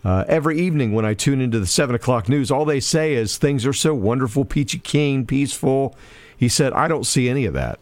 Uh, 0.04 0.24
every 0.28 0.60
evening 0.60 0.94
when 0.94 1.06
I 1.06 1.14
tune 1.14 1.42
into 1.42 1.60
the 1.60 1.68
seven 1.68 1.96
o'clock 1.96 2.30
news, 2.30 2.50
all 2.50 2.66
they 2.66 2.80
say 2.80 3.14
is 3.14 3.38
things 3.38 3.66
are 3.66 3.74
so 3.74 3.94
wonderful, 3.94 4.46
peachy 4.46 4.80
keen, 4.80 5.26
peaceful. 5.26 5.96
He 6.38 6.48
said, 6.48 6.72
"I 6.74 6.88
don't 6.88 7.06
see 7.06 7.28
any 7.28 7.46
of 7.46 7.54
that. 7.54 7.80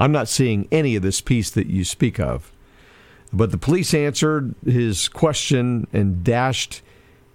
I'm 0.00 0.12
not 0.12 0.28
seeing 0.28 0.66
any 0.72 0.96
of 0.96 1.02
this 1.02 1.20
peace 1.20 1.50
that 1.50 1.66
you 1.66 1.84
speak 1.84 2.18
of." 2.18 2.52
But 3.32 3.50
the 3.50 3.58
police 3.58 3.94
answered 3.94 4.54
his 4.64 5.08
question 5.08 5.86
and 5.92 6.22
dashed 6.24 6.82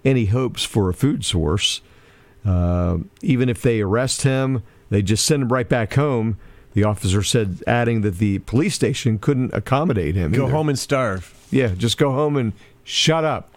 any 0.04 0.26
hopes 0.26 0.64
for 0.64 0.88
a 0.88 0.94
food 0.94 1.24
source. 1.24 1.80
Uh, 2.44 2.98
even 3.20 3.48
if 3.48 3.62
they 3.62 3.80
arrest 3.80 4.22
him, 4.22 4.62
they 4.90 5.02
just 5.02 5.24
send 5.24 5.42
him 5.42 5.52
right 5.52 5.68
back 5.68 5.94
home. 5.94 6.38
The 6.74 6.84
officer 6.84 7.22
said, 7.22 7.62
adding 7.66 8.02
that 8.02 8.18
the 8.18 8.38
police 8.40 8.74
station 8.74 9.18
couldn't 9.18 9.52
accommodate 9.52 10.14
him. 10.14 10.32
Go 10.32 10.44
either. 10.44 10.52
home 10.52 10.68
and 10.68 10.78
starve. 10.78 11.34
Yeah, 11.50 11.68
just 11.68 11.98
go 11.98 12.12
home 12.12 12.36
and 12.36 12.52
shut 12.84 13.24
up. 13.24 13.50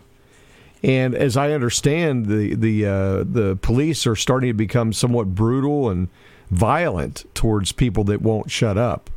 And 0.84 1.14
as 1.14 1.38
I 1.38 1.52
understand, 1.52 2.26
the 2.26 2.56
the 2.56 2.86
uh, 2.86 3.24
the 3.24 3.58
police 3.62 4.08
are 4.08 4.16
starting 4.16 4.50
to 4.50 4.54
become 4.54 4.94
somewhat 4.94 5.36
brutal 5.36 5.90
and 5.90 6.08
violent 6.50 7.26
towards 7.34 7.72
people 7.72 8.04
that 8.06 8.22
won't 8.22 8.50
shut 8.50 8.78
up. 8.78 9.10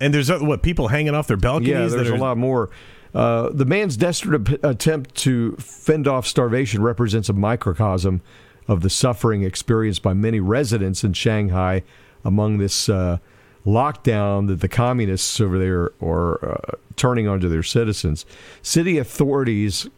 And 0.00 0.12
there's 0.12 0.30
uh, 0.30 0.38
what 0.40 0.62
people 0.62 0.88
hanging 0.88 1.14
off 1.14 1.26
their 1.26 1.36
balconies. 1.36 1.70
Yeah, 1.70 1.88
there's 1.88 2.10
a 2.10 2.16
lot 2.16 2.36
more. 2.36 2.70
Uh, 3.14 3.48
the 3.50 3.64
man's 3.64 3.96
desperate 3.96 4.62
attempt 4.62 5.14
to 5.16 5.56
fend 5.56 6.06
off 6.06 6.26
starvation 6.26 6.82
represents 6.82 7.28
a 7.28 7.32
microcosm 7.32 8.20
of 8.68 8.82
the 8.82 8.90
suffering 8.90 9.42
experienced 9.42 10.02
by 10.02 10.12
many 10.12 10.40
residents 10.40 11.02
in 11.02 11.14
Shanghai 11.14 11.82
among 12.22 12.58
this 12.58 12.90
uh, 12.90 13.16
lockdown 13.64 14.46
that 14.48 14.60
the 14.60 14.68
communists 14.68 15.40
over 15.40 15.58
there 15.58 15.92
are 16.02 16.50
uh, 16.50 16.76
turning 16.96 17.26
onto 17.26 17.48
their 17.48 17.62
citizens. 17.62 18.26
City 18.60 18.98
authorities 18.98 19.88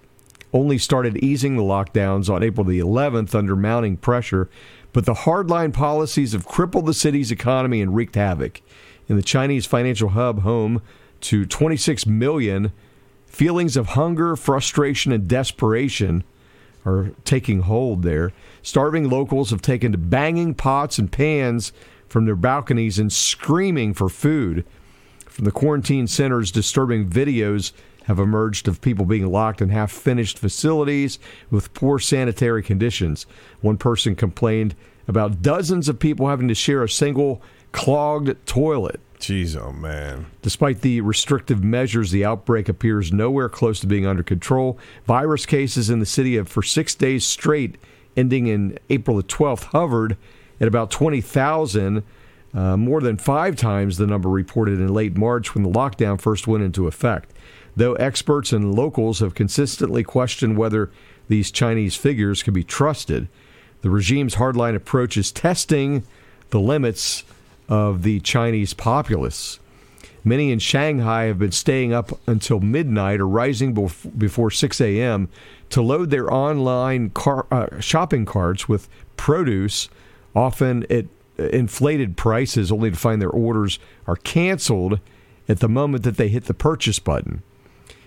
only 0.52 0.78
started 0.78 1.16
easing 1.18 1.56
the 1.56 1.62
lockdowns 1.62 2.28
on 2.28 2.42
April 2.42 2.64
the 2.64 2.80
11th 2.80 3.34
under 3.34 3.54
mounting 3.54 3.96
pressure, 3.96 4.48
but 4.92 5.06
the 5.06 5.14
hardline 5.14 5.72
policies 5.72 6.32
have 6.32 6.46
crippled 6.46 6.86
the 6.86 6.94
city's 6.94 7.30
economy 7.30 7.80
and 7.80 7.94
wreaked 7.94 8.16
havoc. 8.16 8.60
In 9.08 9.16
the 9.16 9.22
Chinese 9.22 9.66
financial 9.66 10.10
hub, 10.10 10.40
home 10.40 10.82
to 11.22 11.46
26 11.46 12.06
million, 12.06 12.72
feelings 13.26 13.76
of 13.76 13.88
hunger, 13.88 14.36
frustration, 14.36 15.12
and 15.12 15.28
desperation 15.28 16.24
are 16.84 17.12
taking 17.24 17.60
hold 17.60 18.02
there. 18.02 18.32
Starving 18.62 19.08
locals 19.08 19.50
have 19.50 19.62
taken 19.62 19.92
to 19.92 19.98
banging 19.98 20.54
pots 20.54 20.98
and 20.98 21.12
pans 21.12 21.72
from 22.08 22.24
their 22.24 22.36
balconies 22.36 22.98
and 22.98 23.12
screaming 23.12 23.94
for 23.94 24.08
food. 24.08 24.64
From 25.26 25.44
the 25.44 25.52
quarantine 25.52 26.06
centers, 26.06 26.50
disturbing 26.50 27.08
videos 27.08 27.72
have 28.04 28.18
emerged 28.18 28.68
of 28.68 28.80
people 28.80 29.04
being 29.04 29.30
locked 29.30 29.60
in 29.60 29.68
half 29.68 29.92
finished 29.92 30.38
facilities 30.38 31.18
with 31.50 31.74
poor 31.74 31.98
sanitary 31.98 32.62
conditions. 32.62 33.26
One 33.60 33.76
person 33.76 34.14
complained 34.14 34.74
about 35.06 35.42
dozens 35.42 35.88
of 35.88 35.98
people 35.98 36.28
having 36.28 36.48
to 36.48 36.54
share 36.54 36.82
a 36.82 36.88
single 36.88 37.42
clogged 37.72 38.46
toilet. 38.46 39.00
Jeez, 39.18 39.54
oh 39.54 39.72
man. 39.72 40.26
Despite 40.40 40.80
the 40.80 41.02
restrictive 41.02 41.62
measures, 41.62 42.10
the 42.10 42.24
outbreak 42.24 42.68
appears 42.68 43.12
nowhere 43.12 43.50
close 43.50 43.78
to 43.80 43.86
being 43.86 44.06
under 44.06 44.22
control. 44.22 44.78
Virus 45.04 45.44
cases 45.44 45.90
in 45.90 46.00
the 46.00 46.06
city 46.06 46.36
have, 46.36 46.48
for 46.48 46.62
six 46.62 46.94
days 46.94 47.26
straight, 47.26 47.76
ending 48.16 48.46
in 48.46 48.78
April 48.88 49.18
the 49.18 49.22
12th, 49.22 49.64
hovered 49.64 50.16
at 50.58 50.68
about 50.68 50.90
20,000, 50.90 52.02
uh, 52.52 52.76
more 52.76 53.00
than 53.00 53.16
five 53.16 53.56
times 53.56 53.98
the 53.98 54.06
number 54.06 54.28
reported 54.28 54.80
in 54.80 54.92
late 54.92 55.16
March 55.16 55.54
when 55.54 55.64
the 55.64 55.70
lockdown 55.70 56.20
first 56.20 56.46
went 56.46 56.64
into 56.64 56.86
effect. 56.86 57.32
Though 57.76 57.94
experts 57.94 58.52
and 58.52 58.74
locals 58.74 59.20
have 59.20 59.34
consistently 59.34 60.02
questioned 60.02 60.56
whether 60.56 60.90
these 61.28 61.50
Chinese 61.50 61.96
figures 61.96 62.42
can 62.42 62.54
be 62.54 62.64
trusted, 62.64 63.28
the 63.82 63.90
regime's 63.90 64.34
hardline 64.36 64.74
approach 64.74 65.16
is 65.16 65.32
testing 65.32 66.02
the 66.50 66.60
limits 66.60 67.24
of 67.68 68.02
the 68.02 68.20
Chinese 68.20 68.74
populace. 68.74 69.58
Many 70.22 70.52
in 70.52 70.58
Shanghai 70.58 71.24
have 71.24 71.38
been 71.38 71.52
staying 71.52 71.94
up 71.94 72.18
until 72.26 72.60
midnight 72.60 73.20
or 73.20 73.28
rising 73.28 73.74
bef- 73.74 74.18
before 74.18 74.50
6 74.50 74.80
a.m. 74.80 75.28
to 75.70 75.80
load 75.80 76.10
their 76.10 76.30
online 76.30 77.10
car, 77.10 77.46
uh, 77.50 77.80
shopping 77.80 78.26
carts 78.26 78.68
with 78.68 78.88
produce, 79.16 79.88
often 80.34 80.84
at 80.90 81.06
inflated 81.38 82.18
prices, 82.18 82.70
only 82.70 82.90
to 82.90 82.96
find 82.96 83.22
their 83.22 83.30
orders 83.30 83.78
are 84.06 84.16
canceled 84.16 85.00
at 85.48 85.60
the 85.60 85.68
moment 85.68 86.04
that 86.04 86.18
they 86.18 86.28
hit 86.28 86.44
the 86.44 86.54
purchase 86.54 86.98
button. 86.98 87.42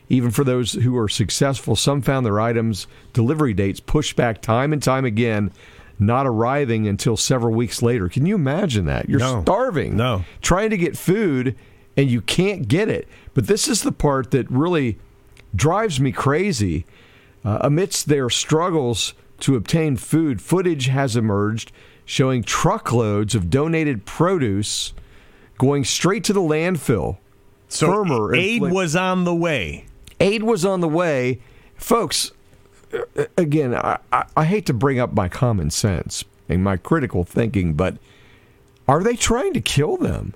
Even 0.10 0.32
for 0.32 0.44
those 0.44 0.74
who 0.74 0.98
are 0.98 1.10
successful, 1.10 1.76
some 1.76 2.02
found 2.02 2.26
their 2.26 2.40
items' 2.40 2.88
delivery 3.14 3.54
dates 3.54 3.80
pushed 3.80 4.16
back 4.16 4.42
time 4.42 4.74
and 4.74 4.84
time 4.84 5.06
again, 5.06 5.52
not 5.98 6.28
arriving 6.28 6.88
until 6.88 7.16
several 7.16 7.54
weeks 7.56 7.82
later. 7.82 8.10
Can 8.10 8.26
you 8.26 8.36
imagine 8.36 8.86
that? 8.86 9.10
You're 9.10 9.20
No. 9.20 9.42
starving, 9.42 9.96
No. 9.96 10.26
trying 10.42 10.70
to 10.72 10.78
get 10.78 10.98
food, 10.98 11.56
and 11.96 12.10
you 12.10 12.22
can't 12.22 12.68
get 12.68 12.90
it. 12.90 13.08
But 13.34 13.48
this 13.48 13.68
is 13.68 13.84
the 13.84 13.92
part 13.92 14.32
that 14.32 14.50
really 14.52 14.98
drives 15.56 16.00
me 16.00 16.12
crazy. 16.12 16.86
Uh, 17.46 17.58
amidst 17.62 18.08
their 18.08 18.30
struggles 18.30 19.14
to 19.42 19.56
obtain 19.56 19.98
food, 19.98 20.42
footage 20.42 20.88
has 20.88 21.16
emerged 21.16 21.72
showing 22.06 22.42
truckloads 22.44 23.36
of 23.36 23.50
donated 23.50 24.06
produce 24.06 24.94
going 25.58 25.84
straight 25.84 26.24
to 26.26 26.34
the 26.34 26.42
landfill. 26.42 27.18
So 27.68 27.88
Firmer 27.88 28.34
aid 28.36 28.62
was 28.62 28.96
on 28.96 29.24
the 29.24 29.34
way. 29.36 29.86
Aid 30.24 30.44
was 30.44 30.66
on 30.66 30.82
the 30.82 30.88
way. 30.88 31.40
Folks, 31.76 32.32
uh, 32.94 33.26
again, 33.38 33.76
I, 33.76 34.00
I, 34.36 34.46
hate 34.46 34.66
to 34.68 34.74
bring 34.74 35.00
up 35.00 35.14
my 35.14 35.28
common 35.28 35.70
sense 35.70 36.24
and 36.48 36.64
my 36.64 36.78
critical 36.78 37.24
thinking, 37.24 37.74
but 37.74 37.98
Are 38.88 39.04
they 39.04 39.16
trying 39.16 39.54
to 39.54 39.62
kill 39.62 39.98
them? 39.98 40.34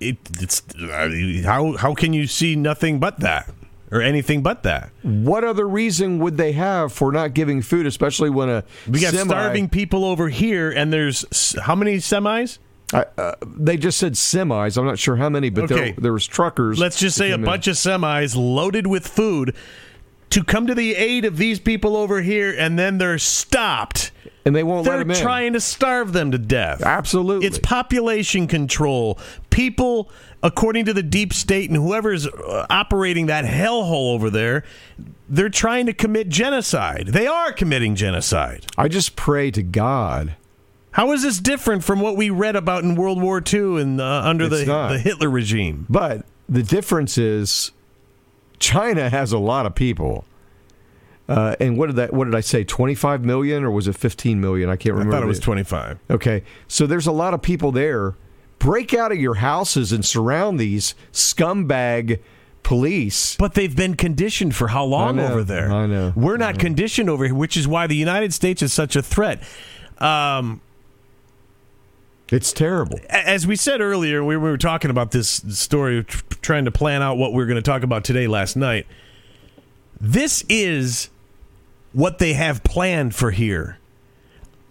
It, 0.00 0.16
it's 0.40 0.62
uh, 0.76 1.42
how 1.44 1.76
how 1.76 1.94
can 1.94 2.12
you 2.12 2.26
see 2.26 2.56
nothing 2.56 2.98
but 3.00 3.20
that 3.20 3.52
or 3.90 4.00
anything 4.00 4.42
but 4.42 4.62
that? 4.62 4.90
What 5.02 5.44
other 5.44 5.68
reason 5.68 6.18
would 6.20 6.36
they 6.38 6.52
have 6.52 6.92
for 6.92 7.12
not 7.12 7.34
giving 7.34 7.60
food, 7.60 7.86
especially 7.86 8.30
when 8.30 8.48
a 8.48 8.64
We 8.88 9.00
got 9.00 9.12
semi- 9.12 9.28
starving 9.28 9.68
people 9.68 10.04
over 10.04 10.28
here, 10.28 10.70
and 10.70 10.92
there's 10.92 11.58
how 11.60 11.74
many 11.74 11.96
semis? 11.96 12.58
I, 12.92 13.04
uh, 13.16 13.34
they 13.46 13.76
just 13.76 13.98
said 13.98 14.14
semis. 14.14 14.76
I'm 14.76 14.84
not 14.84 14.98
sure 14.98 15.16
how 15.16 15.28
many, 15.28 15.48
but 15.50 15.64
Okay. 15.64 15.92
there, 15.92 15.94
there 15.98 16.12
was 16.12 16.26
truckers. 16.26 16.78
Let's 16.78 16.98
just 16.98 17.16
say 17.16 17.28
a 17.30 17.34
came 17.34 17.40
in. 17.40 17.46
bunch 17.46 17.68
of 17.68 17.76
semis 17.76 18.34
loaded 18.36 18.86
with 18.86 19.06
food 19.06 19.54
to 20.30 20.44
come 20.44 20.66
to 20.66 20.74
the 20.74 20.94
aid 20.94 21.24
of 21.24 21.36
these 21.36 21.58
people 21.60 21.96
over 21.96 22.20
here, 22.22 22.54
and 22.56 22.78
then 22.78 22.98
they're 22.98 23.18
stopped. 23.18 24.12
and 24.44 24.56
they 24.56 24.62
won't 24.62 24.84
They're 24.86 24.98
them 24.98 25.10
in. 25.10 25.16
trying 25.16 25.52
to 25.52 25.60
starve 25.60 26.12
them 26.12 26.30
to 26.30 26.38
death. 26.38 26.82
Absolutely. 26.82 27.46
It's 27.46 27.58
population 27.58 28.46
control. 28.46 29.18
People, 29.50 30.10
according 30.42 30.84
to 30.86 30.92
the 30.94 31.02
deep 31.02 31.32
state 31.34 31.68
and 31.68 31.76
whoever's 31.76 32.26
uh, 32.26 32.66
operating 32.70 33.26
that 33.26 33.44
hellhole 33.44 34.14
over 34.14 34.30
there, 34.30 34.64
they're 35.28 35.48
trying 35.50 35.86
to 35.86 35.92
commit 35.92 36.28
genocide. 36.28 37.08
They 37.08 37.26
are 37.26 37.52
committing 37.52 37.94
genocide. 37.96 38.66
I 38.78 38.88
just 38.88 39.14
pray 39.14 39.50
to 39.52 39.62
God. 39.62 40.34
How 41.00 41.12
is 41.12 41.22
this 41.22 41.38
different 41.38 41.82
from 41.82 42.00
what 42.00 42.14
we 42.14 42.28
read 42.28 42.56
about 42.56 42.84
in 42.84 42.94
World 42.94 43.22
War 43.22 43.42
II 43.42 43.80
and 43.80 44.02
uh, 44.02 44.20
under 44.22 44.50
the, 44.50 44.66
the 44.66 45.00
Hitler 45.02 45.30
regime? 45.30 45.86
But 45.88 46.26
the 46.46 46.62
difference 46.62 47.16
is 47.16 47.70
China 48.58 49.08
has 49.08 49.32
a 49.32 49.38
lot 49.38 49.64
of 49.64 49.74
people. 49.74 50.26
Uh, 51.26 51.56
and 51.58 51.78
what 51.78 51.86
did 51.86 51.96
that? 51.96 52.12
What 52.12 52.26
did 52.26 52.34
I 52.34 52.40
say? 52.40 52.64
Twenty-five 52.64 53.24
million, 53.24 53.64
or 53.64 53.70
was 53.70 53.88
it 53.88 53.96
fifteen 53.96 54.42
million? 54.42 54.68
I 54.68 54.76
can't 54.76 54.94
I 54.94 54.98
remember. 54.98 55.16
thought 55.16 55.22
it 55.22 55.26
was 55.26 55.40
25. 55.40 55.98
Okay, 56.10 56.42
so 56.68 56.86
there's 56.86 57.06
a 57.06 57.12
lot 57.12 57.32
of 57.32 57.40
people 57.40 57.72
there. 57.72 58.14
Break 58.58 58.92
out 58.92 59.10
of 59.10 59.16
your 59.16 59.36
houses 59.36 59.92
and 59.92 60.04
surround 60.04 60.60
these 60.60 60.94
scumbag 61.14 62.20
police. 62.62 63.36
But 63.36 63.54
they've 63.54 63.74
been 63.74 63.94
conditioned 63.94 64.54
for 64.54 64.68
how 64.68 64.84
long 64.84 65.16
know, 65.16 65.28
over 65.28 65.44
there? 65.44 65.72
I 65.72 65.86
know, 65.86 66.12
We're 66.14 66.36
not 66.36 66.58
conditioned 66.58 67.08
over 67.08 67.24
here, 67.24 67.34
which 67.34 67.56
is 67.56 67.66
why 67.66 67.86
the 67.86 67.96
United 67.96 68.34
States 68.34 68.60
is 68.60 68.74
such 68.74 68.96
a 68.96 69.02
threat. 69.02 69.42
Um, 69.96 70.60
It's 72.30 72.52
terrible. 72.52 73.00
as 73.08 73.46
we 73.46 73.56
said 73.56 73.80
earlier, 73.80 74.22
we 74.24 74.36
were 74.36 74.56
talking 74.56 74.90
about 74.90 75.10
this 75.10 75.42
story, 75.48 76.04
trying 76.42 76.64
to 76.64 76.70
plan 76.70 77.02
out 77.02 77.16
what 77.16 77.32
we 77.32 77.42
are 77.42 77.46
going 77.46 77.56
to 77.56 77.62
talk 77.62 77.82
about 77.82 78.04
today 78.04 78.28
last 78.28 78.56
night. 78.56 78.86
This 80.00 80.44
is 80.48 81.10
what 81.92 82.18
they 82.18 82.34
have 82.34 82.62
planned 82.62 83.14
for 83.14 83.32
here. 83.32 83.78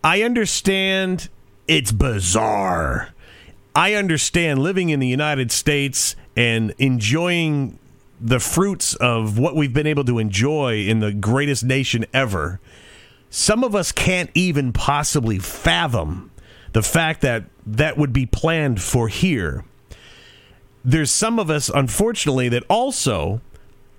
I 0.04 0.24
understand 0.24 1.28
it's 1.68 1.92
bizarre. 1.92 3.10
I 3.76 3.94
understand 3.94 4.60
living 4.60 4.90
in 4.90 5.00
the 5.00 5.08
United 5.08 5.52
States 5.52 6.16
and 6.36 6.74
enjoying 6.78 7.78
the 8.22 8.40
fruits 8.40 8.96
of 8.96 9.38
what 9.38 9.56
we've 9.56 9.74
been 9.74 9.88
able 9.88 10.06
to 10.06 10.18
enjoy 10.18 10.86
in 10.86 11.00
the 11.00 11.12
greatest 11.12 11.64
nation 11.64 12.06
ever. 12.14 12.60
Some 13.30 13.64
of 13.64 13.76
us 13.76 13.92
can't 13.92 14.30
even 14.34 14.74
possibly 14.74 15.38
fathom 15.38 16.29
the 16.74 16.84
fact 16.84 17.22
that 17.22 17.46
that 17.66 17.98
would 17.98 18.14
be 18.14 18.26
planned 18.26 18.82
for 18.82 19.08
here. 19.08 19.66
There's 20.84 21.12
some 21.12 21.40
of 21.40 21.50
us, 21.50 21.70
unfortunately, 21.70 22.50
that 22.50 22.64
also 22.70 23.42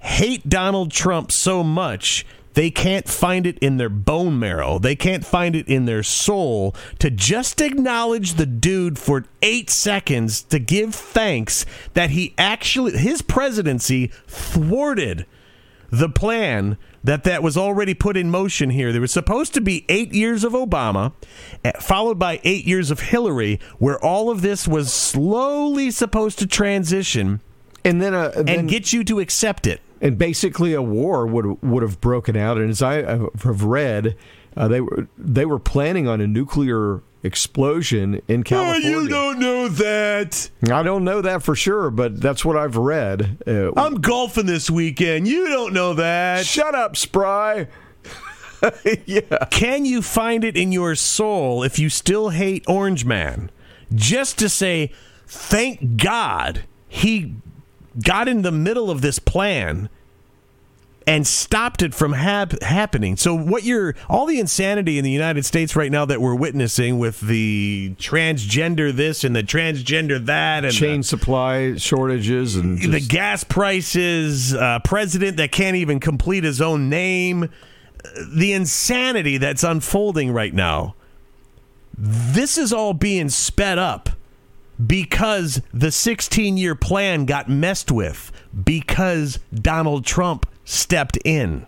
hate 0.01 0.49
Donald 0.49 0.91
Trump 0.91 1.31
so 1.31 1.63
much 1.63 2.25
they 2.55 2.71
can't 2.71 3.09
find 3.09 3.47
it 3.47 3.59
in 3.59 3.77
their 3.77 3.89
bone 3.89 4.39
marrow. 4.39 4.79
They 4.79 4.97
can't 4.97 5.25
find 5.25 5.55
it 5.55 5.69
in 5.69 5.85
their 5.85 6.03
soul 6.03 6.75
to 6.99 7.11
just 7.11 7.61
acknowledge 7.61 8.35
the 8.35 8.47
dude 8.47 8.99
for 8.99 9.25
eight 9.41 9.71
seconds 9.71 10.43
to 10.45 10.59
give 10.59 10.95
thanks 10.95 11.65
that 11.95 12.11
he 12.11 12.35
actually, 12.37 12.99
his 12.99 13.23
presidency 13.23 14.09
thwarted 14.27 15.27
the 15.91 16.09
plan 16.09 16.77
that 17.03 17.25
that 17.25 17.43
was 17.43 17.57
already 17.57 17.95
put 17.95 18.17
in 18.17 18.31
motion 18.31 18.71
here. 18.71 18.93
There 18.93 19.01
was 19.01 19.13
supposed 19.13 19.55
to 19.55 19.61
be 19.61 19.85
eight 19.89 20.13
years 20.13 20.45
of 20.45 20.53
Obama, 20.53 21.13
eh, 21.65 21.73
followed 21.81 22.19
by 22.19 22.41
eight 22.45 22.67
years 22.67 22.91
of 22.91 23.01
Hillary, 23.01 23.59
where 23.79 23.99
all 24.05 24.31
of 24.31 24.43
this 24.43 24.69
was 24.69 24.93
slowly 24.93 25.91
supposed 25.91 26.39
to 26.41 26.47
transition 26.47 27.41
And 27.85 28.03
then, 28.03 28.13
uh, 28.15 28.31
then 28.37 28.49
and 28.61 28.69
get 28.69 28.93
you 28.93 29.03
to 29.05 29.21
accept 29.21 29.67
it. 29.67 29.81
and 30.03 30.19
basically 30.19 30.75
a 30.75 30.83
war 30.83 31.27
would 31.27 31.63
would 31.63 31.83
have 31.83 32.01
broken 32.01 32.37
out. 32.37 32.59
And 32.59 32.71
as 32.71 32.83
I 32.83 33.03
have 33.43 33.65
read, 33.65 34.17
uh, 34.57 34.69
they 34.69 34.81
were 34.81 35.07
they 35.17 35.47
were 35.47 35.59
planning 35.59 36.07
on 36.09 36.21
a 36.21 36.27
nuclear 36.27 37.01
explosion 37.23 38.23
in 38.29 38.43
California. 38.43 38.97
Oh, 38.97 39.03
you 39.03 39.09
don't 39.09 39.39
know 39.39 39.69
that. 39.69 40.51
I 40.71 40.83
don't 40.83 41.05
know 41.05 41.21
that 41.21 41.43
for 41.43 41.55
sure, 41.55 41.91
but 41.91 42.21
that's 42.21 42.45
what 42.45 42.57
I've 42.57 42.77
read. 42.77 43.39
Uh, 43.47 43.73
I'm 43.77 43.97
golfing 43.97 44.47
this 44.47 44.71
weekend. 44.71 45.29
You 45.29 45.49
don't 45.49 45.73
know 45.73 45.95
that. 45.95 46.47
shut 46.47 46.75
up, 46.75 46.97
Spry. 46.97 47.69
yeah, 49.07 49.21
Can 49.51 49.85
you 49.85 50.03
find 50.03 50.45
it 50.45 50.57
in 50.57 50.73
your 50.73 50.95
soul 50.95 51.63
if 51.63 51.79
you 51.79 51.89
still 51.89 52.31
hate 52.31 52.65
Orange 52.69 53.05
Man? 53.05 53.51
Just 53.95 54.39
to 54.39 54.49
say, 54.49 54.93
thank 55.27 55.97
God 55.97 56.65
he 56.89 57.35
got 58.05 58.29
in 58.29 58.43
the 58.43 58.53
middle 58.53 58.91
of 58.91 59.01
this 59.01 59.19
plan 59.19 59.89
and 61.07 61.27
stopped 61.27 61.83
it 61.83 61.95
from 61.95 62.13
hap- 62.13 62.63
happening. 62.63 63.17
So, 63.17 63.35
what 63.35 63.65
you're 63.65 63.95
all 64.09 64.27
the 64.27 64.39
insanity 64.39 64.99
in 64.99 65.05
the 65.05 65.11
United 65.11 65.45
States 65.45 65.75
right 65.75 65.91
now 65.91 66.05
that 66.05 66.21
we're 66.21 66.35
witnessing 66.35 66.99
with 66.99 67.21
the 67.21 67.95
transgender 67.99 68.93
this 68.93 69.25
and 69.25 69.35
the 69.35 69.43
transgender 69.43 70.25
that 70.27 70.65
and 70.65 70.73
the- 70.73 70.77
chain 70.77 71.03
supply 71.03 71.77
shortages 71.77 72.57
and 72.57 72.79
the 72.79 73.01
gas 73.01 73.45
prices, 73.45 74.55
uh, 74.55 74.79
president 74.85 75.37
that 75.39 75.53
can't 75.53 75.77
even 75.77 76.01
complete 76.01 76.45
his 76.45 76.61
own 76.61 76.89
name, 76.89 77.49
the 78.29 78.53
insanity 78.53 79.39
that's 79.39 79.65
unfolding 79.65 80.33
right 80.33 80.55
now. 80.55 80.95
This 81.97 82.57
is 82.57 82.73
all 82.73 82.95
being 82.95 83.29
sped 83.29 83.79
up 83.79 84.11
because 84.87 85.61
the 85.75 85.91
16 85.91 86.57
year 86.57 86.75
plan 86.75 87.27
got 87.27 87.49
messed 87.49 87.91
with 87.91 88.33
because 88.65 89.39
Donald 89.53 90.07
Trump 90.07 90.47
stepped 90.71 91.19
in. 91.25 91.67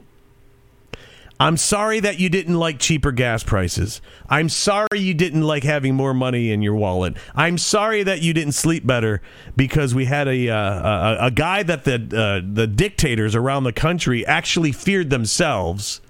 I'm 1.41 1.57
sorry 1.57 1.99
that 1.99 2.21
you 2.21 2.29
didn't 2.29 2.57
like 2.57 2.79
cheaper 2.79 3.11
gas 3.11 3.43
prices. 3.43 4.01
I'm 4.29 4.49
sorry 4.49 5.01
you 5.01 5.13
didn't 5.13 5.43
like 5.43 5.65
having 5.65 5.95
more 5.95 6.15
money 6.15 6.53
in 6.53 6.63
your 6.63 6.77
wallet. 6.77 7.17
I'm 7.35 7.59
sorry 7.59 8.05
that 8.05 8.23
you 8.23 8.33
didn't 8.33 8.53
sleep 8.53 8.87
better 8.87 9.21
because 9.57 9.93
we 9.93 10.05
had 10.05 10.29
a 10.29 10.49
uh, 10.51 11.17
a, 11.25 11.27
a 11.27 11.31
guy 11.33 11.65
that 11.65 11.83
the 11.83 11.95
uh, 11.95 12.49
the 12.49 12.69
dictators 12.69 13.35
around 13.35 13.65
the 13.65 13.73
country 13.73 14.25
actually 14.25 14.71
feared 14.71 15.11
themselves, 15.11 16.01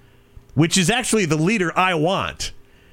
which 0.53 0.77
is 0.77 0.91
actually 0.91 1.25
the 1.25 1.37
leader 1.37 1.75
I 1.75 1.95
want. 1.95 2.51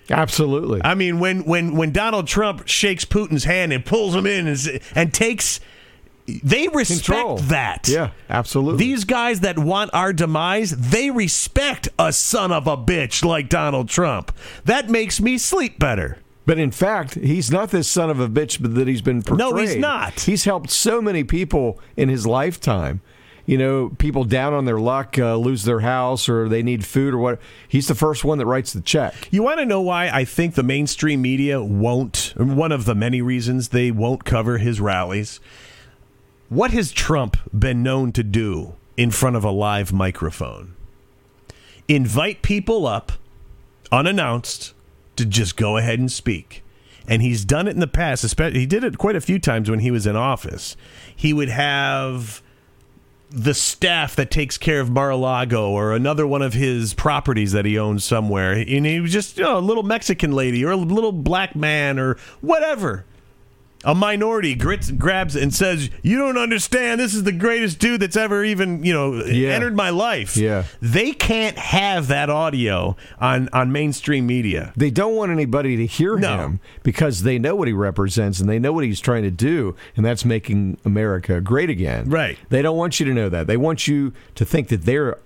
absolutely. 0.08 0.80
I 0.82 0.94
mean, 0.94 1.20
when 1.20 1.44
when 1.44 1.76
when 1.76 1.92
Donald 1.92 2.26
Trump 2.26 2.66
shakes 2.66 3.04
Putin's 3.04 3.44
hand 3.44 3.70
and 3.70 3.84
pulls 3.84 4.14
him 4.14 4.24
in 4.24 4.46
and, 4.46 4.80
and 4.94 5.12
takes, 5.12 5.60
they 6.38 6.68
respect 6.68 7.04
Control. 7.04 7.36
that. 7.38 7.88
Yeah, 7.88 8.10
absolutely. 8.28 8.84
These 8.84 9.04
guys 9.04 9.40
that 9.40 9.58
want 9.58 9.90
our 9.92 10.12
demise, 10.12 10.70
they 10.70 11.10
respect 11.10 11.88
a 11.98 12.12
son 12.12 12.52
of 12.52 12.66
a 12.66 12.76
bitch 12.76 13.24
like 13.24 13.48
Donald 13.48 13.88
Trump. 13.88 14.34
That 14.64 14.88
makes 14.88 15.20
me 15.20 15.38
sleep 15.38 15.78
better. 15.78 16.18
But 16.46 16.58
in 16.58 16.70
fact, 16.70 17.14
he's 17.14 17.50
not 17.50 17.70
this 17.70 17.88
son 17.88 18.10
of 18.10 18.18
a 18.18 18.28
bitch 18.28 18.58
that 18.74 18.88
he's 18.88 19.02
been 19.02 19.22
portrayed. 19.22 19.50
No, 19.50 19.56
he's 19.56 19.76
not. 19.76 20.20
He's 20.20 20.44
helped 20.44 20.70
so 20.70 21.00
many 21.00 21.22
people 21.22 21.78
in 21.96 22.08
his 22.08 22.26
lifetime. 22.26 23.02
You 23.46 23.58
know, 23.58 23.88
people 23.98 24.24
down 24.24 24.54
on 24.54 24.64
their 24.64 24.78
luck 24.78 25.18
uh, 25.18 25.34
lose 25.36 25.64
their 25.64 25.80
house 25.80 26.28
or 26.28 26.48
they 26.48 26.62
need 26.62 26.84
food 26.84 27.14
or 27.14 27.18
what. 27.18 27.40
He's 27.68 27.88
the 27.88 27.94
first 27.94 28.24
one 28.24 28.38
that 28.38 28.46
writes 28.46 28.72
the 28.72 28.80
check. 28.80 29.28
You 29.30 29.42
want 29.42 29.58
to 29.58 29.66
know 29.66 29.80
why 29.80 30.08
I 30.08 30.24
think 30.24 30.54
the 30.54 30.62
mainstream 30.62 31.20
media 31.22 31.60
won't, 31.62 32.32
one 32.36 32.70
of 32.70 32.84
the 32.84 32.94
many 32.94 33.22
reasons 33.22 33.68
they 33.68 33.90
won't 33.90 34.24
cover 34.24 34.58
his 34.58 34.80
rallies? 34.80 35.40
What 36.50 36.72
has 36.72 36.90
Trump 36.90 37.36
been 37.56 37.84
known 37.84 38.10
to 38.10 38.24
do 38.24 38.74
in 38.96 39.12
front 39.12 39.36
of 39.36 39.44
a 39.44 39.52
live 39.52 39.92
microphone? 39.92 40.74
Invite 41.86 42.42
people 42.42 42.88
up 42.88 43.12
unannounced 43.92 44.74
to 45.14 45.24
just 45.24 45.56
go 45.56 45.76
ahead 45.76 46.00
and 46.00 46.10
speak. 46.10 46.64
And 47.06 47.22
he's 47.22 47.44
done 47.44 47.68
it 47.68 47.74
in 47.74 47.78
the 47.78 47.86
past. 47.86 48.24
Especially, 48.24 48.58
he 48.58 48.66
did 48.66 48.82
it 48.82 48.98
quite 48.98 49.14
a 49.14 49.20
few 49.20 49.38
times 49.38 49.70
when 49.70 49.78
he 49.78 49.92
was 49.92 50.08
in 50.08 50.16
office. 50.16 50.76
He 51.14 51.32
would 51.32 51.50
have 51.50 52.42
the 53.30 53.54
staff 53.54 54.16
that 54.16 54.32
takes 54.32 54.58
care 54.58 54.80
of 54.80 54.90
Mar-a-Lago 54.90 55.70
or 55.70 55.94
another 55.94 56.26
one 56.26 56.42
of 56.42 56.54
his 56.54 56.94
properties 56.94 57.52
that 57.52 57.64
he 57.64 57.78
owns 57.78 58.02
somewhere. 58.02 58.54
And 58.54 58.84
he 58.84 58.98
was 58.98 59.12
just 59.12 59.38
you 59.38 59.44
know, 59.44 59.58
a 59.58 59.60
little 59.60 59.84
Mexican 59.84 60.32
lady 60.32 60.64
or 60.64 60.72
a 60.72 60.76
little 60.76 61.12
black 61.12 61.54
man 61.54 62.00
or 62.00 62.16
whatever. 62.40 63.04
A 63.84 63.94
minority 63.94 64.54
grits, 64.54 64.90
grabs 64.90 65.34
and 65.36 65.54
says, 65.54 65.88
"You 66.02 66.18
don't 66.18 66.36
understand. 66.36 67.00
This 67.00 67.14
is 67.14 67.22
the 67.24 67.32
greatest 67.32 67.78
dude 67.78 68.00
that's 68.00 68.16
ever 68.16 68.44
even 68.44 68.84
you 68.84 68.92
know 68.92 69.24
Yeah. 69.24 69.50
entered 69.50 69.74
my 69.76 69.90
life." 69.90 70.36
Yeah. 70.36 70.64
they 70.82 71.12
can't 71.12 71.56
have 71.58 72.08
that 72.08 72.28
audio 72.30 72.96
on 73.20 73.48
on 73.52 73.72
mainstream 73.72 74.26
media. 74.26 74.72
They 74.76 74.90
don't 74.90 75.14
want 75.16 75.32
anybody 75.32 75.76
to 75.78 75.86
hear 75.86 76.16
No. 76.18 76.36
him 76.36 76.60
because 76.82 77.22
they 77.22 77.38
know 77.38 77.54
what 77.54 77.68
he 77.68 77.74
represents 77.74 78.38
and 78.40 78.48
they 78.48 78.58
know 78.58 78.72
what 78.72 78.84
he's 78.84 79.00
trying 79.00 79.22
to 79.22 79.30
do, 79.30 79.74
and 79.96 80.04
that's 80.04 80.24
making 80.24 80.76
America 80.84 81.40
great 81.40 81.70
again. 81.70 82.08
Right. 82.10 82.36
They 82.50 82.62
don't 82.62 82.76
want 82.76 83.00
you 83.00 83.06
to 83.06 83.14
know 83.14 83.28
that. 83.30 83.46
They 83.46 83.56
want 83.56 83.88
you 83.88 84.12
to 84.34 84.44
think 84.44 84.68
that 84.68 84.84
they're 84.84 85.16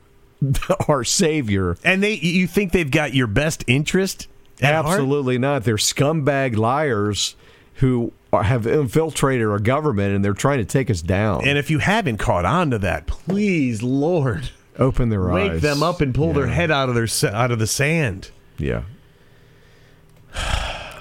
our 0.89 1.05
savior. 1.05 1.77
And 1.85 2.03
they, 2.03 2.15
you 2.15 2.47
think 2.47 2.73
they've 2.73 2.91
got 2.91 3.15
your 3.15 3.27
best 3.27 3.65
interest? 3.67 4.29
at 4.63 4.75
heart? 4.75 4.87
Absolutely 4.87 5.37
not. 5.39 5.65
They're 5.65 5.77
scumbag 5.77 6.57
liars 6.57 7.35
who 7.77 8.13
have 8.43 8.67
infiltrated 8.67 9.47
our 9.47 9.59
government 9.59 10.15
and 10.15 10.25
they're 10.25 10.33
trying 10.33 10.59
to 10.59 10.65
take 10.65 10.91
us 10.91 11.03
down. 11.03 11.47
And 11.47 11.57
if 11.59 11.71
you 11.71 11.79
haven't 11.79 12.19
caught 12.19 12.45
on 12.45 12.71
to 12.71 12.79
that, 12.81 13.07
please, 13.07 13.83
Lord, 13.83 14.51
Open 14.79 15.09
their 15.09 15.23
wake 15.23 15.51
eyes. 15.51 15.53
Wake 15.53 15.63
them 15.63 15.83
up 15.83 16.01
and 16.01 16.15
pull 16.15 16.33
their 16.33 16.47
head 16.47 16.71
out 16.71 16.89
of 16.89 16.95
their 16.95 17.35
out 17.35 17.51
of 17.51 17.59
the 17.59 17.67
sand. 17.67 18.31
Yeah. 18.59 18.83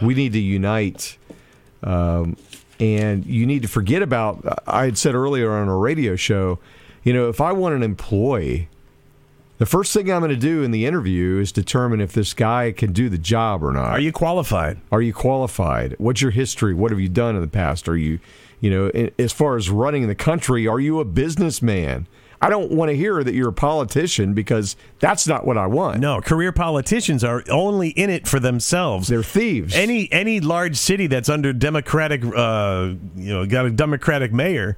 We 0.02 0.14
need 0.14 0.34
to 0.34 0.40
unite. 0.40 1.18
Um, 1.82 2.38
and 2.80 3.26
you 3.26 3.46
need 3.46 3.62
to 3.62 3.68
forget 3.68 4.02
about, 4.02 4.62
I 4.68 4.86
had 4.86 4.98
said 4.98 5.16
earlier 5.16 5.52
on 5.52 5.68
a 5.70 5.78
radio 5.78 6.16
show, 6.16 6.60
you 7.04 7.14
know, 7.14 7.30
if 7.30 7.40
I 7.42 7.52
want 7.52 7.76
an 7.76 7.84
employee, 7.84 8.70
the 9.64 9.70
first 9.70 9.94
thing 9.94 10.12
I'm 10.12 10.20
going 10.20 10.30
to 10.30 10.36
do 10.36 10.62
in 10.62 10.72
the 10.72 10.86
interview 10.86 11.40
is 11.40 11.54
determine 11.54 12.02
if 12.02 12.12
this 12.12 12.34
guy 12.34 12.74
can 12.74 12.92
do 12.92 13.08
the 13.08 13.18
job 13.18 13.64
or 13.64 13.72
not. 13.72 13.92
Are 13.92 14.00
you 14.02 14.12
qualified? 14.12 14.82
Are 14.92 15.02
you 15.02 15.14
qualified? 15.14 15.96
What's 16.00 16.22
your 16.22 16.32
history? 16.32 16.74
What 16.74 16.92
have 16.92 17.00
you 17.00 17.08
done 17.08 17.38
in 17.38 17.42
the 17.42 17.48
past? 17.48 17.88
Are 17.88 17.96
you, 17.96 18.20
you 18.60 18.70
know, 18.70 19.10
as 19.18 19.32
far 19.32 19.56
as 19.56 19.70
running 19.70 20.10
the 20.10 20.16
country, 20.16 20.68
are 20.68 20.82
you 20.82 21.00
a 21.00 21.06
businessman? 21.06 22.08
I 22.42 22.50
don't 22.50 22.74
want 22.74 22.90
to 22.90 22.98
hear 22.98 23.24
that 23.24 23.34
you're 23.34 23.48
a 23.48 23.54
politician 23.54 24.34
because 24.34 24.76
that's 25.00 25.30
not 25.30 25.48
what 25.48 25.58
I 25.58 25.68
want. 25.68 26.02
No, 26.02 26.20
career 26.20 26.52
politicians 26.52 27.24
are 27.24 27.42
only 27.50 27.92
in 27.92 28.10
it 28.10 28.28
for 28.28 28.42
themselves. 28.42 29.08
They're 29.08 29.24
thieves. 29.24 29.74
any 29.76 30.12
any 30.12 30.42
large 30.42 30.76
city 30.76 31.08
that's 31.08 31.30
under 31.30 31.54
democratic, 31.54 32.22
uh, 32.26 32.96
you 33.16 33.34
know, 33.34 33.46
got 33.46 33.66
a 33.66 33.72
democratic 33.72 34.34
mayor. 34.34 34.76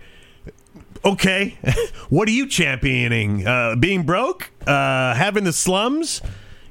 Okay, 1.06 1.58
what 2.10 2.28
are 2.28 2.32
you 2.32 2.48
championing? 2.48 3.46
Uh, 3.46 3.76
being 3.76 4.04
broke, 4.04 4.52
uh, 4.66 5.14
having 5.14 5.44
the 5.44 5.54
slums. 5.54 6.22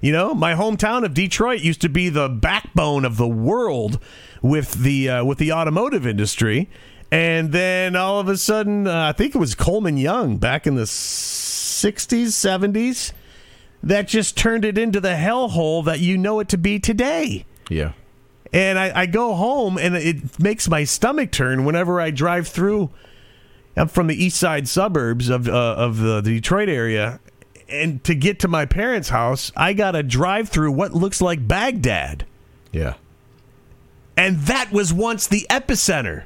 You 0.00 0.12
know, 0.12 0.34
my 0.34 0.54
hometown 0.54 1.04
of 1.04 1.14
Detroit 1.14 1.60
used 1.60 1.80
to 1.82 1.88
be 1.88 2.08
the 2.08 2.28
backbone 2.28 3.04
of 3.04 3.16
the 3.16 3.28
world 3.28 4.00
with 4.42 4.72
the 4.72 5.08
uh, 5.08 5.24
with 5.24 5.38
the 5.38 5.52
automotive 5.52 6.06
industry, 6.06 6.68
and 7.12 7.52
then 7.52 7.94
all 7.96 8.18
of 8.18 8.28
a 8.28 8.36
sudden, 8.36 8.86
uh, 8.88 9.08
I 9.08 9.12
think 9.12 9.34
it 9.34 9.38
was 9.38 9.54
Coleman 9.54 9.96
Young 9.96 10.36
back 10.36 10.66
in 10.66 10.74
the 10.74 10.82
'60s, 10.82 12.26
'70s, 12.26 13.12
that 13.84 14.08
just 14.08 14.36
turned 14.36 14.64
it 14.64 14.76
into 14.76 15.00
the 15.00 15.14
hellhole 15.14 15.84
that 15.84 16.00
you 16.00 16.18
know 16.18 16.40
it 16.40 16.48
to 16.48 16.58
be 16.58 16.78
today. 16.80 17.46
yeah. 17.70 17.92
And 18.52 18.78
I, 18.78 19.00
I 19.00 19.06
go 19.06 19.34
home 19.34 19.78
and 19.78 19.96
it 19.96 20.38
makes 20.38 20.68
my 20.68 20.84
stomach 20.84 21.32
turn 21.32 21.64
whenever 21.64 22.00
I 22.00 22.12
drive 22.12 22.46
through. 22.46 22.90
I'm 23.76 23.88
from 23.88 24.06
the 24.06 24.22
east 24.24 24.38
side 24.38 24.68
suburbs 24.68 25.28
of 25.28 25.48
uh, 25.48 25.52
of 25.52 25.98
the 25.98 26.20
Detroit 26.22 26.68
area, 26.68 27.20
and 27.68 28.02
to 28.04 28.14
get 28.14 28.38
to 28.40 28.48
my 28.48 28.66
parents' 28.66 29.08
house, 29.08 29.50
I 29.56 29.72
got 29.72 29.92
to 29.92 30.02
drive 30.02 30.48
through 30.48 30.72
what 30.72 30.94
looks 30.94 31.20
like 31.20 31.46
Baghdad, 31.48 32.24
Yeah. 32.72 32.94
and 34.16 34.38
that 34.42 34.70
was 34.72 34.92
once 34.92 35.26
the 35.26 35.46
epicenter. 35.50 36.24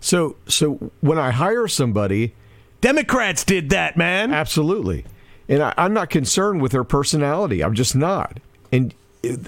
So 0.00 0.36
so 0.46 0.90
when 1.00 1.18
I 1.18 1.30
hire 1.30 1.68
somebody, 1.68 2.34
Democrats 2.80 3.44
did 3.44 3.70
that, 3.70 3.96
man. 3.96 4.32
absolutely, 4.32 5.04
and 5.48 5.62
I, 5.62 5.74
I'm 5.78 5.92
not 5.94 6.10
concerned 6.10 6.60
with 6.60 6.72
their 6.72 6.84
personality. 6.84 7.62
I'm 7.62 7.74
just 7.74 7.94
not, 7.96 8.38
and 8.72 8.92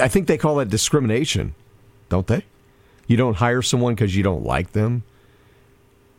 I 0.00 0.06
think 0.08 0.26
they 0.28 0.38
call 0.38 0.56
that 0.56 0.68
discrimination, 0.68 1.54
don't 2.08 2.26
they? 2.28 2.44
You 3.08 3.16
don't 3.16 3.34
hire 3.36 3.62
someone 3.62 3.94
because 3.94 4.14
you 4.16 4.22
don't 4.22 4.44
like 4.44 4.72
them. 4.72 5.02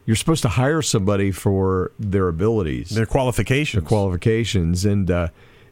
You're 0.10 0.16
supposed 0.16 0.42
to 0.42 0.50
hire 0.50 0.82
somebody 0.82 1.30
for 1.32 1.92
their 2.00 2.30
abilities, 2.30 2.90
Their 2.90 3.06
qualifications. 3.06 3.84
their 3.84 3.88
qualifications, 3.88 4.84
and 4.84 5.12
uh, 5.12 5.28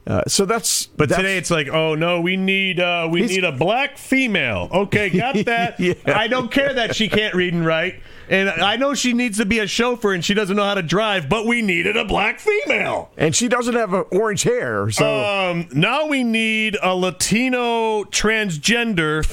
uh, 0.06 0.22
so 0.28 0.46
that's. 0.46 0.86
But 0.86 1.10
that's- 1.10 1.18
today 1.26 1.38
it's 1.40 1.50
like, 1.50 1.70
oh 1.70 1.96
no, 1.96 2.22
we 2.22 2.38
need 2.38 2.80
uh, 2.80 3.08
we 3.12 3.22
need 3.24 3.44
a 3.44 3.52
black 3.52 3.98
female. 3.98 4.70
Okay, 4.72 5.10
got 5.26 5.44
that. 5.46 5.80
Yeah. 5.80 5.96
I 6.06 6.28
don't 6.28 6.52
care 6.52 6.72
that 6.72 6.96
she 6.96 7.10
can't 7.10 7.34
read 7.34 7.56
and 7.56 7.66
write, 7.66 7.96
and 8.30 8.48
I 8.48 8.76
know 8.76 8.94
she 8.94 9.14
needs 9.14 9.38
to 9.40 9.46
be 9.48 9.58
a 9.58 9.66
chauffeur 9.66 10.14
and 10.14 10.24
she 10.24 10.36
doesn't 10.36 10.56
know 10.56 10.66
how 10.66 10.76
to 10.76 10.84
drive, 10.84 11.28
but 11.30 11.48
we 11.48 11.64
needed 11.64 11.98
a 11.98 12.06
black 12.06 12.40
female. 12.40 13.10
and 13.18 13.36
she 13.36 13.48
doesn't 13.48 13.74
have 13.74 13.92
uh, 13.96 14.02
orange 14.12 14.44
hair, 14.44 14.92
so 14.92 15.50
Um, 15.50 15.68
now 15.74 16.06
we 16.06 16.24
need 16.24 16.78
a 16.84 16.94
Latino 16.96 18.04
transgender 18.04 19.26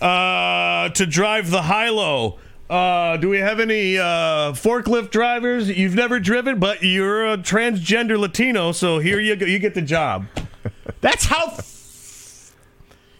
uh, 0.00 0.88
to 0.90 1.04
drive 1.04 1.50
the 1.50 1.62
high-low. 1.62 2.38
Uh, 2.72 3.18
do 3.18 3.28
we 3.28 3.36
have 3.36 3.60
any 3.60 3.98
uh, 3.98 4.50
forklift 4.54 5.10
drivers 5.10 5.68
you've 5.68 5.94
never 5.94 6.18
driven, 6.18 6.58
but 6.58 6.82
you're 6.82 7.30
a 7.30 7.36
transgender 7.36 8.18
Latino, 8.18 8.72
so 8.72 8.98
here 8.98 9.20
you 9.20 9.36
go. 9.36 9.44
You 9.44 9.58
get 9.58 9.74
the 9.74 9.82
job. 9.82 10.24
That's 11.02 11.26
how 11.26 11.48
f- 11.48 12.56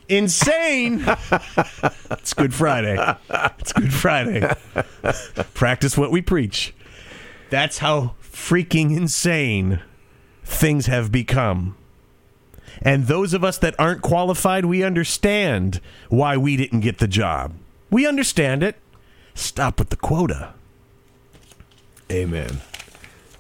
insane. 0.08 1.04
it's 2.12 2.32
Good 2.32 2.54
Friday. 2.54 2.96
It's 3.58 3.74
Good 3.74 3.92
Friday. 3.92 4.50
Practice 5.52 5.98
what 5.98 6.10
we 6.10 6.22
preach. 6.22 6.72
That's 7.50 7.76
how 7.76 8.14
freaking 8.22 8.96
insane 8.96 9.82
things 10.44 10.86
have 10.86 11.12
become. 11.12 11.76
And 12.80 13.06
those 13.06 13.34
of 13.34 13.44
us 13.44 13.58
that 13.58 13.74
aren't 13.78 14.00
qualified, 14.00 14.64
we 14.64 14.82
understand 14.82 15.82
why 16.08 16.38
we 16.38 16.56
didn't 16.56 16.80
get 16.80 17.00
the 17.00 17.06
job. 17.06 17.52
We 17.90 18.06
understand 18.06 18.62
it. 18.62 18.76
Stop 19.34 19.78
with 19.78 19.90
the 19.90 19.96
quota. 19.96 20.54
Amen. 22.10 22.60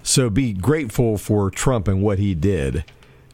So 0.02 0.30
be 0.30 0.52
grateful 0.52 1.18
for 1.18 1.50
Trump 1.50 1.86
and 1.88 2.02
what 2.02 2.18
he 2.18 2.34
did. 2.34 2.84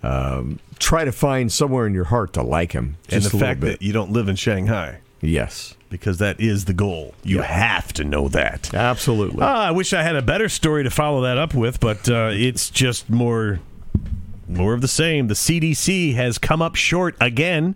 Um, 0.02 0.58
try 0.78 1.04
to 1.04 1.12
find 1.12 1.50
somewhere 1.50 1.86
in 1.86 1.94
your 1.94 2.04
heart 2.04 2.32
to 2.34 2.42
like 2.42 2.72
him. 2.72 2.96
and 3.08 3.22
the 3.22 3.36
a 3.36 3.40
fact 3.40 3.60
bit. 3.60 3.80
that 3.80 3.82
you 3.82 3.92
don't 3.92 4.12
live 4.12 4.28
in 4.28 4.36
Shanghai, 4.36 4.98
yes, 5.20 5.74
because 5.90 6.18
that 6.18 6.40
is 6.40 6.66
the 6.66 6.72
goal. 6.72 7.14
You 7.24 7.36
Yeah. 7.38 7.42
have 7.44 7.92
to 7.94 8.04
know 8.04 8.28
that. 8.28 8.72
absolutely. 8.74 9.40
Ah, 9.42 9.66
I 9.66 9.70
wish 9.70 9.92
I 9.92 10.02
had 10.02 10.14
a 10.16 10.22
better 10.22 10.48
story 10.48 10.84
to 10.84 10.90
follow 10.90 11.22
that 11.22 11.36
up 11.38 11.54
with, 11.54 11.80
but 11.80 12.08
uh, 12.08 12.30
it's 12.32 12.70
just 12.70 13.08
more 13.10 13.60
more 14.48 14.72
of 14.72 14.80
the 14.80 14.88
same. 14.88 15.28
The 15.28 15.34
CDC 15.34 16.14
has 16.14 16.38
come 16.38 16.62
up 16.62 16.74
short 16.74 17.14
again. 17.20 17.74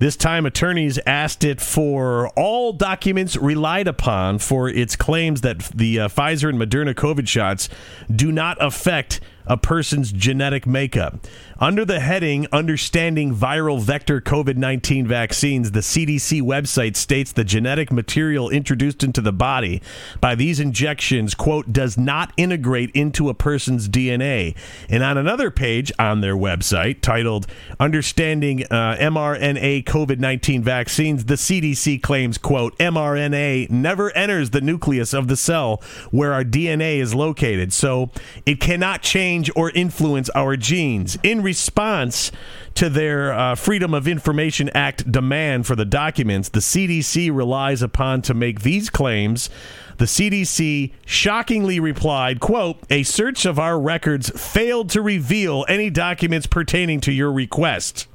This 0.00 0.16
time, 0.16 0.46
attorneys 0.46 0.98
asked 1.04 1.44
it 1.44 1.60
for 1.60 2.28
all 2.30 2.72
documents 2.72 3.36
relied 3.36 3.86
upon 3.86 4.38
for 4.38 4.66
its 4.66 4.96
claims 4.96 5.42
that 5.42 5.58
the 5.74 6.00
uh, 6.00 6.08
Pfizer 6.08 6.48
and 6.48 6.58
Moderna 6.58 6.94
COVID 6.94 7.28
shots 7.28 7.68
do 8.10 8.32
not 8.32 8.56
affect 8.62 9.20
a 9.44 9.58
person's 9.58 10.10
genetic 10.10 10.66
makeup. 10.66 11.26
Under 11.62 11.84
the 11.84 12.00
heading 12.00 12.46
Understanding 12.52 13.34
Viral 13.34 13.82
Vector 13.82 14.18
COVID 14.22 14.56
19 14.56 15.06
Vaccines, 15.06 15.72
the 15.72 15.80
CDC 15.80 16.40
website 16.40 16.96
states 16.96 17.32
the 17.32 17.44
genetic 17.44 17.92
material 17.92 18.48
introduced 18.48 19.04
into 19.04 19.20
the 19.20 19.30
body 19.30 19.82
by 20.22 20.34
these 20.34 20.58
injections, 20.58 21.34
quote, 21.34 21.70
does 21.70 21.98
not 21.98 22.32
integrate 22.38 22.90
into 22.92 23.28
a 23.28 23.34
person's 23.34 23.90
DNA. 23.90 24.56
And 24.88 25.02
on 25.02 25.18
another 25.18 25.50
page 25.50 25.92
on 25.98 26.22
their 26.22 26.34
website 26.34 27.02
titled 27.02 27.46
Understanding 27.78 28.64
uh, 28.70 28.96
mRNA 28.98 29.84
COVID 29.84 30.18
19 30.18 30.62
Vaccines, 30.62 31.26
the 31.26 31.34
CDC 31.34 32.02
claims, 32.02 32.38
quote, 32.38 32.74
mRNA 32.78 33.68
never 33.68 34.10
enters 34.16 34.48
the 34.48 34.62
nucleus 34.62 35.12
of 35.12 35.28
the 35.28 35.36
cell 35.36 35.82
where 36.10 36.32
our 36.32 36.42
DNA 36.42 37.00
is 37.00 37.14
located, 37.14 37.70
so 37.74 38.08
it 38.46 38.60
cannot 38.60 39.02
change 39.02 39.50
or 39.54 39.68
influence 39.72 40.30
our 40.30 40.56
genes. 40.56 41.18
In 41.22 41.49
response 41.50 42.30
to 42.74 42.88
their 42.88 43.32
uh, 43.32 43.56
Freedom 43.56 43.92
of 43.92 44.06
Information 44.06 44.68
Act 44.68 45.10
demand 45.10 45.66
for 45.66 45.74
the 45.74 45.84
documents, 45.84 46.48
the 46.48 46.60
CDC 46.60 47.34
relies 47.34 47.82
upon 47.82 48.22
to 48.22 48.34
make 48.34 48.60
these 48.60 48.88
claims. 48.88 49.50
The 49.96 50.04
CDC 50.04 50.92
shockingly 51.04 51.80
replied, 51.80 52.38
quote, 52.38 52.78
a 52.88 53.02
search 53.02 53.44
of 53.46 53.58
our 53.58 53.80
records 53.80 54.30
failed 54.40 54.90
to 54.90 55.02
reveal 55.02 55.64
any 55.68 55.90
documents 55.90 56.46
pertaining 56.46 57.00
to 57.00 57.10
your 57.10 57.32
request. 57.32 58.06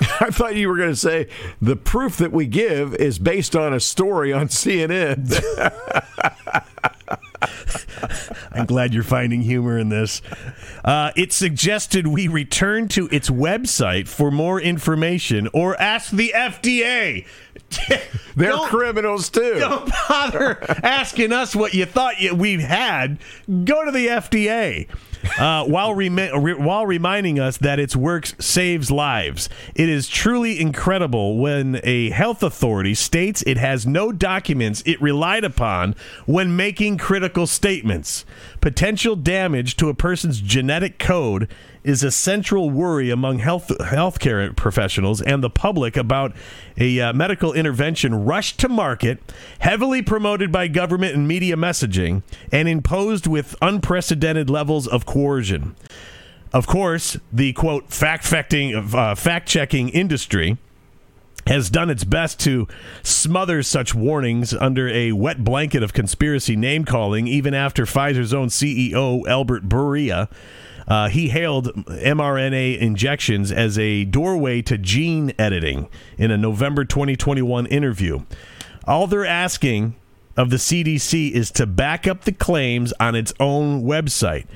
I 0.20 0.30
thought 0.30 0.56
you 0.56 0.68
were 0.68 0.76
going 0.76 0.90
to 0.90 0.96
say 0.96 1.28
the 1.62 1.76
proof 1.76 2.16
that 2.16 2.32
we 2.32 2.46
give 2.46 2.96
is 2.96 3.20
based 3.20 3.54
on 3.54 3.72
a 3.72 3.78
story 3.78 4.32
on 4.32 4.48
CNN. 4.48 5.30
I'm 8.60 8.66
glad 8.66 8.92
you're 8.92 9.02
finding 9.02 9.40
humor 9.42 9.78
in 9.78 9.88
this. 9.88 10.20
Uh, 10.84 11.12
it 11.16 11.32
suggested 11.32 12.06
we 12.06 12.28
return 12.28 12.88
to 12.88 13.08
its 13.10 13.30
website 13.30 14.06
for 14.06 14.30
more 14.30 14.60
information 14.60 15.48
or 15.52 15.80
ask 15.80 16.10
the 16.10 16.32
FDA. 16.36 17.26
They're 18.36 18.50
Don't- 18.50 18.68
criminals 18.68 19.30
too. 19.30 19.56
Don't 19.58 19.90
bother 20.08 20.58
asking 20.84 21.32
us 21.32 21.56
what 21.56 21.72
you 21.74 21.86
thought 21.86 22.20
you, 22.20 22.34
we 22.34 22.60
had. 22.60 23.18
Go 23.64 23.84
to 23.84 23.90
the 23.90 24.06
FDA. 24.08 24.88
Uh, 25.38 25.64
while 25.64 25.94
remi- 25.94 26.30
re- 26.36 26.54
while 26.54 26.86
reminding 26.86 27.38
us 27.38 27.58
that 27.58 27.78
its 27.78 27.94
works 27.94 28.34
saves 28.38 28.90
lives, 28.90 29.48
it 29.74 29.88
is 29.88 30.08
truly 30.08 30.60
incredible 30.60 31.38
when 31.38 31.80
a 31.84 32.10
health 32.10 32.42
authority 32.42 32.94
states 32.94 33.42
it 33.46 33.56
has 33.56 33.86
no 33.86 34.12
documents 34.12 34.82
it 34.86 35.00
relied 35.00 35.44
upon 35.44 35.94
when 36.26 36.56
making 36.56 36.98
critical 36.98 37.46
statements. 37.46 38.24
Potential 38.60 39.16
damage 39.16 39.76
to 39.76 39.88
a 39.88 39.94
person's 39.94 40.40
genetic 40.40 40.98
code 40.98 41.48
is 41.82 42.02
a 42.02 42.10
central 42.10 42.70
worry 42.70 43.10
among 43.10 43.38
health 43.38 43.68
healthcare 43.68 44.54
professionals 44.56 45.20
and 45.22 45.42
the 45.42 45.50
public 45.50 45.96
about 45.96 46.34
a 46.78 47.00
uh, 47.00 47.12
medical 47.12 47.52
intervention 47.52 48.24
rushed 48.24 48.58
to 48.60 48.68
market, 48.68 49.18
heavily 49.60 50.02
promoted 50.02 50.52
by 50.52 50.68
government 50.68 51.14
and 51.14 51.26
media 51.26 51.56
messaging, 51.56 52.22
and 52.52 52.68
imposed 52.68 53.26
with 53.26 53.54
unprecedented 53.62 54.50
levels 54.50 54.86
of 54.86 55.06
coercion. 55.06 55.74
Of 56.52 56.66
course, 56.66 57.16
the 57.32 57.52
quote 57.52 57.90
fact 57.90 58.32
uh, 58.32 59.14
fact 59.14 59.48
checking 59.48 59.88
industry 59.90 60.58
has 61.46 61.70
done 61.70 61.90
its 61.90 62.04
best 62.04 62.38
to 62.40 62.68
smother 63.02 63.62
such 63.62 63.94
warnings 63.94 64.52
under 64.54 64.88
a 64.88 65.12
wet 65.12 65.42
blanket 65.42 65.82
of 65.82 65.92
conspiracy 65.92 66.56
name 66.56 66.84
calling, 66.84 67.26
even 67.26 67.54
after 67.54 67.84
Pfizer's 67.84 68.34
own 68.34 68.48
CEO, 68.48 69.26
Albert 69.26 69.68
Bourla, 69.68 70.28
uh, 70.90 71.08
he 71.08 71.28
hailed 71.28 71.68
mRNA 71.86 72.78
injections 72.78 73.52
as 73.52 73.78
a 73.78 74.04
doorway 74.04 74.60
to 74.60 74.76
gene 74.76 75.32
editing 75.38 75.88
in 76.18 76.32
a 76.32 76.36
November 76.36 76.84
2021 76.84 77.64
interview. 77.66 78.20
All 78.88 79.06
they're 79.06 79.24
asking 79.24 79.94
of 80.36 80.50
the 80.50 80.56
CDC 80.56 81.30
is 81.30 81.52
to 81.52 81.66
back 81.66 82.08
up 82.08 82.24
the 82.24 82.32
claims 82.32 82.92
on 82.98 83.14
its 83.14 83.32
own 83.38 83.84
website, 83.84 84.46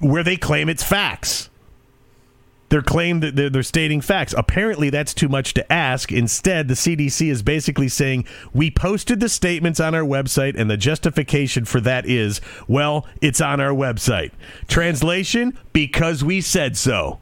where 0.00 0.22
they 0.22 0.36
claim 0.36 0.68
it's 0.68 0.82
facts. 0.82 1.48
They're 2.70 2.82
claimed 2.82 3.22
that 3.22 3.36
they're, 3.36 3.50
they're 3.50 3.62
stating 3.62 4.00
facts. 4.00 4.34
Apparently, 4.36 4.90
that's 4.90 5.14
too 5.14 5.28
much 5.28 5.54
to 5.54 5.72
ask. 5.72 6.10
Instead, 6.10 6.68
the 6.68 6.74
CDC 6.74 7.30
is 7.30 7.42
basically 7.42 7.88
saying 7.88 8.26
we 8.52 8.70
posted 8.70 9.20
the 9.20 9.28
statements 9.28 9.80
on 9.80 9.94
our 9.94 10.02
website, 10.02 10.58
and 10.58 10.70
the 10.70 10.76
justification 10.76 11.64
for 11.64 11.80
that 11.82 12.06
is, 12.06 12.40
well, 12.66 13.06
it's 13.20 13.40
on 13.40 13.60
our 13.60 13.72
website. 13.72 14.32
Translation: 14.66 15.56
because 15.72 16.24
we 16.24 16.40
said 16.40 16.76
so. 16.76 17.20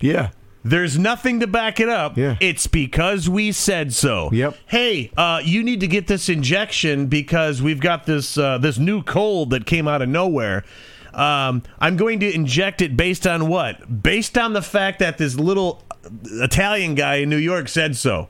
Yeah. 0.00 0.30
There's 0.62 0.98
nothing 0.98 1.40
to 1.40 1.46
back 1.46 1.80
it 1.80 1.88
up. 1.88 2.18
Yeah. 2.18 2.36
It's 2.40 2.66
because 2.66 3.28
we 3.28 3.52
said 3.52 3.94
so. 3.94 4.28
Yep. 4.32 4.56
Hey, 4.66 5.10
uh, 5.16 5.40
you 5.42 5.62
need 5.62 5.80
to 5.80 5.86
get 5.86 6.06
this 6.06 6.28
injection 6.28 7.06
because 7.06 7.62
we've 7.62 7.80
got 7.80 8.04
this 8.04 8.36
uh, 8.36 8.58
this 8.58 8.78
new 8.78 9.02
cold 9.02 9.50
that 9.50 9.64
came 9.64 9.88
out 9.88 10.02
of 10.02 10.08
nowhere. 10.08 10.64
Um, 11.12 11.62
I'm 11.78 11.96
going 11.96 12.20
to 12.20 12.32
inject 12.32 12.82
it 12.82 12.96
based 12.96 13.26
on 13.26 13.48
what? 13.48 14.02
Based 14.02 14.36
on 14.38 14.52
the 14.52 14.62
fact 14.62 14.98
that 15.00 15.18
this 15.18 15.34
little 15.34 15.82
Italian 16.24 16.94
guy 16.94 17.16
in 17.16 17.30
New 17.30 17.36
York 17.36 17.68
said 17.68 17.96
so. 17.96 18.28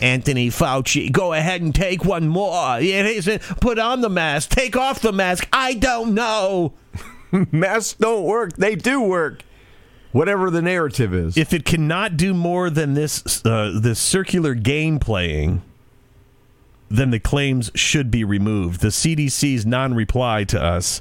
Anthony 0.00 0.48
Fauci, 0.48 1.12
go 1.12 1.32
ahead 1.32 1.60
and 1.60 1.74
take 1.74 2.04
one 2.04 2.26
more. 2.26 2.80
Yeah, 2.80 3.02
he 3.06 3.20
said, 3.20 3.42
Put 3.60 3.78
on 3.78 4.00
the 4.00 4.08
mask. 4.08 4.50
Take 4.50 4.76
off 4.76 5.00
the 5.00 5.12
mask. 5.12 5.46
I 5.52 5.74
don't 5.74 6.14
know. 6.14 6.72
Masks 7.52 7.94
don't 7.94 8.24
work. 8.24 8.54
They 8.54 8.76
do 8.76 9.00
work. 9.00 9.44
Whatever 10.12 10.50
the 10.50 10.62
narrative 10.62 11.14
is. 11.14 11.36
if 11.36 11.52
it 11.52 11.64
cannot 11.64 12.16
do 12.16 12.34
more 12.34 12.68
than 12.68 12.94
this 12.94 13.44
uh, 13.44 13.78
this 13.80 14.00
circular 14.00 14.54
game 14.54 14.98
playing, 14.98 15.62
then 16.88 17.10
the 17.10 17.20
claims 17.20 17.70
should 17.76 18.10
be 18.10 18.24
removed. 18.24 18.80
The 18.80 18.88
CDC's 18.88 19.64
non-reply 19.64 20.44
to 20.44 20.60
us 20.60 21.00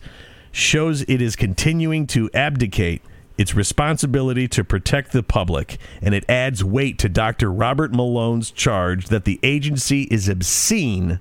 shows 0.59 1.01
it 1.03 1.21
is 1.21 1.35
continuing 1.35 2.07
to 2.07 2.29
abdicate 2.33 3.01
its 3.37 3.55
responsibility 3.55 4.47
to 4.49 4.63
protect 4.63 5.13
the 5.13 5.23
public, 5.23 5.77
and 6.01 6.13
it 6.13 6.25
adds 6.29 6.63
weight 6.63 6.99
to 6.99 7.07
Dr. 7.07 7.51
Robert 7.51 7.93
Malone's 7.93 8.51
charge 8.51 9.07
that 9.07 9.23
the 9.23 9.39
agency 9.43 10.03
is 10.11 10.27
obscene 10.27 11.19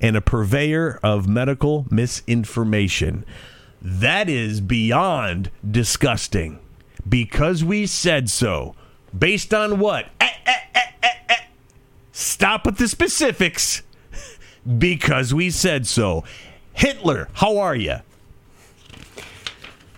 and 0.00 0.16
a 0.16 0.20
purveyor 0.20 1.00
of 1.02 1.26
medical 1.26 1.86
misinformation. 1.90 3.24
That 3.82 4.28
is 4.28 4.60
beyond 4.60 5.50
disgusting. 5.68 6.60
Because 7.08 7.64
we 7.64 7.86
said 7.86 8.30
so. 8.30 8.74
Based 9.16 9.54
on 9.54 9.78
what? 9.78 10.06
Eh, 10.20 10.28
eh, 10.46 10.54
eh, 10.74 10.80
eh, 11.02 11.08
eh. 11.30 11.36
Stop 12.12 12.66
with 12.66 12.78
the 12.78 12.88
specifics. 12.88 13.82
because 14.78 15.32
we 15.32 15.50
said 15.50 15.86
so. 15.86 16.24
Hitler, 16.72 17.28
how 17.34 17.58
are 17.58 17.76
you? 17.76 17.96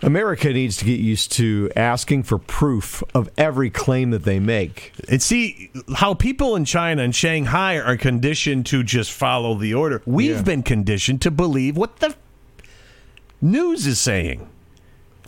America 0.03 0.53
needs 0.53 0.77
to 0.79 0.85
get 0.85 1.01
used 1.01 1.33
to 1.33 1.71
asking 1.75 2.23
for 2.23 2.39
proof 2.39 3.03
of 3.15 3.29
every 3.37 3.71
claim 3.71 4.11
that 4.11 4.25
they 4.25 4.39
make. 4.39 4.93
And 5.09 5.21
see 5.23 5.71
how 5.97 6.15
people 6.15 6.55
in 6.57 6.65
China 6.65 7.03
and 7.03 7.15
Shanghai 7.15 7.79
are 7.79 7.97
conditioned 7.97 8.67
to 8.67 8.83
just 8.85 9.11
follow 9.13 9.55
the 9.57 9.75
order. 9.75 10.03
We've 10.07 10.37
Yeah. 10.37 10.43
been 10.43 10.63
conditioned 10.63 11.21
to 11.23 11.31
believe 11.31 11.77
what 11.77 11.97
the 11.99 12.15
news 13.41 13.87
is 13.87 13.99
saying. 14.01 14.49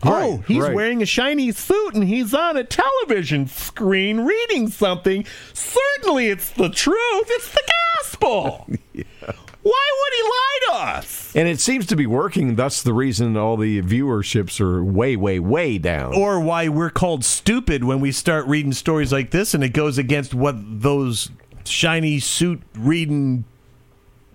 Oh, 0.03 0.11
right, 0.13 0.23
oh, 0.25 0.45
he's 0.49 0.63
right. 0.63 0.75
wearing 0.75 1.03
a 1.03 1.07
shiny 1.07 1.53
suit 1.53 1.95
and 1.95 2.05
he's 2.05 2.33
on 2.33 2.57
a 2.57 2.65
television 2.65 3.47
screen 3.49 4.21
reading 4.21 4.69
something. 4.69 5.27
Certainly 5.53 6.29
it's 6.29 6.51
the 6.51 6.71
truth. 6.71 7.25
It's 7.29 7.53
the 7.53 7.63
gospel. 7.99 8.67
Why 9.63 9.91
would 10.01 10.13
he 10.17 10.23
lie 10.23 10.59
to 10.67 10.97
us? 10.99 11.37
And 11.37 11.47
it 11.49 11.61
seems 11.61 11.87
to 11.87 11.97
be 11.97 12.07
working. 12.07 12.57
Thus, 12.57 12.83
the 12.83 12.95
reason 12.95 13.37
all 13.37 13.57
the 13.57 13.83
viewerships 13.83 14.61
are 14.61 14.83
way, 14.83 15.17
way, 15.17 15.39
way 15.39 15.77
down. 15.79 16.15
Or 16.15 16.41
why 16.41 16.69
we're 16.69 16.91
called 16.91 17.25
stupid 17.25 17.85
when 17.85 18.01
we 18.01 18.11
start 18.13 18.47
reading 18.47 18.73
stories 18.73 19.13
like 19.13 19.31
this 19.31 19.53
and 19.53 19.63
it 19.63 19.71
goes 19.71 19.99
against 19.99 20.33
what 20.35 20.57
those 20.59 21.31
shiny 21.65 22.19
suit 22.21 22.63
reading 22.75 23.45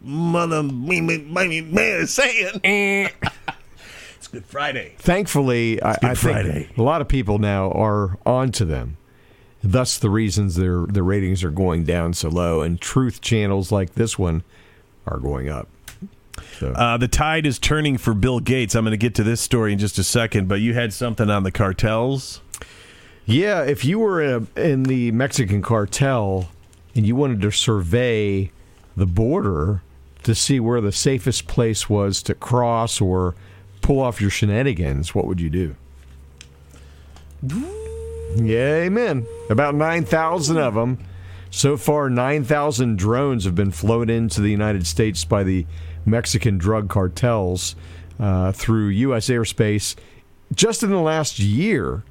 mother 0.02 0.62
me- 0.62 1.02
me- 1.02 1.18
me- 1.18 1.62
me 1.62 1.82
is 1.82 2.14
saying. 2.14 2.62
Eh. 2.64 3.10
it's 4.18 4.28
Good 4.28 4.46
Friday. 4.46 4.94
Thankfully, 5.00 5.82
I, 5.82 5.94
Good 5.96 6.10
I 6.12 6.14
Friday. 6.14 6.70
a 6.78 6.82
lot 6.84 7.02
of 7.02 7.08
people 7.08 7.40
now 7.40 7.72
are 7.72 8.20
onto 8.26 8.64
them. 8.66 8.98
Thus, 9.64 9.98
the 9.98 10.12
reasons 10.12 10.56
their 10.56 10.86
their 10.86 11.04
ratings 11.04 11.44
are 11.44 11.50
going 11.50 11.86
down 11.86 12.14
so 12.14 12.30
low, 12.30 12.62
and 12.62 12.80
truth 12.80 13.20
channels 13.22 13.72
like 13.72 13.96
this 13.96 14.20
one 14.20 14.44
are 15.08 15.18
going 15.20 15.50
up. 15.50 15.68
So, 16.60 16.72
Uh, 16.72 16.98
the 16.98 17.08
tide 17.08 17.46
is 17.46 17.60
turning 17.60 17.98
for 17.98 18.14
Bill 18.14 18.40
Gates. 18.40 18.76
I'm 18.76 18.84
going 18.84 18.92
to 18.92 18.98
get 18.98 19.16
to 19.16 19.24
this 19.24 19.40
story 19.42 19.72
in 19.74 19.80
just 19.80 19.98
a 19.98 20.04
second, 20.04 20.48
but 20.48 20.60
you 20.62 20.74
had 20.74 20.92
something 20.94 21.30
on 21.30 21.44
the 21.44 21.52
cartels. 21.52 22.42
yeah, 23.26 23.64
if 23.64 23.84
you 23.86 24.00
were 24.00 24.22
in, 24.22 24.48
a, 24.56 24.60
in 24.62 24.84
the 24.84 25.12
Mexican 25.12 25.62
cartel 25.62 26.50
and 26.94 27.06
you 27.08 27.16
wanted 27.16 27.42
to 27.42 27.52
survey 27.52 28.52
the 28.98 29.06
border 29.06 29.82
to 30.24 30.36
see 30.36 30.60
where 30.60 30.82
the 30.82 30.92
safest 30.92 31.48
place 31.48 31.90
was 31.90 32.22
to 32.24 32.34
cross 32.34 33.00
or 33.02 33.36
pull 33.82 34.00
off 34.02 34.20
your 34.22 34.30
shenanigans, 34.30 35.14
what 35.16 35.26
would 35.28 35.40
you 35.42 35.50
do? 35.50 35.76
Yeah, 38.36 38.76
amen. 38.84 39.26
About 39.50 39.76
9,000 39.76 40.58
of 40.58 40.74
them. 40.74 40.98
So 41.56 41.78
far, 41.78 42.10
9,000 42.10 42.98
drones 42.98 43.46
have 43.46 43.56
been 43.56 43.72
flown 43.72 44.10
into 44.10 44.42
the 44.42 44.50
United 44.50 44.86
States 44.86 45.24
by 45.24 45.44
the 45.44 45.66
Mexican 46.06 46.58
drug 46.58 46.90
cartels 46.90 47.78
uh, 48.20 48.52
through 48.52 48.88
U.S. 48.90 49.30
airspace 49.30 49.96
just 50.54 50.84
in 50.84 50.90
the 50.90 51.00
last 51.00 51.40
year 51.40 52.04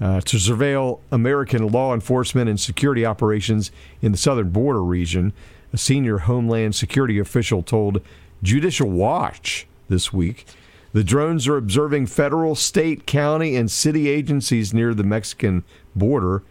uh, 0.00 0.20
to 0.22 0.38
surveil 0.38 0.98
American 1.12 1.68
law 1.68 1.94
enforcement 1.94 2.50
and 2.50 2.58
security 2.58 3.06
operations 3.06 3.70
in 4.02 4.10
the 4.10 4.18
southern 4.18 4.50
border 4.50 4.82
region. 4.82 5.32
A 5.72 5.78
senior 5.78 6.18
Homeland 6.18 6.74
Security 6.74 7.20
official 7.20 7.62
told 7.62 8.02
Judicial 8.42 8.90
Watch 8.90 9.68
this 9.88 10.12
week 10.12 10.46
the 10.92 11.04
drones 11.04 11.46
are 11.46 11.56
observing 11.56 12.06
federal, 12.06 12.56
state, 12.56 13.06
county, 13.06 13.54
and 13.54 13.70
city 13.70 14.08
agencies 14.08 14.74
near 14.74 14.94
the 14.94 15.04
Mexican 15.04 15.62
border, 15.94 16.42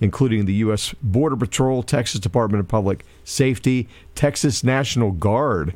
including 0.00 0.46
the 0.46 0.54
U.S. 0.54 0.94
Border 1.02 1.36
Patrol, 1.36 1.82
Texas 1.82 2.20
Department 2.20 2.60
of 2.60 2.68
Public 2.68 3.04
Safety, 3.24 3.88
Texas 4.14 4.62
National 4.62 5.10
Guard, 5.10 5.74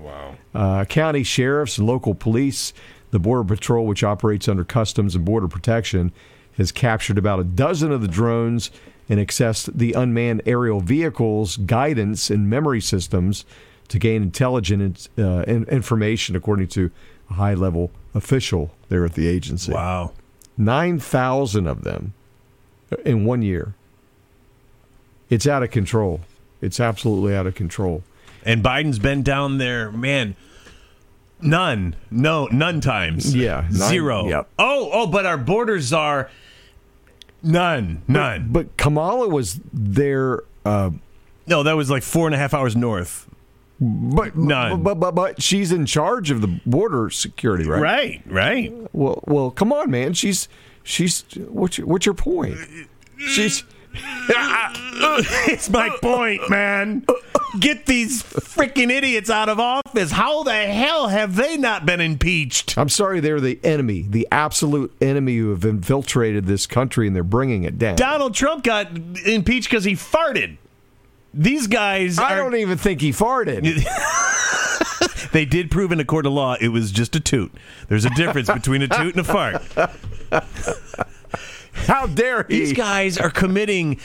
uh, 0.54 0.84
county 0.84 1.22
sheriffs, 1.22 1.78
and 1.78 1.86
local 1.86 2.14
police. 2.14 2.72
The 3.10 3.18
Border 3.18 3.44
Patrol, 3.44 3.86
which 3.86 4.02
operates 4.02 4.48
under 4.48 4.64
Customs 4.64 5.14
and 5.14 5.24
Border 5.24 5.48
Protection, 5.48 6.12
has 6.56 6.72
captured 6.72 7.18
about 7.18 7.40
a 7.40 7.44
dozen 7.44 7.92
of 7.92 8.00
the 8.00 8.08
drones 8.08 8.70
and 9.08 9.20
accessed 9.20 9.70
the 9.74 9.92
unmanned 9.92 10.42
aerial 10.46 10.80
vehicles, 10.80 11.56
guidance, 11.58 12.30
and 12.30 12.48
memory 12.48 12.80
systems 12.80 13.44
to 13.88 13.98
gain 13.98 14.22
intelligent 14.22 15.08
uh, 15.18 15.42
information, 15.42 16.34
according 16.36 16.68
to 16.68 16.90
a 17.28 17.34
high 17.34 17.54
level 17.54 17.90
official 18.14 18.74
there 18.88 19.04
at 19.04 19.14
the 19.14 19.26
agency. 19.26 19.72
Wow. 19.72 20.12
9,000 20.56 21.66
of 21.66 21.84
them 21.84 22.14
in 23.04 23.24
one 23.24 23.42
year. 23.42 23.74
It's 25.32 25.46
out 25.46 25.62
of 25.62 25.70
control. 25.70 26.20
It's 26.60 26.78
absolutely 26.78 27.34
out 27.34 27.46
of 27.46 27.54
control. 27.54 28.02
And 28.44 28.62
Biden's 28.62 28.98
been 28.98 29.22
down 29.22 29.56
there, 29.56 29.90
man. 29.90 30.36
None, 31.40 31.96
no, 32.10 32.48
none 32.52 32.82
times. 32.82 33.34
Yeah, 33.34 33.66
zero. 33.70 34.28
yep. 34.28 34.50
Oh, 34.58 34.90
oh, 34.92 35.06
but 35.06 35.24
our 35.24 35.38
borders 35.38 35.90
are 35.90 36.28
none, 37.42 38.02
none. 38.06 38.48
But 38.50 38.76
Kamala 38.76 39.26
was 39.26 39.58
there. 39.72 40.44
Uh, 40.66 40.90
no, 41.46 41.62
that 41.62 41.76
was 41.76 41.88
like 41.88 42.02
four 42.02 42.26
and 42.26 42.34
a 42.34 42.38
half 42.38 42.52
hours 42.52 42.76
north. 42.76 43.26
but 43.80 44.36
None. 44.36 44.82
But, 44.82 45.00
but 45.00 45.12
but 45.12 45.42
she's 45.42 45.72
in 45.72 45.86
charge 45.86 46.30
of 46.30 46.42
the 46.42 46.60
border 46.66 47.08
security, 47.08 47.66
right? 47.66 47.80
Right, 47.80 48.22
right. 48.26 48.94
Well, 48.94 49.24
well, 49.26 49.50
come 49.50 49.72
on, 49.72 49.90
man. 49.90 50.12
She's 50.12 50.46
she's 50.82 51.24
what's 51.48 51.78
your, 51.78 51.86
what's 51.86 52.04
your 52.04 52.14
point? 52.14 52.58
She's 53.18 53.64
it's 55.48 55.70
my 55.70 55.90
point, 56.00 56.48
man. 56.48 57.04
Get 57.60 57.86
these 57.86 58.22
freaking 58.22 58.90
idiots 58.90 59.28
out 59.28 59.48
of 59.48 59.60
office. 59.60 60.10
How 60.10 60.42
the 60.42 60.52
hell 60.52 61.08
have 61.08 61.36
they 61.36 61.56
not 61.56 61.84
been 61.84 62.00
impeached? 62.00 62.78
I'm 62.78 62.88
sorry, 62.88 63.20
they're 63.20 63.40
the 63.40 63.60
enemy, 63.62 64.06
the 64.08 64.26
absolute 64.32 64.94
enemy 65.00 65.36
who 65.36 65.50
have 65.50 65.64
infiltrated 65.64 66.46
this 66.46 66.66
country, 66.66 67.06
and 67.06 67.14
they're 67.14 67.22
bringing 67.22 67.64
it 67.64 67.78
down. 67.78 67.96
Donald 67.96 68.34
Trump 68.34 68.64
got 68.64 68.96
impeached 69.26 69.68
because 69.68 69.84
he 69.84 69.92
farted. 69.92 70.56
These 71.34 71.66
guys 71.66 72.18
I 72.18 72.34
are, 72.34 72.36
don't 72.36 72.56
even 72.56 72.78
think 72.78 73.00
he 73.00 73.10
farted. 73.10 73.84
They 75.32 75.46
did 75.46 75.70
prove 75.70 75.92
in 75.92 76.00
a 76.00 76.04
court 76.04 76.26
of 76.26 76.32
law 76.32 76.56
it 76.60 76.68
was 76.68 76.92
just 76.92 77.16
a 77.16 77.20
toot. 77.20 77.52
There's 77.88 78.04
a 78.04 78.10
difference 78.10 78.50
between 78.50 78.82
a 78.82 78.88
toot 78.88 79.16
and 79.16 79.20
a 79.20 79.24
fart. 79.24 79.62
How 81.86 82.06
dare 82.06 82.44
he? 82.44 82.58
These 82.58 82.72
guys 82.74 83.18
are 83.18 83.30
committing 83.30 83.98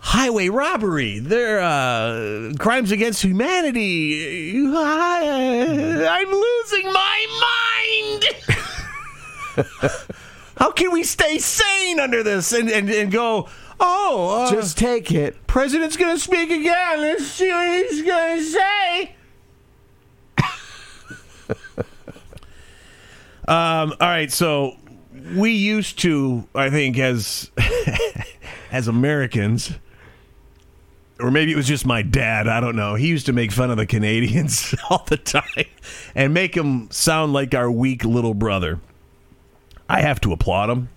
highway 0.00 0.48
robbery. 0.48 1.18
They're 1.18 1.60
uh, 1.60 2.52
crimes 2.58 2.90
against 2.92 3.22
humanity. 3.22 4.62
I, 4.66 6.06
I'm 6.10 6.30
losing 6.30 6.92
my 6.92 8.20
mind. 8.20 8.24
How 10.58 10.70
can 10.72 10.92
we 10.92 11.02
stay 11.04 11.38
sane 11.38 12.00
under 12.00 12.22
this 12.22 12.52
and, 12.52 12.70
and, 12.70 12.88
and 12.88 13.10
go, 13.12 13.48
oh, 13.80 14.44
uh, 14.46 14.50
Just 14.50 14.78
take 14.78 15.10
it. 15.12 15.46
president's 15.46 15.96
going 15.96 16.14
to 16.14 16.20
speak 16.20 16.50
again. 16.50 17.00
Let's 17.00 17.26
see 17.26 17.50
what 17.50 17.84
he's 17.90 18.02
going 18.02 18.38
to 18.38 18.44
say. 18.44 19.16
um, 23.48 23.94
all 24.00 24.08
right, 24.08 24.30
so 24.32 24.76
we 25.32 25.52
used 25.52 25.98
to, 26.00 26.46
I 26.54 26.70
think, 26.70 26.98
as 26.98 27.50
as 28.70 28.88
Americans, 28.88 29.72
or 31.20 31.30
maybe 31.30 31.52
it 31.52 31.56
was 31.56 31.66
just 31.66 31.86
my 31.86 32.02
dad. 32.02 32.48
I 32.48 32.60
don't 32.60 32.76
know. 32.76 32.94
He 32.94 33.08
used 33.08 33.26
to 33.26 33.32
make 33.32 33.52
fun 33.52 33.70
of 33.70 33.76
the 33.76 33.86
Canadians 33.86 34.74
all 34.90 35.04
the 35.06 35.16
time 35.16 35.66
and 36.14 36.34
make 36.34 36.54
them 36.54 36.90
sound 36.90 37.32
like 37.32 37.54
our 37.54 37.70
weak 37.70 38.04
little 38.04 38.34
brother. 38.34 38.80
I 39.88 40.00
have 40.00 40.20
to 40.22 40.32
applaud 40.32 40.70
him. 40.70 40.88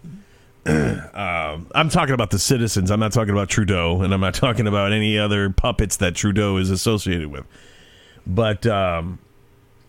um, 1.14 1.68
I'm 1.74 1.90
talking 1.90 2.14
about 2.14 2.32
the 2.32 2.40
citizens. 2.40 2.92
I'm 2.92 3.00
not 3.00 3.14
talking 3.14 3.34
about 3.34 3.48
Trudeau, 3.48 4.02
and 4.02 4.14
I'm 4.14 4.20
not 4.20 4.34
talking 4.34 4.68
about 4.68 4.92
any 4.92 5.18
other 5.18 5.50
puppets 5.50 5.98
that 5.98 6.16
Trudeau 6.16 6.58
is 6.58 6.70
associated 6.70 7.28
with. 7.28 7.46
But 8.26 8.66
um, 8.66 9.20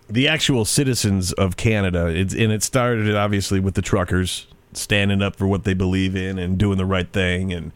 the 0.09 0.29
actual 0.29 0.65
citizens 0.65 1.33
of 1.33 1.57
Canada, 1.57 2.07
it's, 2.07 2.35
and 2.35 2.53
it 2.53 2.63
started 2.63 3.15
obviously 3.15 3.61
with 3.61 3.75
the 3.75 3.83
truckers 3.83 4.47
standing 4.73 5.23
up 5.23 5.37
for 5.37 5.47
what 5.47 5.65
they 5.65 5.75
believe 5.75 6.15
in 6.17 6.39
and 6.39 6.59
doing 6.59 6.79
the 6.79 6.87
right 6.87 7.11
thing, 7.13 7.53
and 7.53 7.73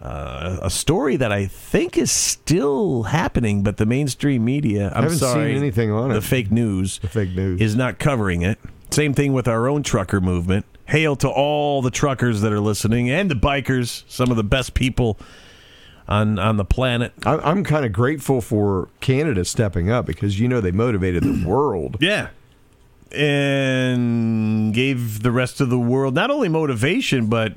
uh, 0.00 0.58
a 0.62 0.70
story 0.70 1.16
that 1.16 1.32
I 1.32 1.46
think 1.46 1.96
is 1.96 2.10
still 2.12 3.04
happening, 3.04 3.62
but 3.62 3.76
the 3.78 3.86
mainstream 3.86 4.44
media, 4.44 4.88
I'm 4.94 5.04
haven't 5.04 5.10
seen 5.10 5.18
sorry, 5.18 5.56
anything 5.56 5.90
on 5.90 6.10
the 6.10 6.16
it. 6.18 6.24
fake 6.24 6.50
news, 6.50 6.98
The 6.98 7.08
fake 7.08 7.30
news. 7.34 7.60
is 7.60 7.74
not 7.76 7.98
covering 7.98 8.42
it. 8.42 8.58
Same 8.90 9.14
thing 9.14 9.32
with 9.32 9.48
our 9.48 9.68
own 9.68 9.82
trucker 9.82 10.20
movement. 10.20 10.64
Hail 10.84 11.16
to 11.16 11.28
all 11.28 11.82
the 11.82 11.90
truckers 11.90 12.42
that 12.42 12.52
are 12.52 12.60
listening 12.60 13.10
and 13.10 13.28
the 13.30 13.34
bikers, 13.34 14.04
some 14.06 14.30
of 14.30 14.36
the 14.36 14.44
best 14.44 14.74
people 14.74 15.18
on 16.08 16.38
on 16.38 16.56
the 16.56 16.64
planet. 16.64 17.12
I- 17.24 17.38
I'm 17.38 17.64
kind 17.64 17.84
of 17.84 17.92
grateful 17.92 18.40
for 18.40 18.88
Canada 19.00 19.44
stepping 19.44 19.90
up 19.90 20.06
because 20.06 20.38
you 20.40 20.48
know 20.48 20.60
they 20.60 20.70
motivated 20.72 21.22
the 21.22 21.44
world. 21.48 21.96
Yeah. 22.00 22.28
And 23.12 24.74
gave 24.74 25.22
the 25.22 25.30
rest 25.30 25.60
of 25.60 25.70
the 25.70 25.78
world 25.78 26.14
not 26.14 26.30
only 26.30 26.48
motivation, 26.48 27.26
but 27.26 27.54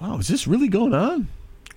wow, 0.00 0.18
is 0.18 0.28
this 0.28 0.46
really 0.46 0.68
going 0.68 0.94
on? 0.94 1.28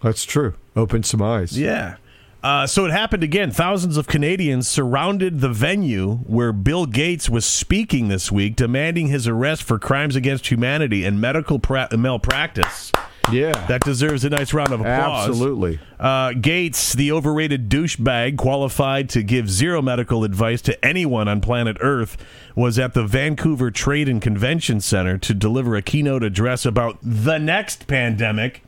That's 0.02 0.24
true. 0.24 0.54
Open 0.76 1.04
some 1.04 1.22
eyes. 1.22 1.58
Yeah. 1.60 1.98
Uh, 2.44 2.68
so 2.68 2.86
it 2.86 2.92
happened 2.92 3.24
again. 3.24 3.52
Thousands 3.52 3.98
of 3.98 4.08
Canadians 4.08 4.68
surrounded 4.68 5.42
the 5.42 5.50
venue 5.50 6.18
where 6.28 6.54
Bill 6.54 6.86
Gates 6.86 7.30
was 7.30 7.46
speaking 7.46 8.08
this 8.08 8.32
week, 8.32 8.56
demanding 8.56 9.08
his 9.08 9.28
arrest 9.28 9.64
for 9.64 9.80
crimes 9.80 10.16
against 10.16 10.48
humanity 10.50 11.04
and 11.04 11.20
medical 11.20 11.58
pra- 11.60 11.90
malpractice. 11.98 12.92
Yeah. 13.32 13.66
That 13.68 13.82
deserves 13.82 14.24
a 14.24 14.30
nice 14.30 14.54
round 14.54 14.72
of 14.72 14.82
applause. 14.82 15.30
Absolutely. 15.30 15.80
Uh, 16.00 16.34
Gates, 16.34 16.94
the 16.94 17.12
overrated 17.12 17.70
douchebag 17.70 18.38
qualified 18.38 19.10
to 19.10 19.24
give 19.24 19.50
zero 19.50 19.82
medical 19.82 20.24
advice 20.24 20.62
to 20.64 20.86
anyone 20.86 21.28
on 21.28 21.42
planet 21.42 21.78
Earth, 21.82 22.18
was 22.56 22.80
at 22.80 22.94
the 22.94 23.04
Vancouver 23.04 23.72
Trade 23.72 24.08
and 24.10 24.22
Convention 24.22 24.80
Center 24.82 25.18
to 25.18 25.34
deliver 25.34 25.76
a 25.76 25.82
keynote 25.82 26.24
address 26.24 26.66
about 26.66 26.98
the 27.02 27.38
next 27.38 27.88
pandemic. 27.88 28.64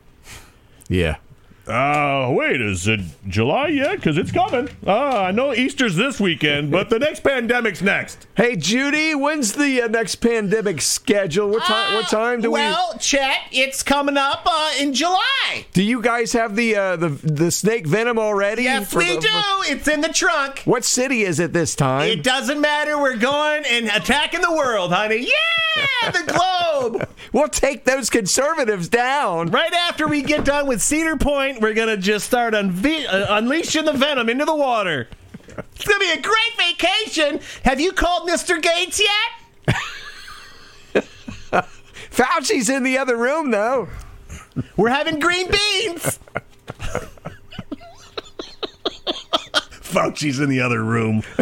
Yeah. 0.88 1.16
Uh, 1.70 2.30
wait, 2.32 2.60
is 2.60 2.88
it 2.88 3.00
July 3.28 3.68
yet? 3.68 3.96
Because 3.96 4.18
it's 4.18 4.32
coming. 4.32 4.68
Uh, 4.86 4.92
I 4.96 5.30
know 5.30 5.54
Easter's 5.54 5.96
this 5.96 6.18
weekend, 6.18 6.70
but 6.70 6.90
the 6.90 6.98
next 6.98 7.20
pandemic's 7.20 7.80
next. 7.80 8.26
Hey, 8.36 8.56
Judy, 8.56 9.14
when's 9.14 9.52
the 9.52 9.82
uh, 9.82 9.88
next 9.88 10.16
pandemic 10.16 10.80
schedule? 10.80 11.48
What 11.50 11.62
time? 11.64 11.94
what 11.94 12.08
time 12.08 12.40
do 12.40 12.50
we 12.50 12.60
well, 12.60 12.96
Chet, 12.98 13.38
it's 13.52 13.82
coming 13.82 14.16
up 14.16 14.42
uh, 14.46 14.72
in 14.80 14.92
July. 14.94 15.66
Do 15.72 15.82
you 15.82 16.02
guys 16.02 16.32
have 16.32 16.56
the 16.56 16.74
uh, 16.76 16.96
the 16.96 17.08
the 17.08 17.50
snake 17.50 17.86
venom 17.86 18.18
already? 18.18 18.64
Yes, 18.64 18.92
for 18.92 18.98
we 18.98 19.14
the- 19.14 19.20
do. 19.20 19.72
It's 19.72 19.86
in 19.88 20.00
the 20.00 20.08
trunk. 20.08 20.62
What 20.64 20.84
city 20.84 21.22
is 21.22 21.38
it 21.38 21.52
this 21.52 21.74
time? 21.74 22.08
It 22.08 22.22
doesn't 22.22 22.60
matter. 22.60 23.00
We're 23.00 23.16
going 23.16 23.64
and 23.66 23.86
attacking 23.86 24.40
the 24.40 24.52
world, 24.52 24.92
honey. 24.92 25.28
Yeah, 25.28 26.10
the 26.10 26.32
globe. 26.32 27.08
we'll 27.32 27.48
take 27.48 27.84
those 27.84 28.10
conservatives 28.10 28.88
down. 28.88 29.50
Right 29.50 29.72
after 29.72 30.08
we 30.08 30.22
get 30.22 30.44
done 30.44 30.66
with 30.66 30.82
Cedar 30.82 31.16
Point, 31.16 31.59
we're 31.60 31.74
gonna 31.74 31.96
just 31.96 32.26
start 32.26 32.54
unve- 32.54 33.06
uh, 33.12 33.26
unleashing 33.30 33.84
the 33.84 33.92
venom 33.92 34.28
into 34.28 34.44
the 34.44 34.54
water. 34.54 35.08
It's 35.74 35.84
gonna 35.84 36.00
be 36.00 36.10
a 36.12 36.20
great 36.22 36.56
vacation. 36.56 37.40
Have 37.64 37.80
you 37.80 37.92
called 37.92 38.28
Mr. 38.28 38.60
Gates 38.60 39.00
yet? 39.00 39.76
Fauci's 42.10 42.68
in 42.68 42.82
the 42.82 42.98
other 42.98 43.16
room, 43.16 43.50
though. 43.50 43.88
We're 44.76 44.90
having 44.90 45.18
green 45.20 45.48
beans. 45.50 46.18
Fauci's 49.82 50.40
in 50.40 50.48
the 50.48 50.60
other 50.60 50.82
room. 50.82 51.22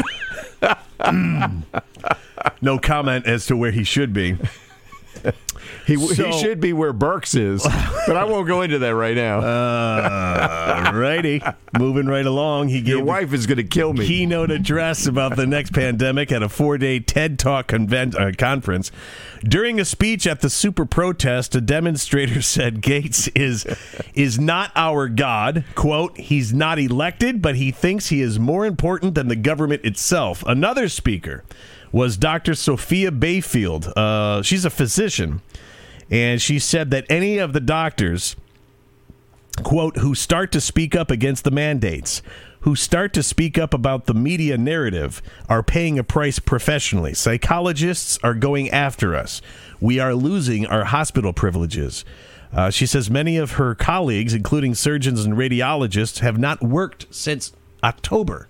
Mm. 0.98 1.62
No 2.60 2.76
comment 2.80 3.24
as 3.24 3.46
to 3.46 3.56
where 3.56 3.70
he 3.70 3.84
should 3.84 4.12
be. 4.12 4.36
He, 5.88 5.96
So- 5.96 6.26
he 6.26 6.38
should 6.38 6.60
be 6.60 6.72
where 6.74 6.92
Burks 6.92 7.34
is, 7.34 7.62
but 8.06 8.14
I 8.16 8.24
won't 8.24 8.46
go 8.46 8.60
into 8.62 8.78
that 8.80 8.94
right 8.94 9.16
now. 9.16 9.40
Uh, 10.28 10.92
righty, 10.94 11.42
moving 11.78 12.06
right 12.06 12.24
along. 12.26 12.68
He 12.68 12.78
Your 12.80 13.02
wife 13.02 13.32
is 13.32 13.46
going 13.46 13.56
to 13.56 13.64
kill 13.64 13.92
me. 13.92 14.06
keynote 14.06 14.50
address 14.50 15.06
about 15.06 15.36
the 15.36 15.46
next 15.46 15.72
pandemic 15.72 16.30
at 16.30 16.42
a 16.42 16.48
four-day 16.48 17.00
TED 17.00 17.38
Talk 17.38 17.68
conven- 17.68 18.14
uh, 18.18 18.32
conference. 18.36 18.90
During 19.42 19.80
a 19.80 19.84
speech 19.84 20.26
at 20.26 20.40
the 20.40 20.50
super 20.50 20.84
protest, 20.84 21.54
a 21.54 21.60
demonstrator 21.60 22.42
said 22.54 22.80
Gates 22.80 23.28
is 23.28 23.66
is 24.14 24.38
not 24.38 24.70
our 24.76 25.08
god. 25.08 25.64
"Quote: 25.74 26.16
He's 26.18 26.52
not 26.52 26.78
elected, 26.78 27.40
but 27.42 27.56
he 27.56 27.70
thinks 27.70 28.08
he 28.08 28.20
is 28.20 28.38
more 28.38 28.66
important 28.66 29.14
than 29.14 29.28
the 29.28 29.36
government 29.36 29.84
itself." 29.84 30.44
Another 30.46 30.88
speaker 30.88 31.44
was 31.92 32.16
Dr. 32.18 32.54
Sophia 32.54 33.10
Bayfield. 33.10 33.86
Uh, 33.96 34.42
she's 34.42 34.64
a 34.66 34.70
physician, 34.70 35.40
and 36.10 36.40
she 36.40 36.58
said 36.58 36.90
that 36.90 37.04
any 37.08 37.38
of 37.38 37.52
the 37.52 37.60
doctors 37.60 38.36
quote, 39.62 39.98
who 39.98 40.14
start 40.14 40.52
to 40.52 40.60
speak 40.60 40.94
up 40.94 41.10
against 41.10 41.44
the 41.44 41.50
mandates, 41.50 42.22
who 42.60 42.74
start 42.74 43.12
to 43.14 43.22
speak 43.22 43.58
up 43.58 43.72
about 43.72 44.06
the 44.06 44.14
media 44.14 44.58
narrative, 44.58 45.22
are 45.48 45.62
paying 45.62 45.98
a 45.98 46.04
price 46.04 46.38
professionally. 46.38 47.14
Psychologists 47.14 48.18
are 48.22 48.34
going 48.34 48.70
after 48.70 49.14
us. 49.14 49.40
We 49.80 49.98
are 49.98 50.14
losing 50.14 50.66
our 50.66 50.84
hospital 50.84 51.32
privileges. 51.32 52.04
Uh, 52.52 52.70
she 52.70 52.86
says 52.86 53.10
many 53.10 53.36
of 53.36 53.52
her 53.52 53.74
colleagues, 53.74 54.34
including 54.34 54.74
surgeons 54.74 55.24
and 55.24 55.34
radiologists, 55.34 56.20
have 56.20 56.38
not 56.38 56.62
worked 56.62 57.06
since 57.10 57.52
October. 57.84 58.48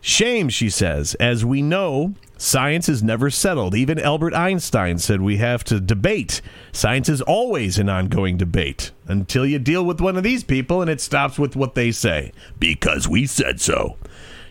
Shame, 0.00 0.48
she 0.48 0.70
says. 0.70 1.14
As 1.16 1.44
we 1.44 1.62
know, 1.62 2.14
science 2.36 2.88
is 2.88 3.02
never 3.02 3.30
settled. 3.30 3.74
Even 3.74 3.98
Albert 3.98 4.34
Einstein 4.34 4.98
said 4.98 5.20
we 5.20 5.38
have 5.38 5.64
to 5.64 5.80
debate. 5.80 6.40
Science 6.72 7.08
is 7.08 7.22
always 7.22 7.78
an 7.78 7.88
ongoing 7.88 8.36
debate 8.36 8.92
until 9.06 9.44
you 9.44 9.58
deal 9.58 9.84
with 9.84 10.00
one 10.00 10.16
of 10.16 10.22
these 10.22 10.44
people 10.44 10.80
and 10.80 10.90
it 10.90 11.00
stops 11.00 11.38
with 11.38 11.56
what 11.56 11.74
they 11.74 11.90
say. 11.90 12.32
Because 12.58 13.08
we 13.08 13.26
said 13.26 13.60
so. 13.60 13.96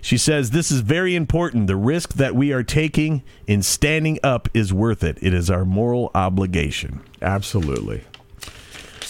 She 0.01 0.17
says 0.19 0.51
this 0.51 0.69
is 0.69 0.81
very 0.81 1.15
important. 1.15 1.65
The 1.65 1.75
risk 1.75 2.13
that 2.13 2.35
we 2.35 2.51
are 2.53 2.61
taking 2.61 3.23
in 3.47 3.63
standing 3.63 4.19
up 4.23 4.47
is 4.53 4.71
worth 4.71 5.03
it. 5.03 5.17
It 5.19 5.33
is 5.33 5.49
our 5.49 5.65
moral 5.65 6.11
obligation. 6.13 7.01
Absolutely. 7.23 8.03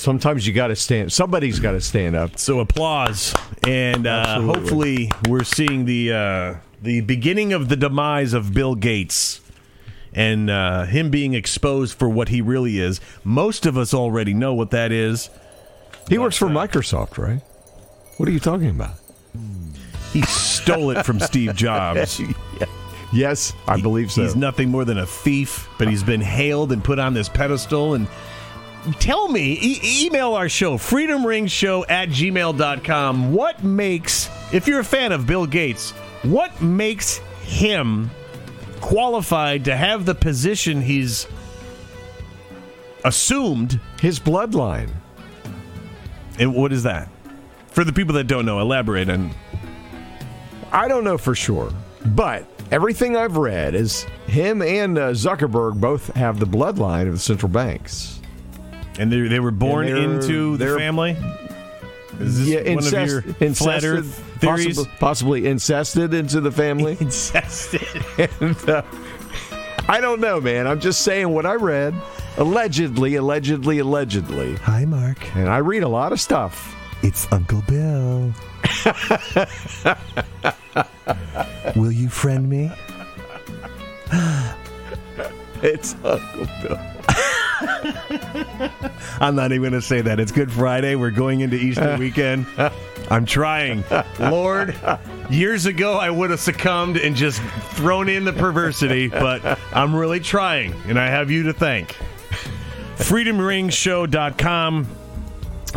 Sometimes 0.05 0.45
you 0.45 0.53
got 0.53 0.67
to 0.67 0.75
stand. 0.75 1.11
Somebody's 1.11 1.59
got 1.59 1.71
to 1.71 1.81
stand 1.81 2.15
up. 2.15 2.37
So 2.37 2.59
applause, 2.59 3.33
and 3.67 4.05
uh, 4.05 4.39
hopefully 4.39 5.09
we're 5.27 5.43
seeing 5.43 5.85
the 5.85 6.13
uh, 6.13 6.55
the 6.83 7.01
beginning 7.01 7.53
of 7.53 7.69
the 7.69 7.75
demise 7.75 8.33
of 8.33 8.53
Bill 8.53 8.75
Gates 8.75 9.41
and 10.13 10.51
uh, 10.51 10.83
him 10.83 11.09
being 11.09 11.33
exposed 11.33 11.97
for 11.97 12.07
what 12.07 12.29
he 12.29 12.39
really 12.39 12.77
is. 12.77 13.01
Most 13.23 13.65
of 13.65 13.79
us 13.79 13.95
already 13.95 14.35
know 14.35 14.53
what 14.53 14.69
that 14.69 14.91
is. 14.91 15.31
He 16.07 16.19
works 16.19 16.37
for 16.37 16.49
Microsoft, 16.49 17.17
right? 17.17 17.41
What 18.17 18.29
are 18.29 18.31
you 18.31 18.39
talking 18.39 18.69
about? 18.69 18.93
He 20.13 20.21
stole 20.21 20.91
it 20.91 21.03
from 21.03 21.19
Steve 21.19 21.55
Jobs. 21.55 22.21
Yes, 23.13 23.53
I 23.65 23.79
believe 23.79 24.11
so. 24.11 24.23
He's 24.23 24.35
nothing 24.35 24.69
more 24.69 24.83
than 24.83 24.97
a 24.97 25.05
thief, 25.05 25.69
but 25.77 25.87
he's 25.87 26.03
been 26.03 26.19
hailed 26.19 26.73
and 26.73 26.83
put 26.83 26.99
on 26.99 27.13
this 27.13 27.29
pedestal. 27.29 27.93
And 27.93 28.09
tell 28.93 29.27
me, 29.27 29.57
e- 29.61 30.05
email 30.05 30.33
our 30.33 30.49
show, 30.49 30.77
freedomringshow 30.77 31.85
at 31.89 32.09
gmail.com. 32.09 33.33
What 33.33 33.63
makes, 33.63 34.29
if 34.53 34.67
you're 34.67 34.79
a 34.79 34.85
fan 34.85 35.11
of 35.11 35.25
Bill 35.25 35.45
Gates, 35.45 35.91
what 36.23 36.61
makes 36.61 37.17
him 37.43 38.09
qualified 38.81 39.65
to 39.65 39.75
have 39.75 40.05
the 40.05 40.15
position 40.15 40.81
he's 40.81 41.27
assumed? 43.03 43.79
His 44.01 44.19
bloodline. 44.19 44.91
And 46.39 46.53
what 46.53 46.73
is 46.73 46.83
that? 46.83 47.09
For 47.67 47.83
the 47.83 47.93
people 47.93 48.15
that 48.15 48.25
don't 48.27 48.45
know, 48.45 48.59
elaborate 48.59 49.09
on. 49.09 49.31
I 50.71 50.87
don't 50.87 51.03
know 51.03 51.17
for 51.17 51.35
sure, 51.35 51.71
but 52.05 52.45
everything 52.71 53.15
I've 53.15 53.37
read 53.37 53.75
is 53.75 54.03
him 54.27 54.61
and 54.61 54.97
uh, 54.97 55.11
Zuckerberg 55.11 55.79
both 55.79 56.13
have 56.15 56.39
the 56.39 56.45
bloodline 56.45 57.07
of 57.07 57.13
the 57.13 57.19
central 57.19 57.51
banks. 57.51 58.19
And 58.97 59.11
they, 59.11 59.27
they 59.27 59.39
were 59.39 59.51
born 59.51 59.87
they're- 59.87 59.97
into 59.97 60.57
the 60.57 60.65
they're- 60.65 60.77
family? 60.77 61.17
Is 62.19 62.39
this 62.39 62.47
yeah, 62.47 62.59
one 62.59 62.67
incest, 62.67 62.95
of 62.95 63.09
your 63.09 63.21
flat 63.23 63.41
incested, 63.41 63.91
earth 63.91 64.23
theories? 64.39 64.65
possibly, 64.77 64.91
possibly 64.99 65.47
incested 65.47 66.13
into 66.13 66.39
the 66.39 66.51
family. 66.51 66.95
Incested. 67.01 67.81
and, 68.39 68.69
uh, 68.69 68.83
I 69.89 69.99
don't 69.99 70.21
know, 70.21 70.39
man. 70.39 70.65
I'm 70.65 70.79
just 70.79 71.01
saying 71.01 71.27
what 71.27 71.45
I 71.45 71.55
read. 71.55 71.93
Allegedly, 72.37 73.15
allegedly, 73.15 73.79
allegedly. 73.79 74.55
Hi, 74.57 74.85
Mark. 74.85 75.35
And 75.35 75.49
I 75.49 75.57
read 75.57 75.83
a 75.83 75.89
lot 75.89 76.13
of 76.13 76.21
stuff. 76.21 76.73
It's 77.03 77.27
Uncle 77.33 77.61
Bill. 77.67 78.31
Will 81.75 81.91
you 81.91 82.07
friend 82.07 82.49
me? 82.49 82.71
It's 85.61 85.95
Uncle 86.03 86.47
Bill. 86.61 86.79
I'm 89.19 89.35
not 89.35 89.51
even 89.51 89.61
going 89.61 89.73
to 89.73 89.81
say 89.81 90.01
that. 90.01 90.19
It's 90.19 90.31
Good 90.31 90.51
Friday. 90.51 90.95
We're 90.95 91.11
going 91.11 91.41
into 91.41 91.55
Easter 91.57 91.95
weekend. 91.99 92.45
I'm 93.09 93.25
trying. 93.25 93.83
Lord, 94.19 94.75
years 95.29 95.65
ago 95.65 95.93
I 95.97 96.09
would 96.09 96.29
have 96.31 96.39
succumbed 96.39 96.97
and 96.97 97.15
just 97.15 97.41
thrown 97.73 98.09
in 98.09 98.25
the 98.25 98.33
perversity, 98.33 99.07
but 99.07 99.59
I'm 99.73 99.95
really 99.95 100.19
trying, 100.19 100.73
and 100.87 100.99
I 100.99 101.07
have 101.07 101.29
you 101.31 101.43
to 101.43 101.53
thank. 101.53 101.95
FreedomRingShow.com. 102.97 104.87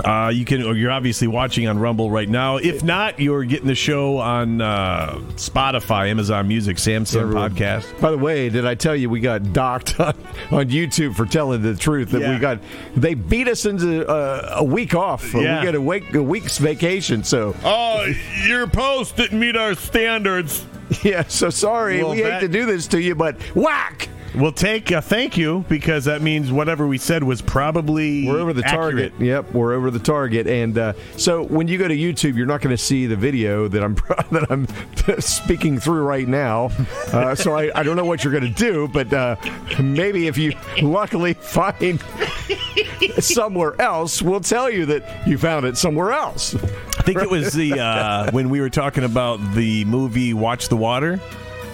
Uh, 0.04 0.28
you 0.28 0.44
can. 0.44 0.62
Or 0.62 0.74
you're 0.74 0.90
obviously 0.90 1.26
watching 1.28 1.66
on 1.68 1.78
Rumble 1.78 2.10
right 2.10 2.28
now. 2.28 2.56
If 2.56 2.82
not, 2.82 3.18
you're 3.20 3.44
getting 3.44 3.66
the 3.66 3.74
show 3.74 4.18
on 4.18 4.60
uh, 4.60 5.18
Spotify, 5.36 6.08
Amazon 6.10 6.48
Music, 6.48 6.76
Samsung 6.76 7.22
Everyone- 7.22 7.50
Podcast. 7.54 8.00
By 8.00 8.10
the 8.10 8.18
way, 8.18 8.48
did 8.48 8.66
I 8.66 8.74
tell 8.74 8.94
you 8.96 9.10
we 9.10 9.20
got 9.20 9.52
docked 9.52 9.98
on, 10.00 10.14
on 10.50 10.68
YouTube 10.68 11.14
for 11.14 11.26
telling 11.26 11.62
the 11.62 11.74
truth? 11.74 12.10
That 12.10 12.20
Yeah. 12.22 12.34
we 12.34 12.38
got 12.38 12.58
they 12.96 13.14
beat 13.14 13.48
us 13.48 13.66
into 13.66 14.06
uh, 14.08 14.54
a 14.56 14.64
week 14.64 14.94
off. 14.94 15.34
Yeah. 15.34 15.60
We 15.60 15.66
get 15.66 15.74
a 15.74 15.80
week 15.80 16.14
a 16.14 16.22
week's 16.22 16.58
vacation. 16.58 17.24
So 17.24 17.54
Oh, 17.64 18.10
your 18.46 18.66
post 18.66 19.16
didn't 19.16 19.38
meet 19.40 19.56
our 19.56 19.74
standards. 19.74 20.64
yeah, 21.02 21.24
so 21.28 21.50
sorry. 21.50 22.02
Well, 22.02 22.12
we 22.12 22.22
that- 22.22 22.40
hate 22.40 22.46
to 22.46 22.48
do 22.48 22.64
this 22.66 22.86
to 22.88 23.00
you, 23.00 23.14
but 23.14 23.36
whack. 23.54 24.08
We'll 24.34 24.52
take 24.52 24.90
a 24.90 25.00
thank 25.00 25.36
you 25.36 25.64
because 25.68 26.04
that 26.04 26.22
means 26.22 26.52
whatever 26.52 26.86
we 26.86 26.98
said 26.98 27.22
was 27.24 27.40
probably 27.42 28.26
We're 28.26 28.38
over 28.40 28.52
the 28.52 28.64
accurate. 28.64 29.12
target. 29.12 29.12
Yep, 29.20 29.52
we're 29.52 29.72
over 29.72 29.90
the 29.90 29.98
target. 29.98 30.46
And 30.46 30.76
uh, 30.76 30.92
so 31.16 31.44
when 31.44 31.66
you 31.66 31.78
go 31.78 31.88
to 31.88 31.96
YouTube, 31.96 32.36
you're 32.36 32.46
not 32.46 32.60
going 32.60 32.76
to 32.76 32.82
see 32.82 33.06
the 33.06 33.16
video 33.16 33.68
that 33.68 33.82
I'm 33.82 33.94
that 34.30 34.46
I'm 34.50 34.66
speaking 35.20 35.80
through 35.80 36.02
right 36.02 36.28
now. 36.28 36.70
Uh, 37.12 37.34
so 37.34 37.56
I, 37.56 37.70
I 37.74 37.82
don't 37.82 37.96
know 37.96 38.04
what 38.04 38.22
you're 38.22 38.32
going 38.32 38.44
to 38.52 38.58
do, 38.58 38.86
but 38.88 39.12
uh, 39.12 39.36
maybe 39.80 40.26
if 40.26 40.36
you 40.36 40.52
luckily 40.82 41.34
find 41.34 42.00
somewhere 43.18 43.80
else, 43.80 44.22
we'll 44.22 44.40
tell 44.40 44.70
you 44.70 44.86
that 44.86 45.26
you 45.26 45.38
found 45.38 45.66
it 45.66 45.76
somewhere 45.76 46.12
else. 46.12 46.54
I 46.54 47.02
think 47.02 47.20
it 47.22 47.30
was 47.30 47.52
the 47.52 47.80
uh, 47.80 48.30
when 48.32 48.50
we 48.50 48.60
were 48.60 48.70
talking 48.70 49.04
about 49.04 49.38
the 49.54 49.84
movie 49.86 50.34
Watch 50.34 50.68
the 50.68 50.76
Water. 50.76 51.20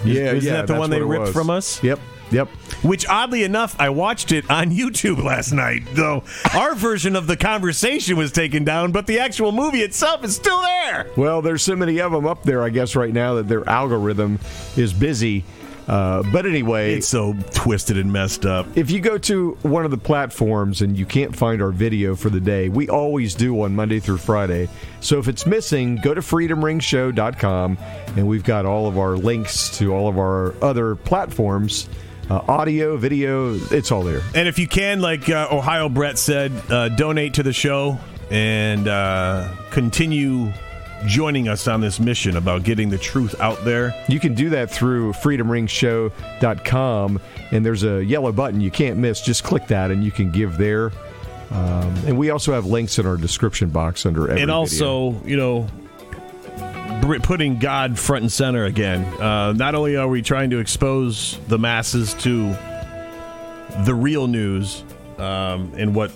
Yeah, 0.03 0.33
Isn't 0.33 0.43
yeah, 0.47 0.57
that 0.57 0.67
the 0.67 0.75
one 0.79 0.89
they 0.89 1.01
ripped 1.01 1.21
was. 1.25 1.33
from 1.33 1.49
us? 1.49 1.81
Yep, 1.83 1.99
yep. 2.31 2.47
Which 2.83 3.07
oddly 3.07 3.43
enough, 3.43 3.75
I 3.79 3.89
watched 3.89 4.31
it 4.31 4.49
on 4.49 4.71
YouTube 4.71 5.23
last 5.23 5.51
night. 5.51 5.83
Though 5.93 6.23
our 6.53 6.75
version 6.75 7.15
of 7.15 7.27
the 7.27 7.37
conversation 7.37 8.17
was 8.17 8.31
taken 8.31 8.63
down, 8.63 8.91
but 8.91 9.07
the 9.07 9.19
actual 9.19 9.51
movie 9.51 9.81
itself 9.81 10.23
is 10.23 10.35
still 10.35 10.61
there. 10.61 11.07
Well, 11.17 11.41
there's 11.41 11.63
so 11.63 11.75
many 11.75 11.99
of 11.99 12.11
them 12.11 12.25
up 12.25 12.43
there, 12.43 12.63
I 12.63 12.69
guess, 12.69 12.95
right 12.95 13.13
now 13.13 13.35
that 13.35 13.47
their 13.47 13.67
algorithm 13.69 14.39
is 14.77 14.93
busy. 14.93 15.43
Uh, 15.87 16.23
but 16.33 16.47
anyway, 16.47 16.95
It's 16.95 17.07
so 17.07 17.35
twisted 17.53 17.95
and 17.99 18.11
messed 18.11 18.43
up. 18.43 18.65
if 18.75 18.89
you 18.89 18.99
go 18.99 19.19
to 19.19 19.51
one 19.61 19.85
of 19.85 19.91
the 19.91 19.97
platforms 19.99 20.81
and 20.81 20.97
you 20.97 21.05
can't 21.05 21.35
find 21.35 21.61
our 21.61 21.69
video 21.69 22.15
for 22.15 22.31
the 22.31 22.39
day, 22.39 22.69
we 22.69 22.89
always 22.89 23.35
do 23.35 23.61
on 23.61 23.75
Monday 23.75 23.99
through 23.99 24.17
Friday. 24.17 24.67
So 24.99 25.19
if 25.19 25.27
it's 25.27 25.45
missing, 25.45 25.97
go 25.97 26.15
to 26.15 26.21
freedomringshow.com 26.21 27.77
and 28.15 28.27
we've 28.27 28.43
got 28.43 28.65
all 28.65 28.87
of 28.87 28.97
our 28.97 29.15
links 29.15 29.77
to 29.77 29.93
all 29.93 30.07
of 30.07 30.17
our 30.17 30.55
other 30.63 30.95
platforms 30.95 31.87
uh, 32.29 32.41
audio, 32.47 32.97
video, 32.97 33.55
it's 33.71 33.91
all 33.91 34.03
there. 34.03 34.21
And 34.33 34.47
if 34.47 34.59
you 34.59 34.67
can, 34.67 35.01
like 35.01 35.29
uh, 35.29 35.47
Ohio 35.51 35.89
Brett 35.89 36.17
said, 36.17 36.51
uh, 36.69 36.89
donate 36.89 37.35
to 37.35 37.43
the 37.43 37.53
show 37.53 37.99
and 38.31 38.87
uh, 38.87 39.53
continue 39.71 40.51
joining 41.05 41.47
us 41.47 41.67
on 41.67 41.81
this 41.81 41.99
mission 41.99 42.37
about 42.37 42.63
getting 42.63 42.89
the 42.89 42.97
truth 42.97 43.39
out 43.39 43.63
there. 43.63 43.93
You 44.07 44.19
can 44.19 44.33
do 44.33 44.49
that 44.49 44.71
through 44.71 45.13
freedomringshow.com 45.13 47.21
and 47.51 47.65
there's 47.65 47.83
a 47.83 48.03
yellow 48.03 48.31
button 48.31 48.61
you 48.61 48.71
can't 48.71 48.97
miss. 48.97 49.21
Just 49.21 49.43
click 49.43 49.67
that 49.67 49.91
and 49.91 50.03
you 50.03 50.11
can 50.11 50.31
give 50.31 50.57
there. 50.57 50.91
Um, 51.51 51.93
and 52.07 52.17
we 52.17 52.31
also 52.31 52.53
have 52.53 52.65
links 52.65 52.97
in 52.97 53.05
our 53.05 53.17
description 53.17 53.69
box 53.69 54.05
under 54.05 54.23
every 54.23 54.41
and 54.41 54.47
video. 54.47 54.55
also, 54.55 55.21
you 55.25 55.37
know, 55.37 55.67
putting 57.23 57.59
God 57.59 57.97
front 57.97 58.23
and 58.23 58.31
center 58.31 58.65
again. 58.65 59.03
Uh, 59.21 59.53
not 59.53 59.75
only 59.75 59.95
are 59.95 60.07
we 60.07 60.21
trying 60.21 60.49
to 60.51 60.59
expose 60.59 61.39
the 61.47 61.57
masses 61.57 62.13
to 62.15 62.55
the 63.83 63.93
real 63.93 64.27
news 64.27 64.83
um, 65.17 65.73
and 65.75 65.95
what 65.95 66.11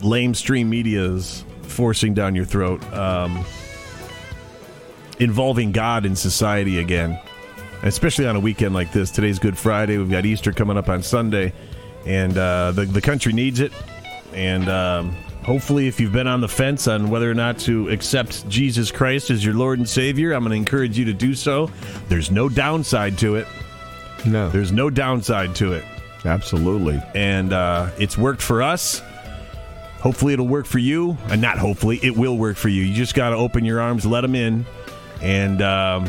lamestream 0.00 0.66
media 0.66 1.02
is 1.02 1.44
forcing 1.62 2.14
down 2.14 2.34
your 2.34 2.44
throat, 2.44 2.82
um, 2.92 3.44
involving 5.18 5.72
God 5.72 6.06
in 6.06 6.14
society 6.16 6.78
again, 6.78 7.18
especially 7.82 8.26
on 8.26 8.36
a 8.36 8.40
weekend 8.40 8.74
like 8.74 8.92
this. 8.92 9.10
Today's 9.10 9.38
Good 9.38 9.58
Friday. 9.58 9.98
We've 9.98 10.10
got 10.10 10.24
Easter 10.26 10.52
coming 10.52 10.76
up 10.76 10.88
on 10.88 11.02
Sunday, 11.02 11.52
and 12.06 12.36
uh, 12.36 12.72
the 12.72 12.84
the 12.84 13.00
country 13.00 13.32
needs 13.32 13.60
it. 13.60 13.72
And 14.32 14.68
um, 14.68 15.16
hopefully, 15.44 15.86
if 15.86 16.00
you've 16.00 16.12
been 16.12 16.26
on 16.26 16.40
the 16.40 16.48
fence 16.48 16.88
on 16.88 17.10
whether 17.10 17.30
or 17.30 17.34
not 17.34 17.58
to 17.60 17.88
accept 17.90 18.48
Jesus 18.48 18.90
Christ 18.90 19.30
as 19.30 19.44
your 19.44 19.54
Lord 19.54 19.78
and 19.78 19.88
Savior, 19.88 20.32
I'm 20.32 20.40
going 20.42 20.50
to 20.50 20.56
encourage 20.56 20.98
you 20.98 21.04
to 21.06 21.12
do 21.12 21.34
so. 21.34 21.70
There's 22.08 22.30
no 22.30 22.48
downside 22.48 23.18
to 23.18 23.36
it. 23.36 23.46
no, 24.26 24.48
There's 24.48 24.72
no 24.72 24.90
downside 24.90 25.54
to 25.56 25.74
it, 25.74 25.84
absolutely. 26.24 27.00
and 27.14 27.52
uh, 27.52 27.90
it's 27.98 28.16
worked 28.18 28.42
for 28.42 28.62
us. 28.62 29.02
Hopefully, 30.00 30.34
it'll 30.34 30.48
work 30.48 30.66
for 30.66 30.78
you, 30.78 31.16
and 31.28 31.40
not 31.40 31.58
hopefully, 31.58 31.98
it 32.02 32.16
will 32.16 32.36
work 32.36 32.56
for 32.56 32.68
you. 32.68 32.82
You 32.82 32.94
just 32.94 33.14
got 33.14 33.30
to 33.30 33.36
open 33.36 33.64
your 33.64 33.80
arms, 33.80 34.04
let 34.04 34.20
them 34.20 34.34
in, 34.34 34.66
and 35.22 35.62
um, 35.62 36.04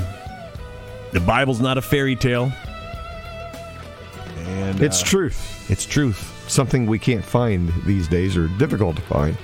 the 1.13 1.21
Bible's 1.21 1.61
not 1.61 1.77
a 1.77 1.81
fairy 1.81 2.15
tale. 2.17 2.51
And 4.37 4.81
It's 4.81 5.01
uh, 5.01 5.05
truth. 5.05 5.71
It's 5.71 5.85
truth. 5.85 6.31
Something 6.47 6.85
we 6.85 6.99
can't 6.99 7.23
find 7.23 7.71
these 7.85 8.07
days 8.07 8.37
or 8.37 8.47
difficult 8.47 8.95
to 8.97 9.01
find. 9.03 9.37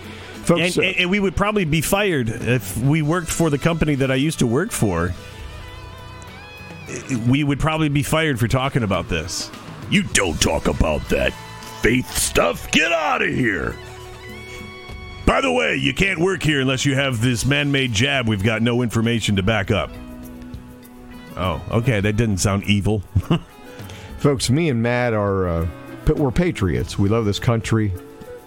Folks, 0.43 0.78
and, 0.78 0.86
uh, 0.86 0.88
and, 0.88 0.97
and 0.97 1.10
we 1.10 1.20
would 1.20 1.36
probably 1.36 1.66
be 1.66 1.82
fired 1.82 2.30
if 2.30 2.78
we 2.78 3.02
worked 3.02 3.30
for 3.30 3.49
the 3.49 3.58
company 3.58 3.95
that 3.95 4.12
I 4.12 4.16
used 4.16 4.39
to 4.39 4.47
work 4.47 4.72
for. 4.72 5.14
We 7.28 7.43
would 7.43 7.60
probably 7.60 7.89
be 7.89 8.04
fired 8.04 8.39
for 8.39 8.47
talking 8.47 8.84
about 8.84 9.08
this. 9.08 9.49
You 9.89 10.04
don't 10.04 10.39
talk 10.41 10.68
about 10.68 11.08
that 11.10 11.34
faith 11.82 12.10
stuff. 12.18 12.70
Get 12.72 12.91
out 12.91 13.22
of 13.22 13.30
here. 13.30 13.76
By 15.26 15.41
the 15.41 15.52
way, 15.52 15.76
you 15.76 15.93
can't 15.93 16.20
work 16.20 16.43
here 16.43 16.60
unless 16.60 16.86
you 16.86 16.95
have 16.95 17.22
this 17.22 17.45
man-made 17.45 17.93
jab. 17.93 18.28
We've 18.28 18.43
got 18.43 18.62
no 18.62 18.82
information 18.82 19.36
to 19.38 19.43
back 19.43 19.72
up. 19.72 19.91
Oh, 21.38 21.62
okay, 21.72 22.02
that 22.02 22.14
didn't 22.14 22.38
sound 22.38 22.64
evil. 22.66 23.04
folks, 24.18 24.49
me 24.49 24.70
and 24.70 24.84
Matt 24.84 25.14
are 25.14 25.47
uh, 25.47 25.66
pa- 25.66 25.80
we're 26.08 26.32
patriots. 26.32 26.97
We 26.97 27.10
love 27.10 27.26
this 27.26 27.39
country. 27.39 27.93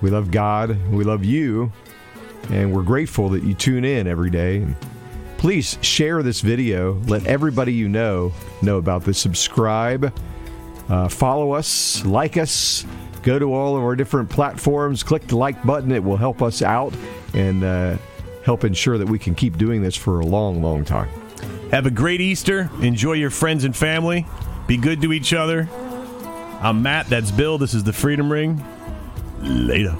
We 0.01 0.11
love 0.11 0.31
God. 0.31 0.77
We 0.91 1.05
love 1.05 1.25
you, 1.25 1.73
and 2.51 2.75
we're 2.75 2.83
grateful 2.83 3.29
that 3.31 3.43
you 3.43 3.55
tune 3.55 3.85
in 3.85 4.07
every 4.07 4.31
day. 4.31 4.67
Please 5.39 5.79
share 5.83 6.23
this 6.23 6.41
video. 6.41 6.95
Let 7.07 7.27
everybody 7.27 7.73
you 7.73 7.89
know 7.89 8.33
know 8.63 8.79
about 8.79 9.05
this. 9.05 9.19
Subscribe, 9.19 10.13
uh, 10.89 11.09
follow 11.09 11.53
us, 11.53 12.05
like 12.05 12.37
us. 12.37 12.85
Go 13.23 13.39
to 13.39 13.55
all 13.55 13.77
of 13.77 13.83
our 13.83 13.97
different 13.97 14.29
platforms. 14.29 15.03
Click 15.03 15.27
the 15.27 15.37
like 15.37 15.63
button. 15.65 15.93
It 15.93 16.05
will 16.05 16.17
help 16.17 16.43
us 16.43 16.61
out 16.61 16.95
and 17.33 17.65
uh, 17.65 17.97
help 18.45 18.65
ensure 18.65 18.99
that 18.99 19.09
we 19.09 19.19
can 19.19 19.35
keep 19.35 19.57
doing 19.57 19.83
this 19.83 19.97
for 19.97 20.21
a 20.21 20.27
long, 20.27 20.63
long 20.63 20.85
time. 20.85 21.09
Have 21.71 21.87
a 21.87 21.91
great 21.91 22.21
Easter. 22.21 22.71
Enjoy 22.83 23.13
your 23.13 23.31
friends 23.31 23.65
and 23.65 23.75
family. 23.75 24.27
Be 24.67 24.77
good 24.77 25.01
to 25.03 25.13
each 25.13 25.33
other. 25.33 25.69
I'm 26.65 26.81
Matt. 26.81 27.09
That's 27.11 27.31
Bill. 27.31 27.59
This 27.59 27.75
is 27.75 27.85
the 27.85 27.93
Freedom 27.93 28.33
Ring. 28.33 28.65
Later. 29.43 29.95